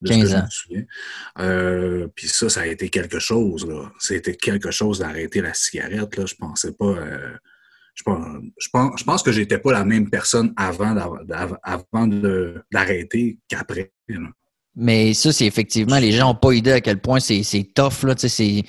de 0.00 0.08
15 0.08 0.34
ans. 0.34 0.46
Je 0.50 0.76
me 0.76 0.84
euh, 1.40 2.06
puis 2.14 2.28
ça, 2.28 2.48
ça 2.48 2.60
a 2.60 2.66
été 2.66 2.88
quelque 2.88 3.18
chose. 3.18 3.66
Là. 3.66 3.90
C'était 3.98 4.36
quelque 4.36 4.70
chose 4.70 5.00
d'arrêter 5.00 5.40
la 5.40 5.54
cigarette. 5.54 6.16
Là. 6.16 6.26
Je 6.26 6.34
pensais 6.34 6.72
pas. 6.72 6.94
je, 7.94 8.02
pense, 8.04 8.24
je, 8.58 8.68
pense, 8.72 9.00
je 9.00 9.04
pense 9.04 9.22
que 9.22 9.32
j'étais 9.32 9.58
pas 9.58 9.72
la 9.72 9.84
même 9.84 10.08
personne 10.08 10.52
avant, 10.56 10.96
avant 11.62 12.06
d'arrêter 12.72 13.38
qu'après. 13.48 13.92
Mais 14.76 15.14
ça, 15.14 15.32
c'est 15.32 15.46
effectivement, 15.46 15.98
les 15.98 16.12
gens 16.12 16.28
n'ont 16.28 16.34
pas 16.34 16.52
idée 16.52 16.72
à 16.72 16.80
quel 16.80 17.00
point 17.00 17.18
c'est 17.18 17.72
tough. 17.74 18.04
Là, 18.04 18.14
c'est, 18.16 18.62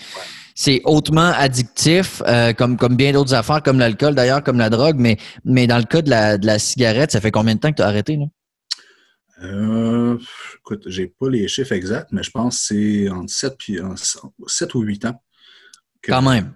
c'est 0.60 0.82
hautement 0.86 1.32
addictif, 1.36 2.24
euh, 2.26 2.52
comme, 2.52 2.78
comme 2.78 2.96
bien 2.96 3.14
d'autres 3.14 3.36
affaires, 3.36 3.62
comme 3.62 3.78
l'alcool 3.78 4.16
d'ailleurs, 4.16 4.44
comme 4.44 4.58
la 4.58 4.72
drogue, 4.72 4.96
mais, 4.98 5.18
mais 5.46 5.68
dans 5.68 5.78
le 5.78 5.84
cas 5.84 6.02
de 6.02 6.10
la, 6.10 6.40
de 6.40 6.48
la 6.48 6.58
cigarette, 6.58 7.12
ça 7.12 7.22
fait 7.22 7.30
combien 7.30 7.54
de 7.54 7.60
temps 7.60 7.70
que 7.70 7.76
tu 7.76 7.84
as 7.84 7.88
arrêté? 7.88 8.18
Là? 8.18 8.26
Euh, 9.44 10.18
écoute, 10.58 10.86
j'ai 10.88 11.14
pas 11.20 11.30
les 11.30 11.48
chiffres 11.48 11.74
exacts, 11.74 12.12
mais 12.12 12.24
je 12.24 12.32
pense 12.32 12.58
que 12.58 12.66
c'est 12.66 13.10
entre 13.10 13.32
7, 13.32 13.54
puis, 13.60 13.78
7 14.48 14.74
ou 14.74 14.82
8 14.82 15.06
ans. 15.06 15.24
Quand 16.02 16.24
même. 16.24 16.52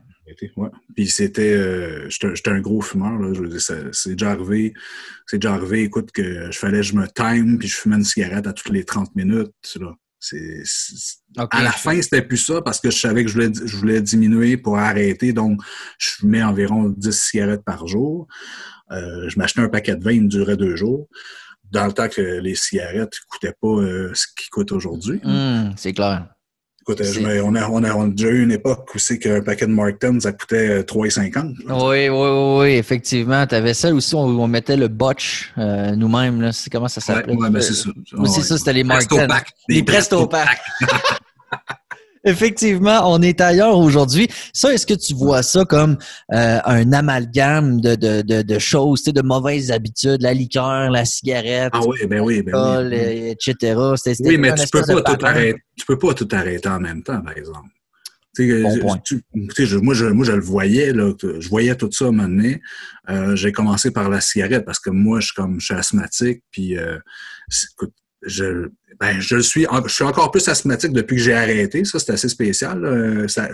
Ouais. 0.57 0.69
Puis 0.95 1.07
c'était, 1.07 1.53
euh, 1.53 2.09
j'étais 2.09 2.49
un 2.49 2.61
gros 2.61 2.81
fumeur, 2.81 3.19
là, 3.19 3.33
je 3.33 3.41
veux 3.41 3.49
dire, 3.49 3.61
c'est 3.61 4.11
déjà 4.11 4.31
arrivé, 4.31 4.73
c'est 5.27 5.37
déjà 5.37 5.53
arrivé, 5.53 5.83
écoute, 5.83 6.11
que 6.11 6.49
je 6.49 6.57
fallait 6.57 6.77
que 6.77 6.83
je 6.83 6.95
me 6.95 7.05
time, 7.07 7.59
puis 7.59 7.67
je 7.67 7.75
fumais 7.75 7.97
une 7.97 8.03
cigarette 8.03 8.47
à 8.47 8.53
toutes 8.53 8.73
les 8.73 8.83
30 8.83 9.15
minutes, 9.15 9.53
là. 9.79 9.93
C'est, 10.21 10.63
À 11.49 11.63
la 11.63 11.71
fin, 11.71 11.99
c'était 11.99 12.21
plus 12.21 12.37
ça 12.37 12.61
parce 12.61 12.79
que 12.79 12.91
je 12.91 12.97
savais 12.99 13.25
que 13.25 13.29
je 13.29 13.33
voulais, 13.33 13.51
je 13.65 13.75
voulais 13.75 14.01
diminuer 14.01 14.55
pour 14.55 14.77
arrêter. 14.77 15.33
Donc, 15.33 15.59
je 15.97 16.09
fumais 16.09 16.43
environ 16.43 16.89
10 16.95 17.11
cigarettes 17.11 17.65
par 17.65 17.87
jour. 17.87 18.27
Euh, 18.91 19.27
je 19.27 19.39
m'achetais 19.39 19.61
un 19.61 19.69
paquet 19.69 19.95
de 19.95 20.03
vin, 20.03 20.11
il 20.11 20.23
me 20.23 20.27
durait 20.29 20.57
deux 20.57 20.75
jours. 20.75 21.07
Dans 21.71 21.87
le 21.87 21.93
temps 21.93 22.07
que 22.07 22.21
les 22.21 22.53
cigarettes 22.53 23.13
ne 23.13 23.29
coûtaient 23.29 23.55
pas 23.59 23.67
euh, 23.67 24.11
ce 24.13 24.27
qu'ils 24.37 24.49
coûtent 24.51 24.73
aujourd'hui. 24.73 25.19
Hum, 25.23 25.73
c'est 25.75 25.93
clair. 25.93 26.27
Écoute, 26.81 27.01
on, 27.43 27.55
a, 27.55 27.69
on, 27.69 27.83
a, 27.83 28.07
déjà 28.07 28.29
eu 28.29 28.43
une 28.43 28.51
époque 28.51 28.89
où 28.95 28.97
c'est 28.97 29.19
qu'un 29.19 29.41
paquet 29.41 29.67
de 29.67 29.71
Markton, 29.71 30.17
ça 30.19 30.31
coûtait 30.31 30.81
3,50. 30.81 31.55
Oui, 31.69 32.09
oui, 32.09 32.09
oui, 32.09 32.59
oui, 32.59 32.77
effectivement. 32.77 33.45
Tu 33.45 33.53
avais 33.53 33.75
ça 33.75 33.93
aussi 33.93 34.15
où 34.15 34.19
on 34.19 34.47
mettait 34.47 34.77
le 34.77 34.87
botch 34.87 35.53
euh, 35.59 35.95
nous-mêmes. 35.95 36.49
Comment 36.71 36.87
ça 36.87 36.99
s'appelait? 36.99 37.35
Oui, 37.37 37.49
mais 37.51 37.61
c'est 37.61 37.73
ça. 37.73 37.89
c'est 38.25 38.41
ça, 38.41 38.57
c'était 38.57 38.73
les 38.73 38.83
Markton. 38.83 39.27
Les 39.69 39.83
Presto 39.83 40.25
Pack. 40.25 40.59
Effectivement, 42.23 43.11
on 43.11 43.21
est 43.21 43.41
ailleurs 43.41 43.77
aujourd'hui. 43.77 44.27
Ça, 44.53 44.73
est-ce 44.73 44.85
que 44.85 44.93
tu 44.93 45.13
vois 45.15 45.41
ça 45.41 45.65
comme 45.65 45.97
euh, 46.33 46.59
un 46.65 46.93
amalgame 46.93 47.81
de, 47.81 47.95
de, 47.95 48.21
de, 48.21 48.41
de 48.43 48.59
choses, 48.59 49.03
de 49.03 49.21
mauvaises 49.21 49.71
habitudes, 49.71 50.21
la 50.21 50.33
liqueur, 50.33 50.91
la 50.91 51.05
cigarette, 51.05 51.71
ah 51.73 51.81
oui, 51.85 52.05
ben 52.07 52.21
oui, 52.21 52.41
ben 52.43 52.87
oui. 52.87 53.29
etc. 53.31 53.75
oui, 54.19 54.37
mais 54.37 54.53
tu 54.53 54.67
peux 54.71 54.81
pas 54.81 55.01
tout 55.01 55.25
arrêter. 55.25 55.59
Tu 55.75 55.85
peux 55.85 55.97
pas 55.97 56.13
tout 56.13 56.27
arrêter 56.31 56.69
en 56.69 56.79
même 56.79 57.01
temps, 57.01 57.21
par 57.21 57.35
exemple. 57.35 57.69
Bon 58.39 58.95
moi, 59.33 59.93
je, 59.93 60.05
moi, 60.07 60.25
je 60.25 60.31
le 60.31 60.41
voyais, 60.41 60.93
là, 60.93 61.11
je 61.21 61.49
voyais 61.49 61.75
tout 61.75 61.91
ça 61.91 62.05
à 62.05 62.07
un 62.07 62.11
moment 62.11 62.29
donné. 62.29 62.61
Euh, 63.09 63.35
j'ai 63.35 63.51
commencé 63.51 63.91
par 63.91 64.09
la 64.09 64.21
cigarette 64.21 64.63
parce 64.63 64.79
que 64.79 64.89
moi, 64.89 65.19
je 65.19 65.27
suis 65.27 65.35
comme 65.35 65.59
je 65.59 65.65
suis 65.65 65.73
asthmatique, 65.73 66.43
puis 66.49 66.77
euh, 66.77 66.97
écoute, 67.73 67.93
je, 68.21 68.69
ben, 68.99 69.19
je 69.19 69.37
suis, 69.37 69.65
je 69.85 69.93
suis 69.93 70.03
encore 70.03 70.31
plus 70.31 70.47
asthmatique 70.47 70.93
depuis 70.93 71.17
que 71.17 71.23
j'ai 71.23 71.33
arrêté. 71.33 71.85
Ça, 71.85 71.99
c'est 71.99 72.11
assez 72.11 72.29
spécial. 72.29 73.25
Ça, 73.27 73.49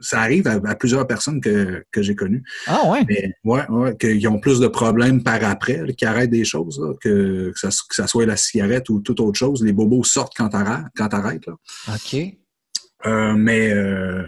ça, 0.00 0.20
arrive 0.20 0.46
à, 0.48 0.74
plusieurs 0.74 1.06
personnes 1.06 1.40
que, 1.40 1.84
que 1.92 2.02
j'ai 2.02 2.14
connues. 2.14 2.42
Ah 2.66 2.88
ouais? 2.90 3.04
Mais, 3.06 3.34
ouais, 3.44 3.68
ouais, 3.68 3.96
qu'ils 3.96 4.26
ont 4.28 4.40
plus 4.40 4.58
de 4.58 4.68
problèmes 4.68 5.22
par 5.22 5.44
après, 5.44 5.82
qui 5.96 6.04
arrêtent 6.06 6.30
des 6.30 6.44
choses, 6.44 6.80
que, 7.02 7.52
que, 7.52 7.70
ça, 7.70 8.06
soit 8.06 8.26
la 8.26 8.36
cigarette 8.36 8.88
ou 8.88 9.00
toute 9.00 9.20
autre 9.20 9.38
chose. 9.38 9.62
Les 9.62 9.72
bobos 9.72 10.04
sortent 10.04 10.32
quand 10.36 10.48
t'arrêtes. 10.48 10.86
Quand 10.96 11.08
t'arrêtes 11.08 11.46
là. 11.46 11.54
OK. 11.88 12.16
Euh, 13.06 13.34
mais 13.34 13.72
euh, 13.72 14.26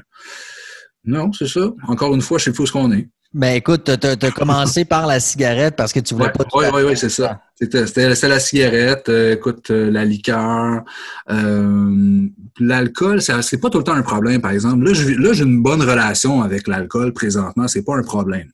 non, 1.05 1.33
c'est 1.33 1.49
ça. 1.49 1.73
Encore 1.87 2.15
une 2.15 2.23
fois, 2.23 2.39
je 2.39 2.45
sais 2.45 2.53
pas 2.53 2.63
où 2.63 2.67
qu'on 2.67 2.93
est. 2.93 3.09
Ben 3.35 3.55
écoute, 3.55 3.85
tu 3.85 4.07
as, 4.07 4.31
commencé 4.31 4.85
par 4.85 5.07
la 5.07 5.18
cigarette 5.18 5.75
parce 5.75 5.92
que 5.92 6.01
tu 6.01 6.14
voulais 6.14 6.31
pas... 6.31 6.45
Oui, 6.53 6.66
oui, 6.75 6.83
oui, 6.87 6.97
c'est 6.97 7.09
ça. 7.09 7.40
C'était 7.59 8.29
la 8.29 8.40
cigarette, 8.40 9.09
euh, 9.09 9.35
écoute, 9.35 9.71
euh, 9.71 9.90
la 9.90 10.05
liqueur, 10.05 10.83
euh, 11.31 12.27
l'alcool, 12.61 13.23
c'est 13.23 13.59
pas 13.61 13.71
tout 13.71 13.79
le 13.79 13.85
temps 13.85 13.95
un 13.95 14.03
problème, 14.03 14.42
par 14.42 14.51
exemple. 14.51 14.85
Là, 14.85 15.33
j'ai 15.33 15.45
une 15.45 15.62
bonne 15.62 15.81
relation 15.81 16.42
avec 16.42 16.68
l'alcool 16.68 17.14
présentement, 17.14 17.68
c'est 17.68 17.85
pas 17.85 17.97
un 17.97 18.03
problème. 18.03 18.51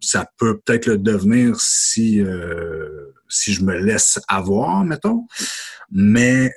ça 0.00 0.26
peut 0.38 0.58
peut-être 0.58 0.86
le 0.86 0.98
devenir 0.98 1.56
si, 1.58 2.22
si 3.30 3.54
je 3.54 3.64
me 3.64 3.78
laisse 3.78 4.20
avoir, 4.28 4.84
mettons. 4.84 5.26
Mais 5.90 6.52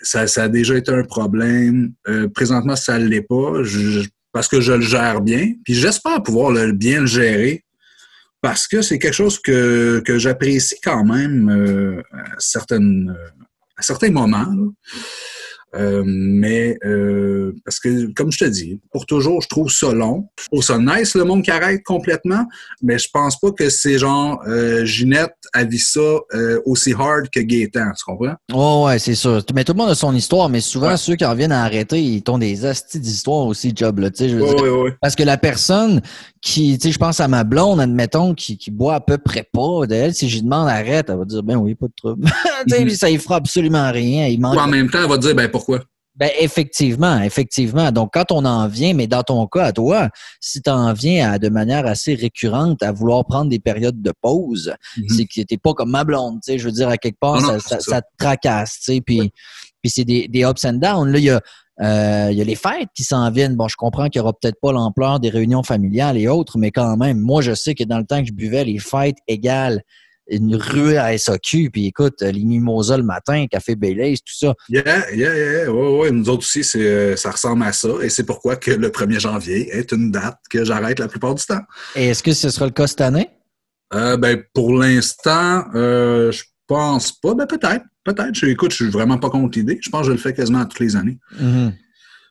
ça, 0.00 0.26
ça, 0.26 0.44
a 0.44 0.48
déjà 0.48 0.76
été 0.76 0.90
un 0.90 1.04
problème. 1.04 1.92
présentement, 2.34 2.74
ça 2.74 2.98
ne 2.98 3.06
l'est 3.06 3.22
pas. 3.22 3.62
Je, 3.62 4.08
parce 4.32 4.48
que 4.48 4.60
je 4.60 4.72
le 4.72 4.82
gère 4.82 5.20
bien. 5.20 5.52
Puis 5.64 5.74
j'espère 5.74 6.22
pouvoir 6.22 6.50
le, 6.50 6.72
bien 6.72 7.00
le 7.00 7.06
gérer 7.06 7.64
parce 8.40 8.66
que 8.66 8.82
c'est 8.82 8.98
quelque 8.98 9.14
chose 9.14 9.38
que, 9.38 10.02
que 10.04 10.18
j'apprécie 10.18 10.76
quand 10.82 11.04
même 11.04 11.50
euh, 11.50 12.02
à, 12.12 12.24
certaines, 12.38 13.14
à 13.76 13.82
certains 13.82 14.10
moments. 14.10 14.46
Euh, 15.74 16.02
mais 16.04 16.76
euh, 16.84 17.54
parce 17.64 17.78
que, 17.78 18.12
comme 18.14 18.32
je 18.32 18.38
te 18.38 18.44
dis, 18.44 18.80
pour 18.92 19.06
toujours, 19.06 19.40
je 19.40 19.48
trouve 19.48 19.70
ça 19.70 19.92
long. 19.92 20.28
Je 20.40 20.46
trouve 20.46 20.62
ça 20.62 20.78
nice, 20.78 21.14
le 21.14 21.24
monde 21.24 21.42
qui 21.42 21.50
arrête 21.50 21.82
complètement, 21.84 22.44
mais 22.82 22.98
je 22.98 23.08
pense 23.12 23.38
pas 23.38 23.52
que 23.52 23.68
c'est 23.70 23.98
genre 23.98 24.40
euh, 24.46 24.84
Ginette 24.84 25.34
a 25.52 25.64
vu 25.64 25.78
ça 25.78 26.00
euh, 26.34 26.60
aussi 26.64 26.92
hard 26.92 27.28
que 27.30 27.40
Gaétan, 27.40 27.92
tu 27.96 28.04
comprends? 28.04 28.34
Oh, 28.52 28.86
ouais, 28.86 28.98
c'est 28.98 29.14
sûr. 29.14 29.42
Mais 29.54 29.64
tout 29.64 29.72
le 29.72 29.78
monde 29.78 29.90
a 29.90 29.94
son 29.94 30.14
histoire, 30.14 30.48
mais 30.48 30.60
souvent, 30.60 30.96
ceux 30.96 31.16
qui 31.16 31.24
en 31.24 31.34
viennent 31.34 31.52
à 31.52 31.62
arrêter, 31.62 32.02
ils 32.02 32.22
ont 32.28 32.38
des 32.38 32.64
astis 32.64 33.00
d'histoire 33.00 33.46
aussi, 33.46 33.72
job, 33.74 34.00
là, 34.00 34.10
tu 34.10 34.24
sais, 34.24 34.28
je 34.28 34.36
veux 34.36 34.46
dire. 34.46 34.96
Parce 35.00 35.14
que 35.14 35.22
la 35.22 35.36
personne 35.36 36.00
qui, 36.40 36.78
tu 36.78 36.88
sais, 36.88 36.92
je 36.92 36.98
pense 36.98 37.20
à 37.20 37.28
ma 37.28 37.44
blonde, 37.44 37.80
admettons, 37.80 38.34
qui, 38.34 38.56
qui 38.56 38.70
boit 38.70 38.94
à 38.94 39.00
peu 39.00 39.18
près 39.18 39.46
pas 39.52 39.86
d'elle, 39.86 40.14
si 40.14 40.28
je 40.28 40.36
lui 40.36 40.42
demande 40.42 40.68
arrête, 40.68 41.10
elle 41.10 41.18
va 41.18 41.24
dire, 41.24 41.42
ben 41.42 41.56
oui, 41.56 41.74
pas 41.74 41.86
de 41.86 41.92
trouble. 41.94 42.24
tu 42.68 42.74
sais, 42.74 42.84
mhm. 42.84 42.90
ça 42.90 43.10
y 43.10 43.18
fera 43.18 43.36
absolument 43.36 43.90
rien. 43.92 44.26
Il 44.26 44.40
manque... 44.40 44.58
en 44.58 44.66
même 44.66 44.88
temps, 44.88 45.00
elle 45.02 45.08
va 45.08 45.18
dire, 45.18 45.34
ben 45.34 45.48
pourquoi? 45.50 45.80
Ben 46.16 46.30
effectivement, 46.38 47.20
effectivement. 47.20 47.92
Donc, 47.92 48.10
quand 48.12 48.32
on 48.32 48.44
en 48.44 48.68
vient, 48.68 48.94
mais 48.94 49.06
dans 49.06 49.22
ton 49.22 49.46
cas, 49.46 49.66
à 49.66 49.72
toi, 49.72 50.08
si 50.40 50.60
tu 50.60 50.68
en 50.68 50.92
viens 50.92 51.32
à, 51.32 51.38
de 51.38 51.48
manière 51.48 51.86
assez 51.86 52.14
récurrente 52.14 52.82
à 52.82 52.92
vouloir 52.92 53.24
prendre 53.24 53.48
des 53.48 53.58
périodes 53.58 54.02
de 54.02 54.12
pause, 54.20 54.74
mhm. 54.96 55.08
c'est 55.08 55.24
que 55.26 55.42
t'es 55.42 55.58
pas 55.58 55.74
comme 55.74 55.90
ma 55.90 56.04
blonde, 56.04 56.40
tu 56.42 56.52
sais, 56.52 56.58
je 56.58 56.64
veux 56.64 56.72
dire, 56.72 56.88
à 56.88 56.96
quelque 56.96 57.18
part, 57.18 57.40
ça, 57.40 57.80
ça, 57.80 58.02
te 58.02 58.08
tracasse, 58.18 58.78
tu 58.78 58.94
sais, 58.94 59.00
puis, 59.00 59.30
puis 59.82 59.90
c'est 59.90 60.04
des, 60.04 60.26
des 60.26 60.44
ups 60.44 60.64
and 60.64 60.74
downs. 60.74 61.10
Là, 61.10 61.18
il 61.18 61.24
y 61.24 61.30
a, 61.30 61.40
euh, 61.82 62.28
il 62.30 62.36
y 62.36 62.40
a 62.40 62.44
les 62.44 62.54
fêtes 62.54 62.88
qui 62.94 63.04
s'en 63.04 63.30
viennent. 63.30 63.56
Bon, 63.56 63.68
je 63.68 63.76
comprends 63.76 64.08
qu'il 64.08 64.20
n'y 64.20 64.24
aura 64.24 64.32
peut-être 64.32 64.60
pas 64.60 64.72
l'ampleur 64.72 65.20
des 65.20 65.30
réunions 65.30 65.62
familiales 65.62 66.18
et 66.18 66.28
autres, 66.28 66.58
mais 66.58 66.70
quand 66.70 66.96
même, 66.96 67.18
moi, 67.18 67.40
je 67.40 67.54
sais 67.54 67.74
que 67.74 67.84
dans 67.84 67.98
le 67.98 68.04
temps 68.04 68.20
que 68.20 68.28
je 68.28 68.32
buvais, 68.32 68.64
les 68.64 68.78
fêtes 68.78 69.18
égales 69.28 69.82
une 70.30 70.56
rue 70.56 70.96
à 70.96 71.16
SAQ, 71.16 71.70
puis 71.70 71.86
écoute, 71.86 72.22
les 72.22 72.44
mimosas 72.44 72.96
le 72.96 73.02
matin, 73.02 73.46
café 73.50 73.74
Baileys, 73.74 74.16
tout 74.18 74.32
ça. 74.32 74.54
Yeah, 74.68 75.12
yeah, 75.12 75.34
yeah. 75.34 75.70
Ouais, 75.70 75.98
ouais. 75.98 76.10
Nous 76.10 76.28
autres 76.28 76.46
aussi, 76.46 76.62
euh, 76.76 77.16
ça 77.16 77.32
ressemble 77.32 77.64
à 77.64 77.72
ça. 77.72 77.88
Et 78.02 78.08
c'est 78.08 78.24
pourquoi 78.24 78.56
que 78.56 78.70
le 78.70 78.88
1er 78.88 79.18
janvier 79.18 79.68
est 79.76 79.92
une 79.92 80.10
date 80.10 80.38
que 80.48 80.64
j'arrête 80.64 80.98
la 81.00 81.08
plupart 81.08 81.34
du 81.34 81.44
temps. 81.44 81.60
Et 81.96 82.08
est-ce 82.08 82.22
que 82.22 82.32
ce 82.32 82.50
sera 82.50 82.66
le 82.66 82.72
cas 82.72 82.86
cette 82.86 83.00
année? 83.00 83.28
Euh, 83.92 84.16
ben, 84.16 84.42
pour 84.54 84.72
l'instant, 84.72 85.64
euh, 85.74 86.30
je 86.30 86.44
pense 86.66 87.12
pas. 87.12 87.34
Ben, 87.34 87.46
peut-être. 87.46 87.84
Peut-être. 88.04 88.34
Je, 88.34 88.46
écoute, 88.46 88.70
je 88.72 88.76
suis 88.76 88.90
vraiment 88.90 89.18
pas 89.18 89.30
contre 89.30 89.58
l'idée. 89.58 89.78
Je 89.82 89.90
pense 89.90 90.02
que 90.02 90.06
je 90.08 90.12
le 90.12 90.18
fais 90.18 90.32
quasiment 90.32 90.64
toutes 90.64 90.80
les 90.80 90.96
années. 90.96 91.18
Mm-hmm. 91.40 91.72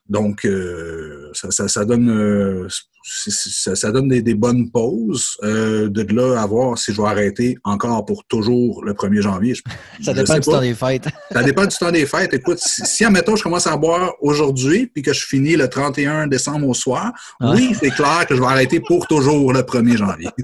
Donc, 0.09 0.45
euh, 0.45 1.29
ça, 1.33 1.67
ça, 1.67 1.85
donne, 1.85 2.09
euh, 2.09 2.67
ça, 3.03 3.91
donne 3.91 4.07
des, 4.07 4.33
bonnes 4.33 4.69
pauses. 4.69 5.37
Euh, 5.43 5.89
de 5.89 6.05
là 6.13 6.41
à 6.41 6.45
voir 6.45 6.77
si 6.77 6.93
je 6.93 7.01
vais 7.01 7.07
arrêter 7.07 7.57
encore 7.63 8.05
pour 8.05 8.23
toujours 8.25 8.83
le 8.83 8.93
1er 8.93 9.21
janvier. 9.21 9.53
ça 10.01 10.13
dépend 10.13 10.35
du 10.35 10.41
temps 10.41 10.61
des 10.61 10.73
fêtes. 10.73 11.07
ça 11.31 11.43
dépend 11.43 11.65
du 11.65 11.75
temps 11.75 11.91
des 11.91 12.05
fêtes. 12.05 12.33
Écoute, 12.33 12.59
si, 12.59 12.85
si 12.85 13.05
admettons, 13.05 13.35
je 13.35 13.43
commence 13.43 13.67
à 13.67 13.75
boire 13.77 14.13
aujourd'hui 14.21 14.87
puis 14.87 15.01
que 15.01 15.13
je 15.13 15.25
finis 15.25 15.55
le 15.55 15.67
31 15.67 16.27
décembre 16.27 16.67
au 16.67 16.73
soir, 16.73 17.11
oui, 17.41 17.75
c'est 17.79 17.91
clair 17.91 18.25
que 18.27 18.35
je 18.35 18.41
vais 18.41 18.47
arrêter 18.47 18.79
pour 18.79 19.07
toujours 19.07 19.53
le 19.53 19.61
1er 19.61 19.97
janvier. 19.97 20.29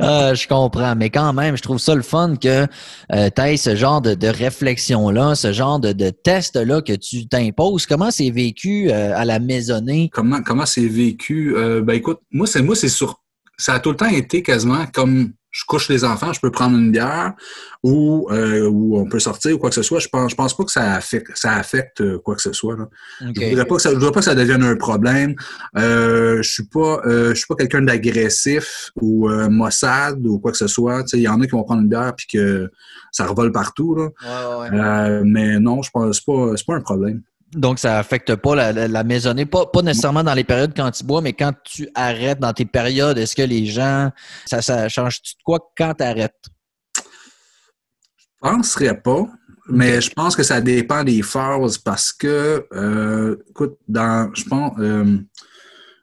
Ah, 0.00 0.34
je 0.34 0.46
comprends. 0.46 0.94
Mais 0.96 1.10
quand 1.10 1.32
même, 1.32 1.56
je 1.56 1.62
trouve 1.62 1.78
ça 1.78 1.94
le 1.94 2.02
fun 2.02 2.34
que 2.36 2.66
tu 3.10 3.42
aies 3.42 3.56
ce 3.56 3.76
genre 3.76 4.00
de, 4.00 4.14
de 4.14 4.26
réflexion-là, 4.26 5.34
ce 5.34 5.52
genre 5.52 5.78
de, 5.78 5.92
de 5.92 6.10
test-là 6.10 6.82
que 6.82 6.92
tu 6.92 7.26
t'imposes. 7.26 7.86
Comment 7.86 8.10
c'est 8.10 8.30
vécu? 8.30 8.90
Euh, 8.90 9.12
à 9.16 9.24
la 9.24 9.38
maisonnée? 9.38 10.10
Comment 10.12 10.42
comment 10.42 10.66
c'est 10.66 10.86
vécu? 10.86 11.54
Euh, 11.64 11.80
ben 11.82 11.94
écoute, 11.94 12.20
moi, 12.30 12.46
c'est 12.46 12.62
moi, 12.62 12.76
c'est 12.76 12.88
sur. 12.88 13.20
Ça 13.56 13.74
a 13.74 13.80
tout 13.80 13.90
le 13.90 13.96
temps 13.96 14.08
été 14.08 14.42
quasiment 14.42 14.84
comme 14.92 15.32
je 15.52 15.62
couche 15.64 15.88
les 15.88 16.02
enfants, 16.02 16.32
je 16.32 16.40
peux 16.40 16.50
prendre 16.50 16.76
une 16.76 16.90
bière 16.90 17.32
ou, 17.84 18.26
euh, 18.32 18.68
ou 18.68 18.98
on 18.98 19.04
peut 19.04 19.20
sortir 19.20 19.54
ou 19.54 19.58
quoi 19.58 19.68
que 19.68 19.76
ce 19.76 19.84
soit. 19.84 20.00
Je 20.00 20.08
pense, 20.08 20.32
je 20.32 20.34
pense 20.34 20.56
pas 20.56 20.64
que 20.64 20.72
ça 20.72 20.94
affecte, 20.94 21.30
ça 21.36 21.52
affecte 21.52 22.18
quoi 22.18 22.34
que 22.34 22.42
ce 22.42 22.52
soit. 22.52 22.76
Je 23.20 23.26
ne 23.26 23.50
voudrais 23.50 23.64
pas 23.64 23.76
que 23.76 23.82
ça, 23.82 23.92
voudrais 23.92 24.10
pas 24.10 24.18
que 24.18 24.24
ça 24.24 24.34
devienne 24.34 24.64
un 24.64 24.74
problème. 24.74 25.36
Euh, 25.78 26.42
je 26.42 26.50
suis 26.50 26.66
pas, 26.66 27.00
je 27.06 27.34
suis 27.34 27.46
pas 27.46 27.54
quelqu'un 27.54 27.82
d'agressif 27.82 28.90
ou 29.00 29.28
maussade 29.48 30.26
ou 30.26 30.40
quoi 30.40 30.50
que 30.50 30.58
ce 30.58 30.66
soit. 30.66 31.04
Il 31.12 31.20
y 31.20 31.28
en 31.28 31.40
a 31.40 31.44
qui 31.44 31.52
vont 31.52 31.62
prendre 31.62 31.82
une 31.82 31.88
bière 31.88 32.14
puis 32.16 32.26
que 32.26 32.68
ça 33.12 33.24
revole 33.24 33.52
partout. 33.52 33.94
Là. 33.94 35.22
mais 35.22 35.60
non, 35.60 35.82
je 35.82 35.90
pense 35.92 36.20
pas, 36.20 36.56
c'est 36.56 36.66
pas 36.66 36.74
un 36.74 36.80
problème. 36.80 37.22
Donc, 37.54 37.78
ça 37.78 37.98
affecte 37.98 38.34
pas 38.36 38.72
la, 38.72 39.04
maisonnée, 39.04 39.46
pas, 39.46 39.66
pas 39.66 39.82
nécessairement 39.82 40.24
dans 40.24 40.34
les 40.34 40.44
périodes 40.44 40.72
quand 40.76 40.90
tu 40.90 41.04
bois, 41.04 41.20
mais 41.20 41.32
quand 41.32 41.52
tu 41.64 41.88
arrêtes 41.94 42.40
dans 42.40 42.52
tes 42.52 42.64
périodes, 42.64 43.18
est-ce 43.18 43.36
que 43.36 43.42
les 43.42 43.66
gens, 43.66 44.10
ça, 44.46 44.62
ça 44.62 44.88
change-tu 44.88 45.34
de 45.34 45.42
quoi 45.44 45.58
quand 45.76 45.94
tu 45.94 46.04
arrêtes? 46.04 46.34
Je 46.96 48.50
penserais 48.50 49.00
pas, 49.00 49.26
mais 49.68 50.00
je 50.00 50.10
pense 50.10 50.36
que 50.36 50.42
ça 50.42 50.60
dépend 50.60 51.04
des 51.04 51.22
phases 51.22 51.78
parce 51.78 52.12
que, 52.12 52.66
euh, 52.72 53.36
écoute, 53.48 53.76
dans, 53.88 54.30
je 54.34 54.44
pense, 54.44 54.72
euh, 54.78 55.18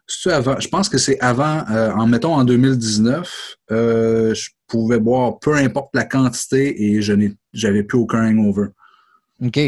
je 0.07 0.67
pense 0.67 0.89
que 0.89 0.97
c'est 0.97 1.19
avant, 1.19 1.63
euh, 1.69 1.91
en 1.91 2.07
mettons 2.07 2.33
en 2.33 2.43
2019, 2.43 3.57
je 3.69 4.49
pouvais 4.67 4.99
boire 4.99 5.39
peu 5.39 5.55
importe 5.55 5.91
la 5.93 6.05
quantité 6.05 6.83
et 6.83 7.01
je 7.01 7.13
n'avais 7.13 7.83
plus 7.83 7.97
aucun 7.97 8.25
hangover. 8.25 8.69
OK 9.43 9.59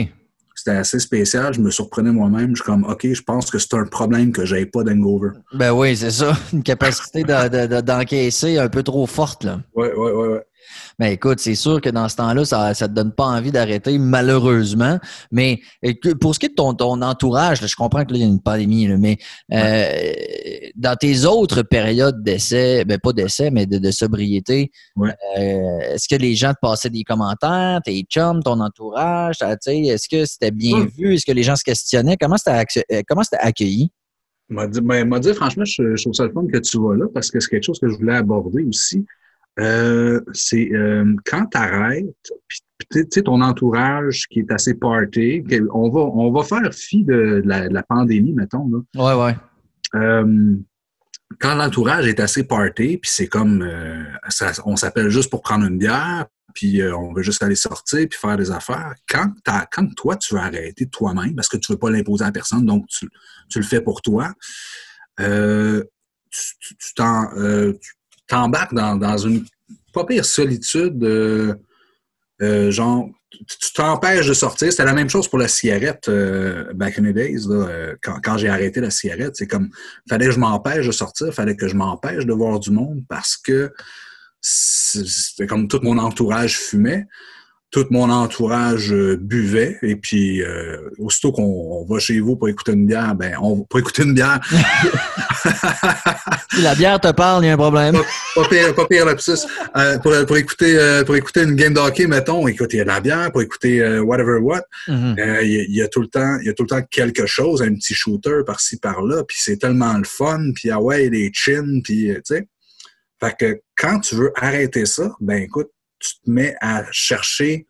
c'était 0.63 0.77
assez 0.77 0.99
spécial. 0.99 1.53
Je 1.53 1.59
me 1.59 1.69
surprenais 1.69 2.11
moi-même. 2.11 2.55
Je 2.55 2.61
suis 2.61 2.63
comme, 2.63 2.85
OK, 2.85 3.05
je 3.11 3.21
pense 3.21 3.51
que 3.51 3.59
c'est 3.59 3.73
un 3.73 3.85
problème 3.85 4.31
que 4.31 4.45
j'avais 4.45 4.65
pas 4.65 4.83
d'hangover. 4.83 5.31
Ben 5.53 5.71
oui, 5.71 5.95
c'est 5.97 6.11
ça. 6.11 6.37
Une 6.53 6.63
capacité 6.63 7.23
d'encaisser 7.23 8.57
un 8.57 8.69
peu 8.69 8.81
trop 8.83 9.05
forte, 9.05 9.43
là. 9.43 9.59
Oui, 9.75 9.87
oui, 9.95 10.11
oui. 10.13 10.37
Ben 10.99 11.07
écoute, 11.07 11.39
c'est 11.39 11.55
sûr 11.55 11.81
que 11.81 11.89
dans 11.89 12.07
ce 12.07 12.15
temps-là, 12.17 12.45
ça 12.45 12.69
ne 12.69 12.73
te 12.73 12.85
donne 12.85 13.11
pas 13.11 13.25
envie 13.25 13.51
d'arrêter, 13.51 13.97
malheureusement. 13.97 14.99
Mais 15.31 15.59
pour 16.21 16.35
ce 16.35 16.39
qui 16.39 16.45
est 16.47 16.49
de 16.49 16.55
ton, 16.55 16.73
ton 16.73 17.01
entourage, 17.01 17.65
je 17.65 17.75
comprends 17.75 18.05
que 18.05 18.13
là, 18.13 18.19
il 18.19 18.21
y 18.21 18.25
a 18.25 18.27
une 18.27 18.41
pandémie, 18.41 18.87
mais 18.87 19.17
euh, 19.51 20.71
dans 20.75 20.95
tes 20.95 21.25
autres 21.25 21.63
périodes 21.63 22.23
d'essai, 22.23 22.85
ben 22.85 22.99
pas 22.99 23.13
d'essai, 23.13 23.49
mais 23.49 23.65
de, 23.65 23.91
sobriété, 23.91 24.71
euh, 24.99 25.09
est-ce 25.37 26.07
que 26.07 26.19
les 26.19 26.35
gens 26.35 26.53
te 26.53 26.59
passaient 26.61 26.89
des 26.89 27.03
commentaires, 27.03 27.79
tes 27.83 28.01
chums, 28.03 28.41
ton 28.43 28.59
entourage, 28.59 29.37
est-ce 29.41 30.09
que 30.09 30.25
c'était 30.25 30.51
bien 30.51 30.85
vu? 30.97 31.15
Est-ce 31.15 31.25
que 31.25 31.31
les 31.31 31.43
gens 31.43 31.55
se 31.55 31.63
questionnaient? 31.63 32.17
Comment 32.19 32.37
c'était 32.37 32.85
euh, 32.91 33.37
accueilli? 33.39 33.91
M'a 34.49 34.67
dit, 34.67 34.81
ben, 34.81 35.19
dit, 35.19 35.33
franchement, 35.33 35.65
je, 35.65 35.95
je, 35.95 36.03
trouve 36.03 36.13
ça 36.13 36.25
le 36.25 36.31
fun 36.31 36.45
que 36.51 36.57
tu 36.57 36.77
vas 36.77 36.95
là 36.95 37.05
parce 37.13 37.31
que 37.31 37.39
c'est 37.39 37.49
quelque 37.49 37.63
chose 37.63 37.79
que 37.79 37.89
je 37.89 37.95
voulais 37.95 38.15
aborder 38.15 38.63
aussi. 38.63 39.05
Euh, 39.59 40.19
c'est 40.33 40.71
euh, 40.73 41.15
quand 41.25 41.45
tu 41.47 41.57
arrêtes, 41.57 42.05
puis 42.47 42.61
tu 42.91 43.05
sais, 43.11 43.21
ton 43.21 43.39
entourage 43.41 44.27
qui 44.27 44.39
est 44.39 44.51
assez 44.51 44.73
party, 44.73 45.43
on 45.73 45.89
va, 45.89 46.01
on 46.01 46.31
va 46.31 46.43
faire 46.43 46.73
fi 46.73 47.03
de, 47.03 47.41
la, 47.45 47.83
pandémie, 47.83 48.33
mettons. 48.33 48.67
Là. 48.69 49.15
Ouais, 49.15 49.23
ouais. 49.23 49.37
Euh, 49.95 50.55
quand 51.39 51.55
l'entourage 51.55 52.07
est 52.07 52.19
assez 52.19 52.43
party, 52.43 52.97
puis 52.97 53.11
c'est 53.11 53.27
comme, 53.27 53.67
ça, 54.29 54.51
on 54.65 54.75
s'appelle 54.75 55.09
juste 55.09 55.29
pour 55.29 55.41
prendre 55.41 55.65
une 55.65 55.77
bière, 55.77 56.25
puis 56.53 56.81
on 56.83 57.13
veut 57.13 57.23
juste 57.23 57.41
aller 57.41 57.55
sortir 57.55 58.07
puis 58.07 58.19
faire 58.19 58.37
des 58.37 58.51
affaires. 58.51 58.93
Quand, 59.07 59.31
quand 59.71 59.95
toi, 59.95 60.15
tu 60.15 60.35
veux 60.35 60.39
arrêter 60.41 60.87
toi-même, 60.87 61.35
parce 61.35 61.47
que 61.47 61.57
tu 61.57 61.71
veux 61.71 61.79
pas 61.79 61.89
l'imposer 61.89 62.25
à 62.25 62.31
personne, 62.31 62.65
donc 62.65 62.87
tu, 62.87 63.07
tu, 63.49 63.59
le 63.59 63.65
fais 63.65 63.81
pour 63.81 64.01
toi, 64.01 64.31
euh, 65.19 65.83
tu 66.29 66.93
t'en 66.95 67.29
t'embarques 68.27 68.73
dans, 68.73 68.95
dans 68.95 69.17
une 69.17 69.45
pas 69.93 70.05
pire 70.05 70.25
solitude, 70.25 71.03
euh, 71.03 71.53
euh, 72.41 72.71
genre, 72.71 73.07
tu 73.31 73.73
t'empêches 73.73 74.27
de 74.27 74.33
sortir. 74.33 74.71
C'était 74.71 74.85
la 74.85 74.93
même 74.93 75.09
chose 75.09 75.27
pour 75.27 75.39
la 75.39 75.47
cigarette 75.47 76.09
euh, 76.09 76.73
back 76.73 76.99
in 76.99 77.03
the 77.03 77.13
days, 77.13 77.47
quand, 78.01 78.19
quand 78.23 78.37
j'ai 78.37 78.49
arrêté 78.49 78.81
la 78.81 78.89
cigarette. 78.89 79.35
C'est 79.35 79.47
comme, 79.47 79.69
fallait 80.09 80.25
que 80.25 80.31
je 80.31 80.39
m'empêche 80.39 80.85
de 80.85 80.91
sortir, 80.91 81.33
fallait 81.33 81.55
que 81.55 81.67
je 81.67 81.75
m'empêche 81.75 82.25
de 82.25 82.33
voir 82.33 82.59
du 82.59 82.71
monde 82.71 83.03
parce 83.07 83.37
que 83.37 83.71
c'était 84.41 85.47
comme 85.47 85.67
tout 85.67 85.79
mon 85.83 85.97
entourage 85.97 86.57
fumait 86.57 87.07
tout 87.73 87.87
mon 87.89 88.09
entourage 88.11 88.93
euh, 88.93 89.17
buvait. 89.19 89.79
Et 89.81 89.95
puis, 89.95 90.43
euh, 90.43 90.77
aussitôt 90.99 91.31
qu'on 91.31 91.83
va 91.89 91.97
chez 91.97 92.19
vous 92.19 92.35
pour 92.35 92.47
écouter 92.47 92.73
une 92.73 92.85
bière, 92.85 93.15
ben, 93.15 93.35
on 93.41 93.63
pour 93.63 93.79
écouter 93.79 94.03
une 94.03 94.13
bière. 94.13 94.39
si 96.53 96.61
la 96.61 96.75
bière 96.75 97.01
te 97.01 97.11
parle, 97.11 97.43
il 97.43 97.47
y 97.47 97.49
a 97.49 97.53
un 97.53 97.57
problème. 97.57 97.97
Pas, 98.35 98.47
pire, 98.47 98.75
pas 98.75 98.85
pire 98.85 99.07
euh, 99.07 99.97
pour, 99.97 100.13
pour, 100.27 100.37
écouter, 100.37 100.77
euh, 100.77 101.03
pour 101.03 101.15
écouter 101.15 101.41
une 101.41 101.55
game 101.55 101.73
d'hockey, 101.73 102.05
mettons, 102.05 102.47
écoutez, 102.47 102.77
il 102.77 102.79
y 102.79 102.81
a 102.81 102.85
de 102.85 102.89
la 102.89 103.01
bière, 103.01 103.31
pour 103.31 103.41
écouter 103.41 103.99
whatever 103.99 104.37
what, 104.37 104.61
mm-hmm. 104.87 105.43
il, 105.43 105.75
y 105.75 105.81
a, 105.81 105.87
tout 105.87 106.01
le 106.01 106.07
temps, 106.07 106.37
il 106.41 106.45
y 106.45 106.49
a 106.49 106.53
tout 106.53 106.63
le 106.63 106.69
temps 106.69 106.81
quelque 106.91 107.25
chose, 107.25 107.63
un 107.63 107.73
petit 107.73 107.95
shooter 107.95 108.41
par-ci, 108.45 108.77
par-là, 108.77 109.23
puis 109.27 109.37
c'est 109.39 109.57
tellement 109.57 109.97
le 109.97 110.03
fun, 110.05 110.51
puis 110.53 110.69
ah 110.69 110.79
ouais, 110.79 111.09
les 111.09 111.31
chins, 111.33 111.81
puis 111.83 112.09
tu 112.13 112.21
sais. 112.23 112.47
Fait 113.19 113.35
que 113.39 113.61
quand 113.75 113.99
tu 114.01 114.15
veux 114.15 114.31
arrêter 114.35 114.85
ça, 114.85 115.15
ben 115.21 115.41
écoute, 115.41 115.69
tu 116.03 116.15
te 116.23 116.29
mets 116.29 116.55
à 116.61 116.83
chercher 116.91 117.65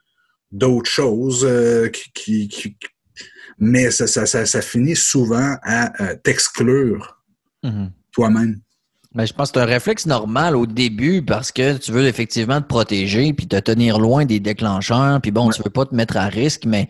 d'autres 0.52 0.90
choses 0.90 1.46
euh, 1.46 1.90
qui, 1.90 2.50
mais 3.60 3.92
ça, 3.92 4.08
ça, 4.08 4.62
finit 4.62 4.96
souvent 4.96 5.56
à 5.64 6.04
euh, 6.04 6.16
t'exclure 6.24 7.22
mm-hmm. 7.64 7.90
toi-même. 8.12 8.60
Ben, 9.14 9.26
je 9.26 9.34
pense 9.34 9.52
que 9.52 9.60
c'est 9.60 9.64
un 9.64 9.68
réflexe 9.68 10.08
normal 10.08 10.56
au 10.56 10.66
début 10.66 11.22
parce 11.22 11.52
que 11.52 11.78
tu 11.78 11.92
veux 11.92 12.08
effectivement 12.08 12.60
te 12.62 12.68
protéger 12.68 13.32
puis 13.34 13.48
te 13.48 13.58
tenir 13.58 14.00
loin 14.00 14.26
des 14.26 14.40
déclencheurs. 14.40 15.22
Puis 15.22 15.30
bon, 15.30 15.50
tu 15.50 15.62
veux 15.62 15.70
pas 15.70 15.86
te 15.86 15.94
mettre 15.94 16.18
à 16.18 16.26
risque, 16.26 16.66
mais 16.66 16.88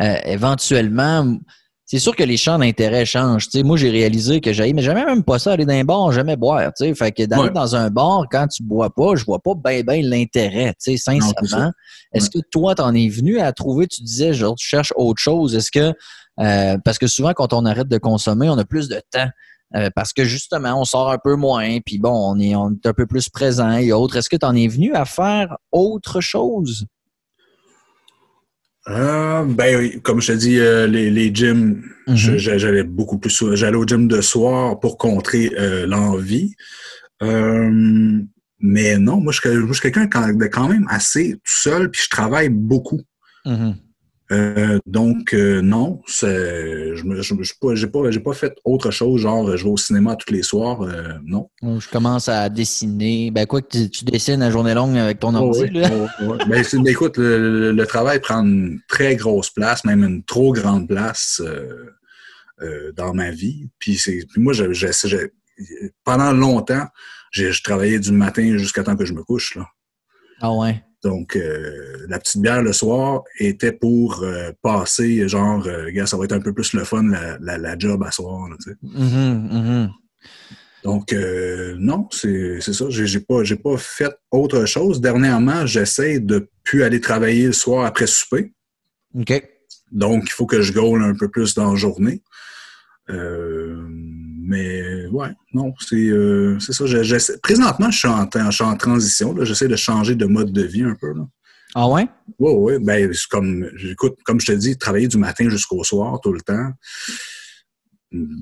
euh, 0.00 0.14
éventuellement, 0.24 1.36
c'est 1.94 2.00
sûr 2.00 2.16
que 2.16 2.24
les 2.24 2.36
champs 2.36 2.58
d'intérêt 2.58 3.04
changent. 3.04 3.48
sais, 3.48 3.62
moi, 3.62 3.76
j'ai 3.76 3.90
réalisé 3.90 4.40
que 4.40 4.52
j'aille, 4.52 4.74
mais 4.74 4.82
jamais 4.82 5.04
même 5.04 5.22
pas 5.22 5.38
ça 5.38 5.52
aller 5.52 5.64
dans 5.64 5.74
un 5.74 5.84
bar, 5.84 6.10
jamais 6.10 6.36
boire. 6.36 6.72
sais, 6.74 6.92
Fait 6.94 7.12
que 7.12 7.24
d'aller 7.24 7.50
dans 7.50 7.76
un 7.76 7.88
bar, 7.88 8.24
quand 8.30 8.48
tu 8.48 8.64
bois 8.64 8.92
pas, 8.92 9.14
je 9.14 9.24
vois 9.24 9.38
pas 9.38 9.54
bien 9.54 9.82
ben, 9.82 10.04
l'intérêt, 10.04 10.74
sincèrement. 10.78 11.70
Est-ce 12.12 12.30
que 12.30 12.40
toi, 12.50 12.74
t'en 12.74 12.92
es 12.94 13.08
venu 13.08 13.38
à 13.38 13.52
trouver, 13.52 13.86
tu 13.86 14.02
disais, 14.02 14.32
genre, 14.34 14.56
tu 14.56 14.66
cherches 14.66 14.92
autre 14.96 15.22
chose? 15.22 15.54
Est-ce 15.54 15.70
que 15.70 15.92
euh, 16.40 16.78
parce 16.84 16.98
que 16.98 17.06
souvent, 17.06 17.32
quand 17.32 17.52
on 17.52 17.64
arrête 17.64 17.86
de 17.86 17.98
consommer, 17.98 18.48
on 18.48 18.58
a 18.58 18.64
plus 18.64 18.88
de 18.88 19.00
temps. 19.12 19.28
Euh, 19.76 19.88
parce 19.94 20.12
que 20.12 20.24
justement, 20.24 20.80
on 20.80 20.84
sort 20.84 21.10
un 21.10 21.18
peu 21.22 21.36
moins, 21.36 21.78
puis 21.84 21.98
bon, 21.98 22.10
on 22.10 22.38
est, 22.38 22.54
on 22.54 22.70
est 22.70 22.86
un 22.86 22.92
peu 22.92 23.06
plus 23.06 23.28
présent 23.28 23.72
et 23.72 23.92
autres. 23.92 24.16
Est-ce 24.16 24.28
que 24.28 24.36
tu 24.36 24.46
en 24.46 24.54
es 24.54 24.68
venu 24.68 24.94
à 24.94 25.04
faire 25.04 25.56
autre 25.72 26.20
chose? 26.20 26.86
Euh, 28.88 29.44
ben, 29.44 30.00
comme 30.02 30.20
je 30.20 30.32
te 30.32 30.38
dis, 30.38 30.58
euh, 30.58 30.86
les, 30.86 31.10
les 31.10 31.34
gyms, 31.34 31.82
mhm. 32.06 32.36
j'allais 32.36 32.82
beaucoup 32.82 33.18
plus 33.18 33.54
J'allais 33.54 33.76
au 33.76 33.86
gym 33.86 34.08
de 34.08 34.20
soir 34.20 34.78
pour 34.78 34.98
contrer 34.98 35.52
euh, 35.58 35.86
l'envie. 35.86 36.54
mais 37.20 38.98
non, 38.98 39.20
moi, 39.20 39.32
je, 39.32 39.40
suis 39.72 39.80
quelqu'un 39.80 40.04
de 40.04 40.46
quand 40.46 40.68
même 40.68 40.86
assez 40.88 41.32
tout 41.32 41.40
seul, 41.44 41.90
puis 41.90 42.02
je 42.04 42.10
travaille 42.10 42.50
beaucoup. 42.50 43.00
Mhm. 43.46 43.76
Euh, 44.32 44.78
donc, 44.86 45.34
euh, 45.34 45.60
non, 45.60 46.00
je 46.06 47.02
n'ai 47.02 47.86
pas, 47.86 48.30
pas, 48.30 48.34
fait 48.34 48.54
autre 48.64 48.90
chose, 48.90 49.20
genre 49.20 49.54
je 49.54 49.64
vais 49.64 49.70
au 49.70 49.76
cinéma 49.76 50.16
tous 50.16 50.32
les 50.32 50.42
soirs, 50.42 50.82
euh, 50.82 51.12
non. 51.24 51.50
Je 51.62 51.88
commence 51.90 52.28
à 52.28 52.48
dessiner. 52.48 53.30
Ben 53.30 53.46
quoi 53.46 53.60
que 53.60 53.86
tu, 53.86 54.04
dessines 54.04 54.42
à 54.42 54.50
journée 54.50 54.72
longue 54.72 54.96
avec 54.96 55.20
ton 55.20 55.34
oh, 55.34 55.48
ordi, 55.48 55.70
oh, 56.22 56.36
ben, 56.48 56.64
écoute, 56.86 57.18
le, 57.18 57.84
travail 57.84 58.20
prend 58.20 58.42
une 58.42 58.80
très 58.88 59.14
grosse 59.14 59.50
place, 59.50 59.84
même 59.84 60.02
une 60.02 60.24
trop 60.24 60.52
grande 60.52 60.88
place 60.88 61.42
dans 62.96 63.12
ma 63.12 63.30
vie. 63.30 63.68
Puis, 63.78 64.00
moi, 64.36 64.54
pendant 66.02 66.32
longtemps, 66.32 66.86
j'ai 67.30 67.50
travaillé 67.62 67.98
du 67.98 68.12
matin 68.12 68.56
jusqu'à 68.56 68.82
temps 68.84 68.96
que 68.96 69.04
je 69.04 69.12
me 69.12 69.22
couche. 69.22 69.56
Là. 69.56 69.66
Ah 70.40 70.52
ouais. 70.52 70.82
Donc, 71.04 71.36
euh, 71.36 72.06
la 72.08 72.18
petite 72.18 72.40
bière 72.40 72.62
le 72.62 72.72
soir 72.72 73.24
était 73.38 73.72
pour 73.72 74.22
euh, 74.22 74.52
passer, 74.62 75.28
genre, 75.28 75.64
euh, 75.66 75.90
gars, 75.90 76.06
ça 76.06 76.16
va 76.16 76.24
être 76.24 76.32
un 76.32 76.40
peu 76.40 76.54
plus 76.54 76.72
le 76.72 76.82
fun, 76.84 77.04
la, 77.40 77.78
job 77.78 78.02
à 78.02 78.10
soir. 78.10 78.48
Mm-hmm, 78.82 79.50
mm-hmm. 79.52 79.90
Donc, 80.82 81.14
non, 81.78 82.08
c'est 82.10 82.60
ça. 82.60 82.86
J'ai 82.88 83.20
pas, 83.20 83.42
pas 83.62 83.76
fait 83.76 84.12
autre 84.30 84.64
chose. 84.64 85.00
Dernièrement, 85.00 85.66
j'essaie 85.66 86.20
de 86.20 86.48
plus 86.62 86.82
aller 86.82 87.00
travailler 87.00 87.46
le 87.46 87.52
soir 87.52 87.84
après 87.84 88.06
souper. 88.06 88.52
OK. 89.14 89.46
Donc, 89.92 90.24
il 90.26 90.32
faut 90.32 90.46
que 90.46 90.62
je 90.62 90.72
gaule 90.72 91.02
un 91.02 91.14
peu 91.14 91.28
plus 91.28 91.54
dans 91.54 91.72
la 91.72 91.76
journée. 91.76 92.22
Mais 94.46 95.06
ouais, 95.06 95.30
non, 95.54 95.72
c'est 95.78 95.96
euh, 95.96 96.58
ça. 96.60 96.84
présentement, 97.42 97.90
je 97.90 97.98
suis 97.98 98.08
en, 98.08 98.28
en 98.28 98.76
transition. 98.76 99.34
J'essaie 99.42 99.68
de 99.68 99.76
changer 99.76 100.14
de 100.14 100.26
mode 100.26 100.52
de 100.52 100.62
vie 100.62 100.82
un 100.82 100.94
peu. 100.94 101.14
Là. 101.14 101.26
Ah 101.74 101.88
ouais? 101.88 102.06
Oui, 102.38 102.52
oui. 102.56 102.84
Ben, 102.84 103.10
comme, 103.30 103.66
écoute, 103.82 104.18
comme 104.24 104.40
je 104.40 104.46
te 104.46 104.52
dis, 104.52 104.76
travailler 104.76 105.08
du 105.08 105.16
matin 105.16 105.48
jusqu'au 105.48 105.82
soir 105.82 106.20
tout 106.20 106.32
le 106.32 106.42
temps, 106.42 106.72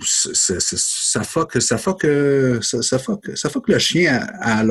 ça, 0.05 0.57
ça 0.61 1.23
fuck, 1.23 1.63
ça 1.63 1.79
fuck, 1.79 2.03
ça, 2.61 2.83
ça 2.83 2.99
ça 2.99 3.51
le 3.67 3.79
chien 3.79 4.29
à, 4.41 4.61
à. 4.61 4.65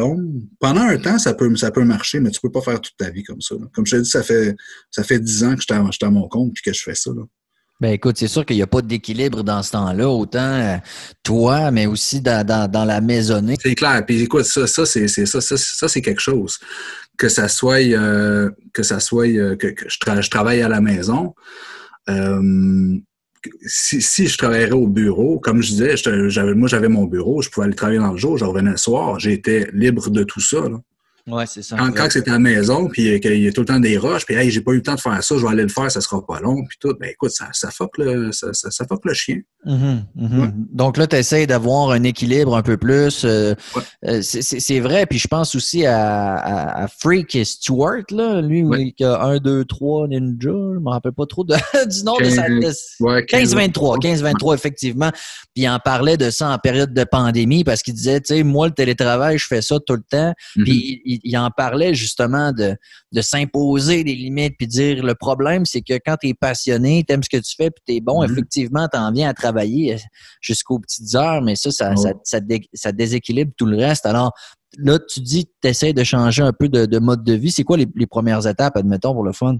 Pendant 0.59 0.81
un 0.81 0.97
temps, 0.97 1.17
ça 1.17 1.33
peut, 1.33 1.55
ça 1.55 1.71
peut 1.71 1.83
marcher, 1.85 2.19
mais 2.19 2.29
tu 2.29 2.41
peux 2.41 2.51
pas 2.51 2.61
faire 2.61 2.81
toute 2.81 2.97
ta 2.97 3.09
vie 3.09 3.23
comme 3.23 3.41
ça. 3.41 3.55
Comme 3.73 3.85
je 3.85 3.95
te 3.95 4.01
dis, 4.01 4.09
ça 4.09 4.21
fait, 4.21 4.55
ça 4.91 5.03
fait 5.03 5.19
10 5.19 5.43
ans 5.45 5.55
que 5.55 5.61
je 5.61 5.67
suis 5.67 6.05
à, 6.05 6.09
mon 6.11 6.27
compte 6.27 6.53
et 6.57 6.61
que 6.69 6.75
je 6.75 6.83
fais 6.83 6.93
ça. 6.93 7.11
Là. 7.15 7.23
Ben 7.81 7.93
écoute, 7.93 8.15
c'est 8.17 8.27
sûr 8.27 8.45
qu'il 8.45 8.57
n'y 8.57 8.61
a 8.61 8.67
pas 8.67 8.83
d'équilibre 8.83 9.43
dans 9.43 9.63
ce 9.63 9.71
temps-là, 9.71 10.07
autant 10.07 10.39
euh, 10.39 10.77
toi, 11.23 11.71
mais 11.71 11.87
aussi 11.87 12.21
dans, 12.21 12.45
dans, 12.45 12.85
la 12.85 13.01
maisonnée. 13.01 13.55
C'est 13.59 13.73
clair. 13.73 14.05
Puis 14.05 14.21
écoute, 14.21 14.43
ça, 14.43 14.67
ça 14.67 14.85
c'est 14.85 15.07
ça, 15.07 15.41
ça, 15.41 15.87
c'est 15.87 16.01
quelque 16.03 16.21
chose. 16.21 16.59
Que 17.17 17.27
ça 17.27 17.47
soit 17.47 17.81
euh, 17.81 18.51
que 18.71 18.83
ça 18.83 18.99
soit 18.99 19.29
euh, 19.29 19.55
que, 19.55 19.73
je, 19.87 20.29
travaille 20.29 20.61
à 20.61 20.69
la 20.69 20.79
maison. 20.79 21.33
si, 23.65 23.99
si, 23.99 24.27
je 24.27 24.37
travaillerais 24.37 24.73
au 24.73 24.87
bureau, 24.87 25.39
comme 25.39 25.63
je 25.63 25.69
disais, 25.69 25.95
moi 26.55 26.67
j'avais 26.67 26.87
mon 26.87 27.05
bureau, 27.05 27.41
je 27.41 27.49
pouvais 27.49 27.65
aller 27.65 27.75
travailler 27.75 27.99
dans 27.99 28.11
le 28.11 28.17
jour, 28.17 28.37
je 28.37 28.45
revenais 28.45 28.71
le 28.71 28.77
soir, 28.77 29.19
j'étais 29.19 29.67
libre 29.73 30.11
de 30.11 30.23
tout 30.23 30.39
ça. 30.39 30.69
Là. 30.69 30.77
Ouais, 31.27 31.45
c'est 31.45 31.61
ça. 31.61 31.75
Quand, 31.77 31.91
quand 31.91 32.07
c'est 32.09 32.27
à 32.27 32.33
la 32.33 32.39
maison, 32.39 32.87
puis 32.87 33.19
qu'il 33.19 33.43
y 33.43 33.47
a 33.47 33.51
tout 33.51 33.61
le 33.61 33.67
temps 33.67 33.79
des 33.79 33.97
roches, 33.97 34.25
puis 34.25 34.35
hey, 34.35 34.49
j'ai 34.49 34.61
pas 34.61 34.71
eu 34.71 34.77
le 34.77 34.81
temps 34.81 34.95
de 34.95 34.99
faire 34.99 35.23
ça, 35.23 35.35
je 35.37 35.41
vais 35.41 35.51
aller 35.51 35.63
le 35.63 35.69
faire, 35.69 35.89
ça 35.91 36.01
sera 36.01 36.25
pas 36.25 36.39
long, 36.39 36.63
puis 36.65 36.77
tout, 36.79 36.95
ben 36.99 37.09
écoute, 37.09 37.31
ça, 37.31 37.49
ça 37.51 37.69
fuck 37.71 37.97
le, 37.97 38.31
ça, 38.31 38.53
ça, 38.53 38.71
ça 38.71 38.85
fuck 38.87 39.05
le 39.05 39.13
chien. 39.13 39.37
Mm-hmm, 39.65 40.03
mm-hmm. 40.17 40.51
Donc 40.71 40.97
là, 40.97 41.05
tu 41.05 41.15
essaies 41.15 41.45
d'avoir 41.45 41.91
un 41.91 42.03
équilibre 42.03 42.55
un 42.55 42.63
peu 42.63 42.77
plus. 42.77 43.23
Euh, 43.25 43.53
euh, 44.05 44.21
c'est 44.21 44.79
vrai, 44.79 45.05
puis 45.05 45.19
je 45.19 45.27
pense 45.27 45.53
aussi 45.53 45.85
à, 45.85 46.83
à, 46.83 46.87
Freak 46.87 47.37
Stewart, 47.43 48.03
là, 48.09 48.41
lui, 48.41 48.93
qui 48.93 49.03
a 49.03 49.21
1, 49.21 49.37
2, 49.37 49.65
3 49.65 50.07
Ninja, 50.07 50.49
je 50.49 50.79
me 50.79 50.89
rappelle 50.89 51.11
pas 51.11 51.25
trop 51.27 51.43
de, 51.43 51.53
du 51.87 52.03
nom 52.03 52.17
de 52.17 52.29
sa 52.29 52.47
ouais, 52.99 53.23
15-23, 53.23 54.01
15-23, 54.01 54.55
effectivement. 54.55 55.11
Puis 55.11 55.63
il 55.63 55.69
en 55.69 55.79
parlait 55.79 56.17
de 56.17 56.29
ça 56.29 56.49
en 56.49 56.57
période 56.57 56.93
de 56.93 57.03
pandémie 57.03 57.63
parce 57.63 57.83
qu'il 57.83 57.93
disait, 57.93 58.19
tu 58.19 58.35
sais, 58.35 58.43
moi, 58.43 58.67
le 58.67 58.73
télétravail, 58.73 59.37
je 59.37 59.45
fais 59.45 59.61
ça 59.61 59.79
tout 59.79 59.95
le 59.95 60.03
temps. 60.09 60.33
Mm-hmm. 60.57 60.63
Puis 60.63 61.01
il, 61.23 61.37
en 61.37 61.49
parlait 61.49 61.93
justement 61.93 62.51
de, 62.51 62.75
de 63.11 63.21
s'imposer 63.21 64.03
des 64.03 64.15
limites 64.15 64.55
puis 64.57 64.67
dire 64.67 65.03
le 65.03 65.15
problème, 65.15 65.65
c'est 65.65 65.81
que 65.81 65.93
quand 66.05 66.15
tu 66.21 66.29
es 66.29 66.33
passionné, 66.33 67.03
tu 67.07 67.13
aimes 67.13 67.23
ce 67.23 67.29
que 67.29 67.41
tu 67.41 67.55
fais 67.55 67.71
puis 67.71 67.83
tu 67.87 67.95
es 67.95 68.01
bon, 68.01 68.21
mm-hmm. 68.21 68.31
effectivement, 68.31 68.87
tu 68.91 68.97
en 68.97 69.11
viens 69.11 69.29
à 69.29 69.33
travailler 69.33 69.97
jusqu'aux 70.41 70.79
petites 70.79 71.13
heures, 71.15 71.41
mais 71.41 71.55
ça, 71.55 71.71
ça, 71.71 71.93
ça, 72.23 72.91
déséquilibre 72.91 73.51
tout 73.57 73.65
le 73.65 73.77
reste. 73.77 74.05
Alors, 74.05 74.33
là, 74.77 74.99
tu 74.99 75.19
dis 75.19 75.45
que 75.45 75.51
tu 75.61 75.67
essaies 75.67 75.93
de 75.93 76.03
changer 76.03 76.41
un 76.43 76.53
peu 76.53 76.69
de, 76.69 76.99
mode 76.99 77.23
de 77.23 77.33
vie. 77.33 77.51
C'est 77.51 77.63
quoi 77.63 77.77
les, 77.77 77.87
les 77.95 78.07
premières 78.07 78.47
étapes, 78.47 78.77
admettons, 78.77 79.13
pour 79.13 79.23
le 79.23 79.33
fun? 79.33 79.57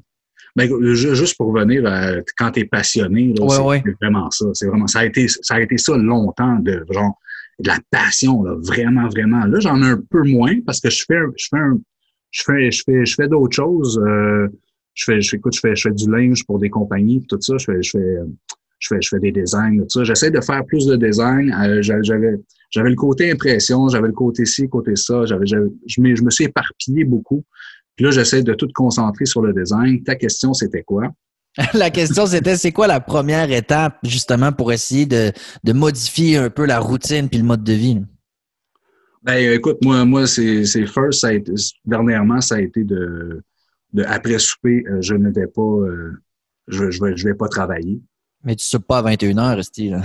Ben, 0.55 0.69
juste 0.93 1.37
pour 1.37 1.47
revenir 1.47 1.85
à 1.85 2.15
quand 2.37 2.51
tu 2.51 2.61
es 2.61 2.65
passionné, 2.65 3.33
c'est 3.37 3.95
vraiment 4.01 4.29
ça. 4.31 4.45
C'est 4.53 4.67
vraiment 4.67 4.87
ça 4.87 4.99
a 4.99 5.05
été 5.05 5.27
ça 5.27 5.55
a 5.55 5.61
été 5.61 5.77
ça 5.77 5.95
longtemps 5.95 6.57
de 6.59 6.85
genre 6.91 7.17
de 7.61 7.67
la 7.67 7.79
passion, 7.89 8.43
là, 8.43 8.55
vraiment, 8.57 9.07
vraiment. 9.07 9.45
Là, 9.45 9.59
j'en 9.59 9.81
ai 9.81 9.87
un 9.87 10.01
peu 10.09 10.23
moins 10.23 10.59
parce 10.65 10.79
que 10.79 10.89
je 10.89 11.03
fais 11.07 11.19
je 11.37 11.47
fais 11.49 11.59
un, 11.59 11.79
je 12.31 12.43
fais 12.43 12.71
je 12.71 12.83
fais 12.83 13.05
je 13.05 13.15
fais 13.15 13.27
d'autres 13.27 13.55
choses. 13.55 13.99
Euh, 14.05 14.47
je 14.93 15.03
fais 15.05 15.21
je 15.21 15.35
écoute, 15.35 15.55
je 15.55 15.59
fais 15.59 15.75
je 15.75 15.89
fais 15.89 15.93
du 15.93 16.09
linge 16.09 16.45
pour 16.45 16.59
des 16.59 16.69
compagnies, 16.69 17.25
tout 17.27 17.39
ça. 17.39 17.57
Je 17.57 17.65
fais 17.65 17.81
je 17.81 17.91
fais 17.91 18.17
je 18.79 18.87
fais 18.87 19.01
je 19.01 19.09
fais 19.09 19.19
des 19.19 19.31
designs, 19.31 19.79
tout 19.81 19.89
ça. 19.89 20.03
J'essaie 20.03 20.31
de 20.31 20.41
faire 20.41 20.65
plus 20.65 20.85
de 20.85 20.95
design. 20.95 21.53
Euh, 21.53 21.81
j'avais 21.81 22.37
j'avais 22.69 22.89
le 22.89 22.95
côté 22.95 23.31
impression, 23.31 23.87
j'avais 23.89 24.07
le 24.07 24.13
côté 24.13 24.45
ci, 24.45 24.67
côté 24.67 24.95
ça. 24.95 25.25
J'avais 25.25 25.45
je, 25.45 25.57
je 25.87 26.01
me 26.01 26.29
suis 26.29 26.45
éparpillé 26.45 27.03
beaucoup. 27.03 27.43
Puis 27.95 28.05
là, 28.05 28.11
j'essaie 28.11 28.43
de 28.43 28.53
tout 28.53 28.69
concentrer 28.73 29.25
sur 29.25 29.41
le 29.41 29.53
design. 29.53 30.01
Ta 30.03 30.15
question, 30.15 30.53
c'était 30.53 30.83
quoi? 30.83 31.09
la 31.73 31.89
question, 31.89 32.25
c'était 32.25 32.55
c'est 32.55 32.71
quoi 32.71 32.87
la 32.87 32.99
première 32.99 33.51
étape, 33.51 33.97
justement, 34.03 34.51
pour 34.51 34.71
essayer 34.71 35.05
de, 35.05 35.33
modifier 35.73 36.37
un 36.37 36.49
peu 36.49 36.65
la 36.65 36.79
routine 36.79 37.29
puis 37.29 37.39
le 37.39 37.45
mode 37.45 37.63
de 37.63 37.73
vie? 37.73 38.01
Ben, 39.23 39.53
écoute, 39.53 39.77
moi, 39.83 40.03
moi 40.05 40.27
c'est 40.27 40.65
first, 40.87 41.21
ça 41.21 41.27
a 41.27 41.33
été, 41.33 41.53
dernièrement, 41.85 42.41
ça 42.41 42.55
a 42.55 42.61
été 42.61 42.83
de, 42.83 43.43
de 43.93 44.03
après 44.03 44.39
souper, 44.39 44.83
euh, 44.89 45.01
je 45.01 45.13
ne 45.13 45.29
vais 45.29 45.47
pas, 45.47 45.61
euh, 45.61 46.23
je, 46.67 46.89
je, 46.89 47.03
vais, 47.03 47.15
je 47.15 47.27
vais 47.27 47.35
pas 47.35 47.47
travailler. 47.47 48.01
Mais 48.43 48.55
tu 48.55 48.63
ne 48.63 48.69
soupes 48.69 48.87
pas 48.87 48.99
à 48.99 49.03
21h, 49.03 49.55
Resti, 49.55 49.89
là. 49.89 50.01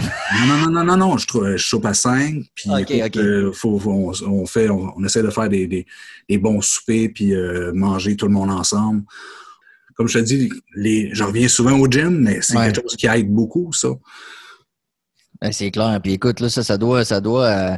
Non, 0.46 0.46
non, 0.46 0.70
non, 0.70 0.84
non, 0.84 0.96
non, 0.96 1.16
je, 1.16 1.26
je 1.56 1.64
soupe 1.64 1.86
à 1.86 1.94
5, 1.94 2.42
puis 2.54 2.70
euh, 3.16 3.52
faut, 3.52 3.80
on, 3.86 4.44
fait, 4.46 4.68
on, 4.68 5.02
essaie 5.04 5.22
de 5.22 5.30
faire 5.30 5.48
des, 5.48 5.66
des, 5.66 5.86
des 6.28 6.36
bons 6.36 6.60
soupers, 6.60 7.08
puis 7.14 7.34
euh, 7.34 7.72
manger 7.72 8.14
tout 8.14 8.26
le 8.26 8.32
monde 8.32 8.50
ensemble. 8.50 9.04
Comme 9.96 10.08
je 10.08 10.18
te 10.18 10.24
dis, 10.24 10.50
les, 10.74 11.14
je 11.14 11.24
reviens 11.24 11.48
souvent 11.48 11.78
au 11.78 11.86
gym, 11.90 12.20
mais 12.20 12.40
c'est 12.42 12.54
quelque 12.54 12.82
chose 12.82 12.96
qui 12.96 13.06
aide 13.06 13.32
beaucoup, 13.32 13.72
ça. 13.72 13.88
Ben, 15.40 15.52
c'est 15.52 15.70
clair. 15.70 15.98
Puis 16.02 16.12
écoute, 16.12 16.40
là, 16.40 16.48
ça, 16.48 16.62
ça 16.62 16.78
doit, 16.78 17.04
ça 17.04 17.20
doit 17.20 17.46
euh, 17.46 17.76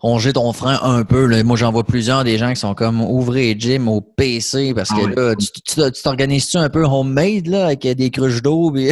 ronger 0.00 0.32
ton 0.32 0.52
frein 0.52 0.78
un 0.82 1.04
peu. 1.04 1.26
Là. 1.26 1.42
Moi, 1.44 1.56
j'en 1.56 1.72
vois 1.72 1.84
plusieurs 1.84 2.24
des 2.24 2.38
gens 2.38 2.50
qui 2.50 2.60
sont 2.60 2.74
comme 2.74 3.00
ouvrez 3.00 3.56
gym 3.58 3.88
au 3.88 4.00
PC 4.00 4.72
parce 4.74 4.90
que 4.90 5.06
ah 5.06 5.20
là, 5.20 5.34
tu 5.36 6.02
t'organises-tu 6.02 6.56
un 6.56 6.68
peu 6.68 6.84
homemade 6.84 7.46
là, 7.46 7.66
avec 7.66 7.86
des 7.86 8.10
cruches 8.10 8.42
d'eau? 8.42 8.72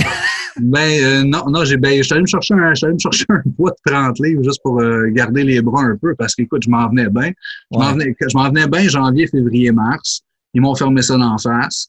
Ben 0.60 1.02
euh, 1.02 1.24
non, 1.24 1.46
non, 1.50 1.64
j'ai 1.64 1.76
ben, 1.76 2.00
j'allais 2.04 2.20
me 2.20 2.26
chercher 2.26 2.54
un 2.54 2.70
me 2.70 2.98
chercher 2.98 3.24
un 3.28 3.42
poids 3.56 3.72
de 3.72 3.92
30 3.92 4.20
livres 4.20 4.44
juste 4.44 4.60
pour 4.62 4.80
euh, 4.80 5.08
garder 5.10 5.42
les 5.42 5.60
bras 5.60 5.82
un 5.82 5.96
peu 6.00 6.14
parce 6.14 6.36
qu'écoute, 6.36 6.62
je 6.64 6.70
m'en 6.70 6.88
venais 6.88 7.08
bien. 7.08 7.32
Je 7.72 7.78
m'en 7.78 7.92
venais, 7.92 8.14
je 8.20 8.36
m'en 8.36 8.48
venais 8.50 8.68
bien 8.68 8.86
janvier, 8.88 9.26
février, 9.26 9.72
mars. 9.72 10.20
Ils 10.52 10.60
m'ont 10.60 10.76
fermé 10.76 11.02
ça 11.02 11.16
d'en 11.16 11.36
face. 11.38 11.88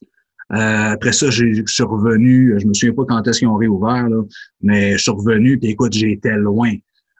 Euh, 0.52 0.92
après 0.92 1.12
ça, 1.12 1.28
je 1.30 1.62
suis 1.66 1.82
revenu. 1.82 2.54
Je 2.58 2.66
me 2.66 2.74
souviens 2.74 2.94
pas 2.94 3.04
quand 3.08 3.26
est-ce 3.26 3.40
qu'ils 3.40 3.48
ont 3.48 3.56
réouvert, 3.56 4.08
là, 4.08 4.22
mais 4.62 4.92
je 4.92 5.02
suis 5.02 5.10
revenu, 5.10 5.58
puis 5.58 5.70
écoute, 5.70 5.92
j'étais 5.92 6.36
loin. 6.36 6.72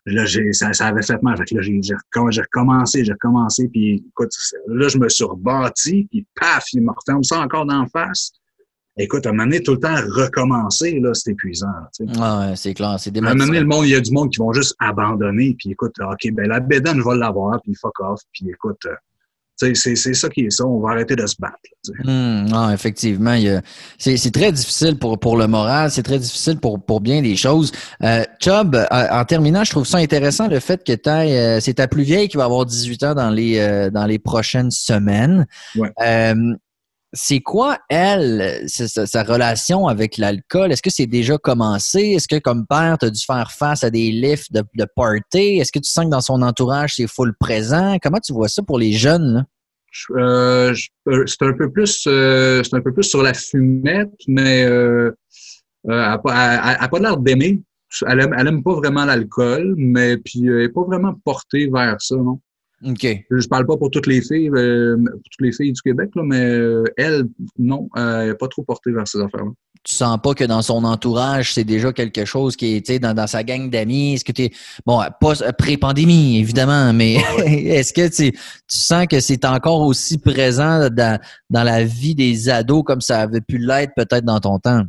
Là, 0.06 0.24
j'ai, 0.24 0.52
ça, 0.52 0.72
ça 0.72 0.86
avait 0.86 1.02
fait 1.02 1.20
mal. 1.22 1.36
Fait 1.36 1.44
que 1.44 1.56
là, 1.56 1.62
j'ai, 1.62 1.80
j'ai 1.82 1.94
recommencé, 2.42 3.04
j'ai 3.04 3.12
recommencé, 3.12 3.68
puis 3.68 4.04
écoute, 4.08 4.30
là, 4.68 4.86
je 4.86 4.98
me 4.98 5.08
suis 5.08 5.24
rebâti, 5.24 6.06
puis 6.08 6.24
paf, 6.38 6.64
il 6.72 6.82
me 6.82 6.92
referme 6.92 7.24
ça 7.24 7.40
encore 7.40 7.66
d'en 7.66 7.86
face. 7.88 8.30
Écoute, 8.98 9.26
à 9.26 9.30
un 9.30 9.32
moment 9.32 9.44
donné, 9.44 9.62
tout 9.62 9.72
le 9.72 9.80
temps 9.80 9.94
recommencer, 9.94 11.00
là, 11.00 11.12
c'est 11.12 11.32
épuisant. 11.32 11.66
Tu 11.94 12.06
sais. 12.06 12.12
Ah 12.18 12.38
ouais, 12.38 12.56
c'est 12.56 12.72
clair, 12.72 12.96
c'est 12.98 13.14
À 13.14 13.18
un 13.18 13.34
moment 13.34 13.46
donné, 13.46 13.60
le 13.60 13.66
monde, 13.66 13.84
il 13.84 13.90
y 13.90 13.94
a 13.96 14.00
du 14.00 14.12
monde 14.12 14.30
qui 14.30 14.38
vont 14.38 14.52
juste 14.52 14.76
abandonner, 14.78 15.56
puis 15.58 15.72
écoute, 15.72 15.96
OK, 16.00 16.32
ben 16.32 16.48
la 16.48 16.60
bédane, 16.60 16.98
je 16.98 17.04
vais 17.04 17.16
l'avoir, 17.16 17.60
puis 17.62 17.74
fuck 17.74 17.98
off, 18.00 18.20
puis 18.32 18.48
écoute, 18.48 18.78
euh, 18.86 18.94
c'est 19.56 19.96
ça 19.96 20.28
qui 20.28 20.42
est 20.42 20.50
ça. 20.50 20.66
On 20.66 20.80
va 20.80 20.90
arrêter 20.90 21.16
de 21.16 21.26
se 21.26 21.36
battre. 21.38 21.56
Hmm, 22.04 22.46
non, 22.48 22.70
effectivement, 22.70 23.36
c'est 23.98 24.32
très 24.32 24.52
difficile 24.52 24.98
pour, 24.98 25.18
pour 25.18 25.36
le 25.36 25.46
moral, 25.46 25.90
c'est 25.90 26.02
très 26.02 26.18
difficile 26.18 26.58
pour, 26.58 26.82
pour 26.82 27.00
bien 27.00 27.22
des 27.22 27.36
choses. 27.36 27.72
Euh, 28.02 28.24
Chubb, 28.40 28.74
euh, 28.74 28.86
en 28.90 29.24
terminant, 29.24 29.64
je 29.64 29.70
trouve 29.70 29.86
ça 29.86 29.98
intéressant 29.98 30.48
le 30.48 30.60
fait 30.60 30.84
que 30.84 30.92
euh, 31.08 31.60
c'est 31.60 31.74
ta 31.74 31.88
plus 31.88 32.02
vieille 32.02 32.28
qui 32.28 32.36
va 32.36 32.44
avoir 32.44 32.66
18 32.66 33.02
ans 33.04 33.14
dans 33.14 33.30
les, 33.30 33.58
euh, 33.58 33.90
dans 33.90 34.06
les 34.06 34.18
prochaines 34.18 34.70
semaines. 34.70 35.46
Ouais 35.76 35.92
c'est 37.16 37.40
quoi, 37.40 37.78
elle, 37.88 38.64
sa, 38.66 39.22
relation 39.22 39.88
avec 39.88 40.18
l'alcool? 40.18 40.70
Est-ce 40.70 40.82
que 40.82 40.90
c'est 40.90 41.06
déjà 41.06 41.38
commencé? 41.38 42.00
Est-ce 42.00 42.28
que, 42.28 42.38
comme 42.38 42.66
père, 42.66 42.98
tu 42.98 43.06
as 43.06 43.10
dû 43.10 43.20
faire 43.24 43.50
face 43.50 43.82
à 43.82 43.90
des 43.90 44.12
lifts 44.12 44.52
de, 44.52 44.62
de 44.74 44.86
party? 44.94 45.58
Est-ce 45.58 45.72
que 45.72 45.78
tu 45.78 45.90
sens 45.90 46.04
que 46.04 46.10
dans 46.10 46.20
son 46.20 46.42
entourage, 46.42 46.94
c'est 46.96 47.06
full 47.06 47.34
présent? 47.40 47.96
Comment 48.02 48.20
tu 48.20 48.32
vois 48.32 48.48
ça 48.48 48.62
pour 48.62 48.78
les 48.78 48.92
jeunes? 48.92 49.46
Euh, 50.10 50.74
euh, 51.08 51.24
c'est 51.26 51.42
un 51.42 51.54
peu 51.54 51.70
plus 51.70 52.04
euh, 52.06 52.62
un 52.70 52.80
peu 52.80 52.92
plus 52.92 53.04
sur 53.04 53.22
la 53.22 53.32
fumette, 53.32 54.12
mais 54.28 54.60
elle 54.60 55.14
n'a 55.84 56.18
pas, 56.18 56.98
l'air 57.00 57.16
d'aimer. 57.16 57.62
Elle 58.06 58.20
aime, 58.20 58.62
pas 58.62 58.74
vraiment 58.74 59.04
l'alcool, 59.06 59.74
mais 59.78 60.18
puis 60.18 60.46
elle 60.46 60.58
n'est 60.58 60.68
pas 60.68 60.84
vraiment 60.84 61.14
portée 61.24 61.70
vers 61.72 61.96
ça, 61.98 62.16
non? 62.16 62.40
OK. 62.84 63.24
Je 63.30 63.48
parle 63.48 63.66
pas 63.66 63.76
pour 63.76 63.90
toutes 63.90 64.06
les 64.06 64.20
filles, 64.20 64.50
euh, 64.54 64.96
pour 64.96 65.30
toutes 65.30 65.46
les 65.46 65.52
filles 65.52 65.72
du 65.72 65.80
Québec, 65.80 66.10
là, 66.14 66.22
mais 66.24 66.44
euh, 66.44 66.84
elle, 66.96 67.24
non, 67.58 67.88
elle 67.96 68.28
n'est 68.28 68.34
pas 68.34 68.48
trop 68.48 68.62
portée 68.62 68.92
vers 68.92 69.08
ces 69.08 69.18
affaires-là. 69.18 69.50
Tu 69.82 69.94
sens 69.94 70.18
pas 70.20 70.34
que 70.34 70.44
dans 70.44 70.62
son 70.62 70.84
entourage, 70.84 71.54
c'est 71.54 71.64
déjà 71.64 71.92
quelque 71.92 72.24
chose 72.24 72.56
qui 72.56 72.74
est 72.74 72.98
dans, 72.98 73.14
dans 73.14 73.26
sa 73.26 73.44
gang 73.44 73.70
d'amis? 73.70 74.14
Est-ce 74.14 74.24
que 74.24 74.32
tu 74.32 74.42
es. 74.42 74.50
Bon, 74.84 75.00
pas 75.20 75.52
pré-pandémie, 75.52 76.38
évidemment, 76.38 76.92
mais 76.92 77.14
est-ce 77.46 77.92
que 77.92 78.08
tu, 78.08 78.32
tu 78.32 78.38
sens 78.68 79.06
que 79.06 79.20
c'est 79.20 79.44
encore 79.44 79.82
aussi 79.82 80.18
présent 80.18 80.90
dans, 80.90 81.20
dans 81.50 81.62
la 81.62 81.84
vie 81.84 82.14
des 82.14 82.48
ados 82.48 82.82
comme 82.84 83.00
ça 83.00 83.20
avait 83.20 83.40
pu 83.40 83.58
l'être 83.58 83.92
peut-être 83.96 84.24
dans 84.24 84.40
ton 84.40 84.58
temps? 84.58 84.82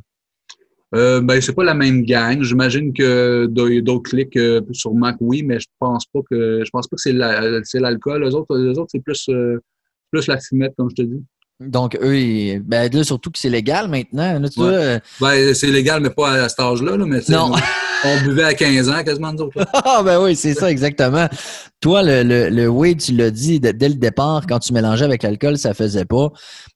Euh, 0.96 1.22
ben, 1.22 1.42
c'est 1.42 1.54
pas 1.54 1.64
la 1.64 1.74
même 1.74 2.04
gang. 2.04 2.42
J'imagine 2.42 2.94
que 2.94 3.46
d'autres 3.48 4.10
clics 4.10 4.38
euh, 4.38 4.62
sur 4.72 4.94
Mac, 4.94 5.18
oui, 5.20 5.44
mais 5.44 5.60
je 5.60 5.68
pense 5.80 6.06
pas 6.06 6.20
que 6.30 6.64
je 6.64 6.70
pense 6.70 6.88
pas 6.88 6.96
que 6.96 7.02
c'est 7.02 7.80
l'alcool. 7.80 8.24
les 8.24 8.34
autres, 8.34 8.58
les 8.58 8.78
autres 8.78 8.90
c'est 8.92 9.02
plus, 9.02 9.28
euh, 9.30 9.60
plus 10.12 10.28
la 10.28 10.40
fumette, 10.40 10.74
comme 10.78 10.90
je 10.90 10.96
te 10.96 11.02
dis. 11.02 11.24
Donc, 11.60 11.98
eux, 12.02 12.60
ben, 12.60 12.92
là, 12.94 13.04
surtout 13.04 13.32
que 13.32 13.40
c'est 13.40 13.50
légal 13.50 13.88
maintenant. 13.88 14.40
Euh, 14.60 15.00
ben, 15.20 15.54
c'est 15.56 15.72
légal, 15.72 16.02
mais 16.02 16.12
pas 16.12 16.44
à 16.44 16.50
cet 16.50 16.60
âge-là. 16.60 16.98
Là, 16.98 17.06
mais 17.08 17.20
non. 17.30 17.52
on 18.06 18.22
buvait 18.22 18.44
à 18.44 18.54
15 18.54 18.90
ans 18.90 19.04
quasiment, 19.04 19.34
nous 19.34 19.46
autres. 19.46 19.66
ah, 19.74 20.04
ben 20.04 20.22
oui, 20.22 20.36
c'est 20.36 20.54
ça, 20.54 20.70
exactement. 20.70 21.28
Toi, 21.82 22.04
le, 22.04 22.22
le, 22.22 22.50
le 22.50 22.96
tu 22.96 23.14
l'as 23.14 23.32
dit 23.32 23.60
dès 23.60 23.90
le 23.90 23.96
départ, 23.96 24.46
quand 24.48 24.60
tu 24.60 24.72
mélangeais 24.72 25.06
avec 25.06 25.24
l'alcool, 25.24 25.58
ça 25.58 25.74
faisait 25.74 26.06
pas. 26.06 26.30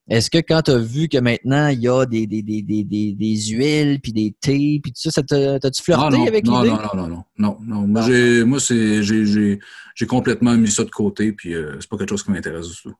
Est-ce 0.09 0.31
que 0.31 0.39
quand 0.39 0.63
tu 0.63 0.71
as 0.71 0.79
vu 0.79 1.07
que 1.07 1.19
maintenant, 1.19 1.67
il 1.67 1.79
y 1.79 1.87
a 1.87 2.05
des, 2.07 2.25
des, 2.25 2.41
des, 2.41 2.63
des, 2.63 2.83
des, 2.83 3.35
huiles, 3.49 3.99
puis 4.01 4.13
des 4.13 4.35
thés, 4.41 4.79
puis 4.81 4.91
tout 4.91 5.11
ça, 5.11 5.21
t'as-tu 5.21 5.83
flirté 5.83 6.27
avec 6.27 6.47
l'idée? 6.47 6.69
Non, 6.69 6.75
non, 6.75 6.95
non, 6.95 7.07
non, 7.07 7.25
non, 7.37 7.57
non. 7.61 7.87
Moi, 7.87 8.01
j'ai, 8.01 8.43
moi 8.43 8.59
c'est, 8.59 9.03
j'ai, 9.03 9.59
j'ai 9.95 10.05
complètement 10.07 10.55
mis 10.55 10.71
ça 10.71 10.83
de 10.83 10.89
côté, 10.89 11.33
puis 11.33 11.53
euh, 11.53 11.75
c'est 11.79 11.89
pas 11.89 11.97
quelque 11.97 12.09
chose 12.09 12.23
qui 12.23 12.31
m'intéresse 12.31 12.67
du 12.67 12.81
tout. 12.81 12.95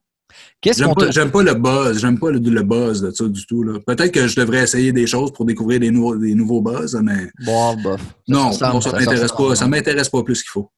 J'aime 0.63 0.93
pas, 0.93 1.11
pas, 1.31 1.43
le 1.43 1.53
buzz, 1.55 1.99
j'aime 1.99 2.19
pas 2.19 2.29
le, 2.29 2.39
le, 2.39 2.63
buzz 2.63 3.01
de 3.01 3.11
ça 3.11 3.27
du 3.27 3.45
tout. 3.45 3.63
Peut-être 3.85 4.11
que 4.11 4.27
je 4.27 4.35
devrais 4.35 4.63
essayer 4.63 4.91
des 4.91 5.07
choses 5.07 5.33
pour 5.33 5.45
découvrir 5.45 5.79
des 5.79 5.89
nouveaux, 5.89 6.15
des 6.15 6.35
nouveaux 6.35 6.61
buzz, 6.61 6.99
mais. 7.03 7.31
Bon, 7.45 7.75
bof. 7.75 8.01
non, 8.27 8.51
ça, 8.51 8.79
ça, 8.79 8.91
m'intéresse 8.91 9.31
pas. 9.31 9.55
Ça 9.55 9.67
m'intéresse 9.67 10.09
pas 10.09 10.23
plus 10.23 10.41
qu'il 10.41 10.51
faut. 10.51 10.71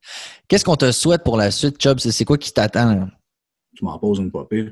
Qu'est-ce 0.48 0.64
qu'on 0.64 0.78
te 0.78 0.92
souhaite 0.92 1.24
pour 1.24 1.38
la 1.38 1.52
suite, 1.52 1.82
Chubb? 1.82 2.00
C'est 2.00 2.26
quoi 2.26 2.38
qui 2.38 2.54
t'attend? 2.54 3.10
Tu 3.76 3.84
m'en 3.84 3.98
poses 4.00 4.20
une 4.20 4.32
pas 4.32 4.46
pire. 4.46 4.72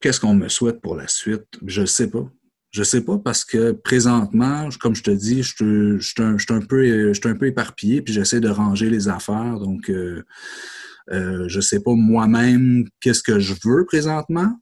Qu'est-ce 0.00 0.20
qu'on 0.20 0.34
me 0.34 0.48
souhaite 0.48 0.80
pour 0.80 0.94
la 0.94 1.08
suite? 1.08 1.46
Je 1.64 1.84
sais 1.84 2.10
pas. 2.10 2.30
Je 2.70 2.82
sais 2.82 3.00
pas 3.00 3.16
parce 3.18 3.44
que 3.44 3.72
présentement, 3.72 4.68
comme 4.80 4.94
je 4.94 5.02
te 5.02 5.10
dis, 5.10 5.42
je 5.42 5.98
suis 5.98 6.22
un, 6.22 6.36
un 6.36 6.66
peu 6.66 7.46
éparpillé 7.46 8.02
puis 8.02 8.12
j'essaie 8.12 8.40
de 8.40 8.50
ranger 8.50 8.90
les 8.90 9.08
affaires. 9.08 9.58
Donc, 9.58 9.88
euh, 9.88 10.24
euh, 11.12 11.44
je 11.48 11.60
sais 11.60 11.80
pas 11.80 11.94
moi-même 11.94 12.84
qu'est-ce 13.00 13.22
que 13.22 13.38
je 13.38 13.54
veux 13.64 13.84
présentement. 13.86 14.52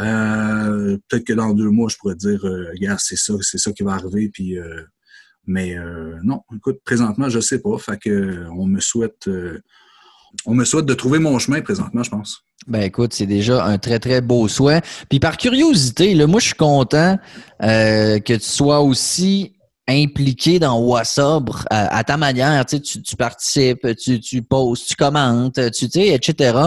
Euh, 0.00 0.96
peut-être 1.08 1.24
que 1.24 1.32
dans 1.32 1.52
deux 1.52 1.70
mois, 1.70 1.88
je 1.90 1.96
pourrais 1.96 2.14
dire, 2.14 2.44
euh, 2.44 2.70
regarde, 2.72 2.98
c'est 3.00 3.16
ça, 3.16 3.34
c'est 3.40 3.58
ça 3.58 3.72
qui 3.72 3.82
va 3.82 3.92
arriver. 3.92 4.30
Puis, 4.32 4.58
euh, 4.58 4.82
mais 5.46 5.76
non, 6.22 6.42
écoute, 6.54 6.78
présentement, 6.84 7.28
je 7.28 7.40
sais 7.40 7.58
pas. 7.58 7.76
Fait 7.78 7.98
que 7.98 8.46
on 8.56 8.64
me 8.64 8.78
souhaite, 8.78 9.28
on 10.46 10.54
me 10.54 10.64
souhaite 10.64 10.86
de 10.86 10.94
trouver 10.94 11.18
mon 11.18 11.36
chemin 11.40 11.60
présentement, 11.62 12.04
je 12.04 12.10
pense. 12.10 12.44
Ben 12.68 12.82
écoute, 12.82 13.12
c'est 13.12 13.26
déjà 13.26 13.64
un 13.64 13.76
très 13.78 13.98
très 13.98 14.20
beau 14.20 14.46
souhait. 14.46 14.82
Puis 15.10 15.18
par 15.18 15.36
curiosité, 15.36 16.14
là, 16.14 16.28
moi 16.28 16.38
je 16.38 16.46
suis 16.46 16.54
content 16.54 17.18
que 17.58 18.36
tu 18.36 18.40
sois 18.40 18.82
aussi 18.82 19.56
impliqué 19.88 20.58
dans 20.58 20.78
Wassobre 20.78 21.64
à, 21.70 22.04
ta 22.04 22.16
manière, 22.16 22.64
tu, 22.64 22.80
tu 22.80 23.16
participes, 23.16 23.96
tu, 23.96 24.20
tu 24.20 24.42
postes, 24.42 24.88
tu 24.88 24.94
commentes, 24.94 25.58
tu 25.72 25.88
sais, 25.88 26.08
etc. 26.08 26.58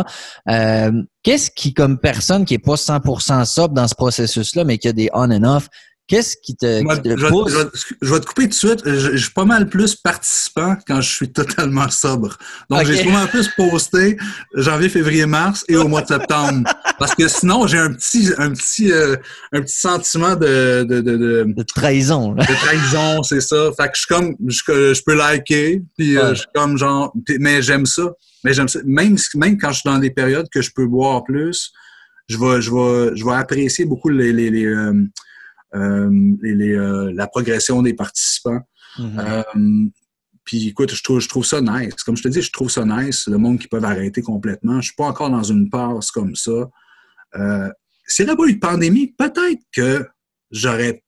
Euh, 0.50 0.92
qu'est-ce 1.24 1.50
qui, 1.50 1.74
comme 1.74 1.98
personne 1.98 2.46
qui 2.46 2.56
est 2.56 2.60
pas 2.60 2.76
100% 2.76 3.46
sobre 3.46 3.74
dans 3.74 3.88
ce 3.88 3.96
processus-là, 3.96 4.66
mais 4.66 4.78
qui 4.78 4.90
a 4.90 4.94
des 4.94 5.10
on 5.14 5.32
and 5.32 5.44
off, 5.44 5.70
Qu'est-ce 6.08 6.38
qui 6.38 6.56
te, 6.56 6.66
je, 6.66 7.28
pousse? 7.28 7.52
Je, 8.00 8.14
vais 8.14 8.20
te 8.20 8.28
couper 8.28 8.44
tout 8.44 8.50
de 8.50 8.54
suite. 8.54 8.82
Je, 8.86 9.18
suis 9.18 9.32
pas 9.32 9.46
mal 9.46 9.68
plus 9.68 9.96
participant 9.96 10.78
quand 10.86 11.02
je 11.02 11.10
suis 11.10 11.32
totalement 11.34 11.90
sobre. 11.90 12.38
Donc, 12.70 12.86
j'ai 12.86 13.04
souvent 13.04 13.26
plus 13.26 13.50
posté 13.58 14.16
janvier, 14.54 14.90
février, 14.90 15.26
mars 15.26 15.66
et 15.68 15.76
au 15.78 15.88
mois 15.88 16.04
de 16.04 16.08
septembre. 16.08 16.70
Parce 17.00 17.16
que 17.16 17.28
sinon, 17.28 17.66
j'ai 17.66 17.80
un 17.80 17.92
petit, 17.92 18.30
un 18.38 18.52
petit, 18.52 18.92
euh, 18.92 19.16
un 19.52 19.62
petit 19.62 19.80
sentiment 19.80 20.36
de, 20.36 20.86
de, 20.88 21.02
de, 21.02 21.46
de, 21.48 21.64
trahison. 21.64 22.34
De 22.34 22.44
trahison, 22.44 23.24
c'est 23.24 23.42
ça. 23.42 23.72
Fait 23.76 23.88
que 23.88 23.96
je 23.96 24.02
suis 24.02 24.08
comme, 24.08 24.36
je, 24.48 24.94
je 24.94 25.02
peux 25.04 25.16
liker, 25.16 25.82
puis 25.98 26.20
euh, 26.20 26.36
je 26.36 26.42
suis 26.42 26.48
comme 26.54 26.78
genre, 26.78 27.16
mais 27.40 27.64
j'aime 27.64 27.88
ça. 27.88 28.12
Mais 28.44 28.54
j'aime 28.54 28.68
ça. 28.68 28.80
Même, 28.86 29.18
même 29.34 29.58
quand 29.58 29.70
je 29.72 29.80
suis 29.80 29.90
dans 29.90 29.98
des 29.98 30.12
périodes 30.12 30.48
que 30.54 30.62
je 30.62 30.70
peux 30.76 30.86
boire 30.86 31.24
plus, 31.24 31.72
je 32.30 32.38
vais, 32.38 32.62
je 32.62 32.72
vais, 32.72 33.16
je 33.16 33.26
vais 33.26 33.34
apprécier 33.34 33.86
beaucoup 33.86 34.10
les, 34.10 34.32
les, 34.32 34.52
les 34.52 34.66
euh, 34.66 34.94
euh, 35.76 36.10
euh, 36.44 37.12
la 37.14 37.28
progression 37.28 37.82
des 37.82 37.94
participants. 37.94 38.62
Mm-hmm. 38.98 39.20
Euh, 39.20 39.90
puis 40.44 40.70
écoute, 40.70 40.94
je 40.94 41.04
trouve, 41.04 41.20
je 41.20 41.28
trouve 41.28 41.46
ça 41.46 41.60
nice. 41.60 41.96
Comme 42.04 42.16
je 42.16 42.24
te 42.24 42.28
dis, 42.28 42.42
je 42.42 42.52
trouve 42.52 42.70
ça 42.70 42.86
nice, 42.86 43.28
le 43.28 43.38
monde 43.38 43.60
qui 43.60 43.68
peut 43.68 43.82
arrêter 43.84 44.22
complètement. 44.22 44.80
Je 44.80 44.88
suis 44.88 44.96
pas 44.96 45.06
encore 45.06 45.30
dans 45.30 45.44
une 45.44 45.70
passe 45.70 46.12
comme 46.12 46.36
ça. 46.36 46.70
Euh, 47.36 47.70
S'il 48.08 48.26
n'y 48.26 48.32
avait 48.32 48.38
pas 48.38 48.48
eu 48.48 48.54
de 48.54 48.60
pandémie, 48.60 49.08
peut-être 49.08 49.62
que 49.74 50.06
j'aurais 50.52 51.02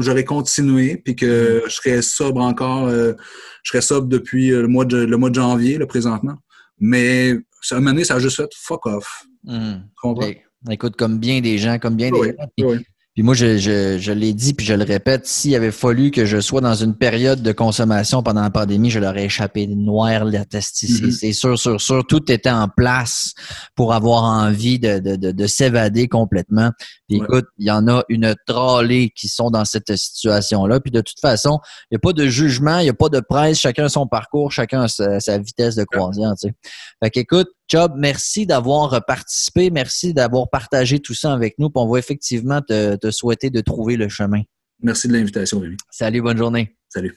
j'aurais 0.00 0.24
continué 0.24 0.96
puis 0.96 1.14
que 1.14 1.62
je 1.64 1.70
serais 1.70 2.02
sobre 2.02 2.40
encore 2.40 2.90
je 2.90 3.14
serais 3.62 3.80
sobre 3.80 4.08
depuis 4.08 4.48
le 4.48 4.66
mois 4.66 4.84
de 4.84 4.96
le 4.96 5.16
mois 5.16 5.30
de 5.30 5.36
janvier 5.36 5.78
là, 5.78 5.86
présentement 5.86 6.34
mais 6.80 7.38
ça 7.62 7.76
un 7.76 7.80
moment 7.80 8.02
ça 8.02 8.16
a 8.16 8.18
juste 8.18 8.34
fait 8.34 8.50
fuck 8.56 8.86
off 8.86 9.22
mm-hmm. 9.46 10.42
écoute 10.68 10.96
comme 10.96 11.20
bien 11.20 11.40
des 11.40 11.58
gens 11.58 11.78
comme 11.78 11.94
bien 11.94 12.10
des 12.10 12.34
gens 12.36 12.48
puis 12.56 12.84
moi, 13.18 13.34
je, 13.34 13.58
je, 13.58 13.98
je 13.98 14.12
l'ai 14.12 14.32
dit, 14.32 14.54
puis 14.54 14.64
je 14.64 14.72
le 14.72 14.84
répète, 14.84 15.26
s'il 15.26 15.54
avait 15.54 15.72
fallu 15.72 16.10
que 16.10 16.24
je 16.24 16.40
sois 16.40 16.60
dans 16.60 16.74
une 16.74 16.94
période 16.94 17.42
de 17.42 17.52
consommation 17.52 18.22
pendant 18.22 18.42
la 18.42 18.50
pandémie, 18.50 18.88
je 18.88 18.98
l'aurais 18.98 19.24
échappé 19.24 19.66
noir 19.66 20.24
la 20.24 20.44
testicule. 20.44 21.08
Mm-hmm. 21.08 21.18
C'est 21.18 21.32
sûr, 21.32 21.58
sûr, 21.58 21.80
sûr. 21.80 22.06
Tout 22.06 22.30
était 22.30 22.50
en 22.50 22.68
place 22.68 23.34
pour 23.74 23.92
avoir 23.92 24.24
envie 24.24 24.78
de, 24.78 25.00
de, 25.00 25.16
de, 25.16 25.32
de 25.32 25.46
s'évader 25.46 26.08
complètement. 26.08 26.70
Puis 27.08 27.18
écoute, 27.18 27.46
il 27.58 27.66
y 27.66 27.70
en 27.70 27.88
a 27.88 28.04
une 28.08 28.34
trollée 28.46 29.10
qui 29.14 29.28
sont 29.28 29.50
dans 29.50 29.64
cette 29.64 29.94
situation-là. 29.94 30.80
Puis 30.80 30.92
de 30.92 31.00
toute 31.00 31.20
façon, 31.20 31.58
il 31.90 31.94
n'y 31.94 31.96
a 31.96 31.98
pas 31.98 32.12
de 32.12 32.26
jugement, 32.28 32.78
il 32.78 32.84
n'y 32.84 32.90
a 32.90 32.94
pas 32.94 33.08
de 33.08 33.20
presse. 33.20 33.58
Chacun 33.58 33.86
a 33.86 33.88
son 33.88 34.06
parcours, 34.06 34.52
chacun 34.52 34.82
a 34.82 34.88
sa, 34.88 35.20
sa 35.20 35.36
vitesse 35.36 35.74
de 35.74 35.84
croisière. 35.84 36.32
Tu 36.40 36.48
sais. 36.48 36.54
Fait 37.02 37.10
qu'écoute, 37.10 37.48
Job, 37.70 37.92
merci 37.96 38.46
d'avoir 38.46 39.04
participé, 39.06 39.70
merci 39.70 40.12
d'avoir 40.12 40.50
partagé 40.50 40.98
tout 40.98 41.14
ça 41.14 41.32
avec 41.32 41.56
nous. 41.58 41.70
Puis 41.70 41.80
on 41.80 41.88
va 41.88 42.00
effectivement 42.00 42.60
te, 42.60 42.96
te 42.96 43.10
souhaiter 43.12 43.48
de 43.50 43.60
trouver 43.60 43.96
le 43.96 44.08
chemin. 44.08 44.42
Merci 44.82 45.06
de 45.06 45.12
l'invitation, 45.12 45.60
Rémi. 45.60 45.76
Salut, 45.90 46.20
bonne 46.20 46.38
journée. 46.38 46.76
Salut. 46.88 47.16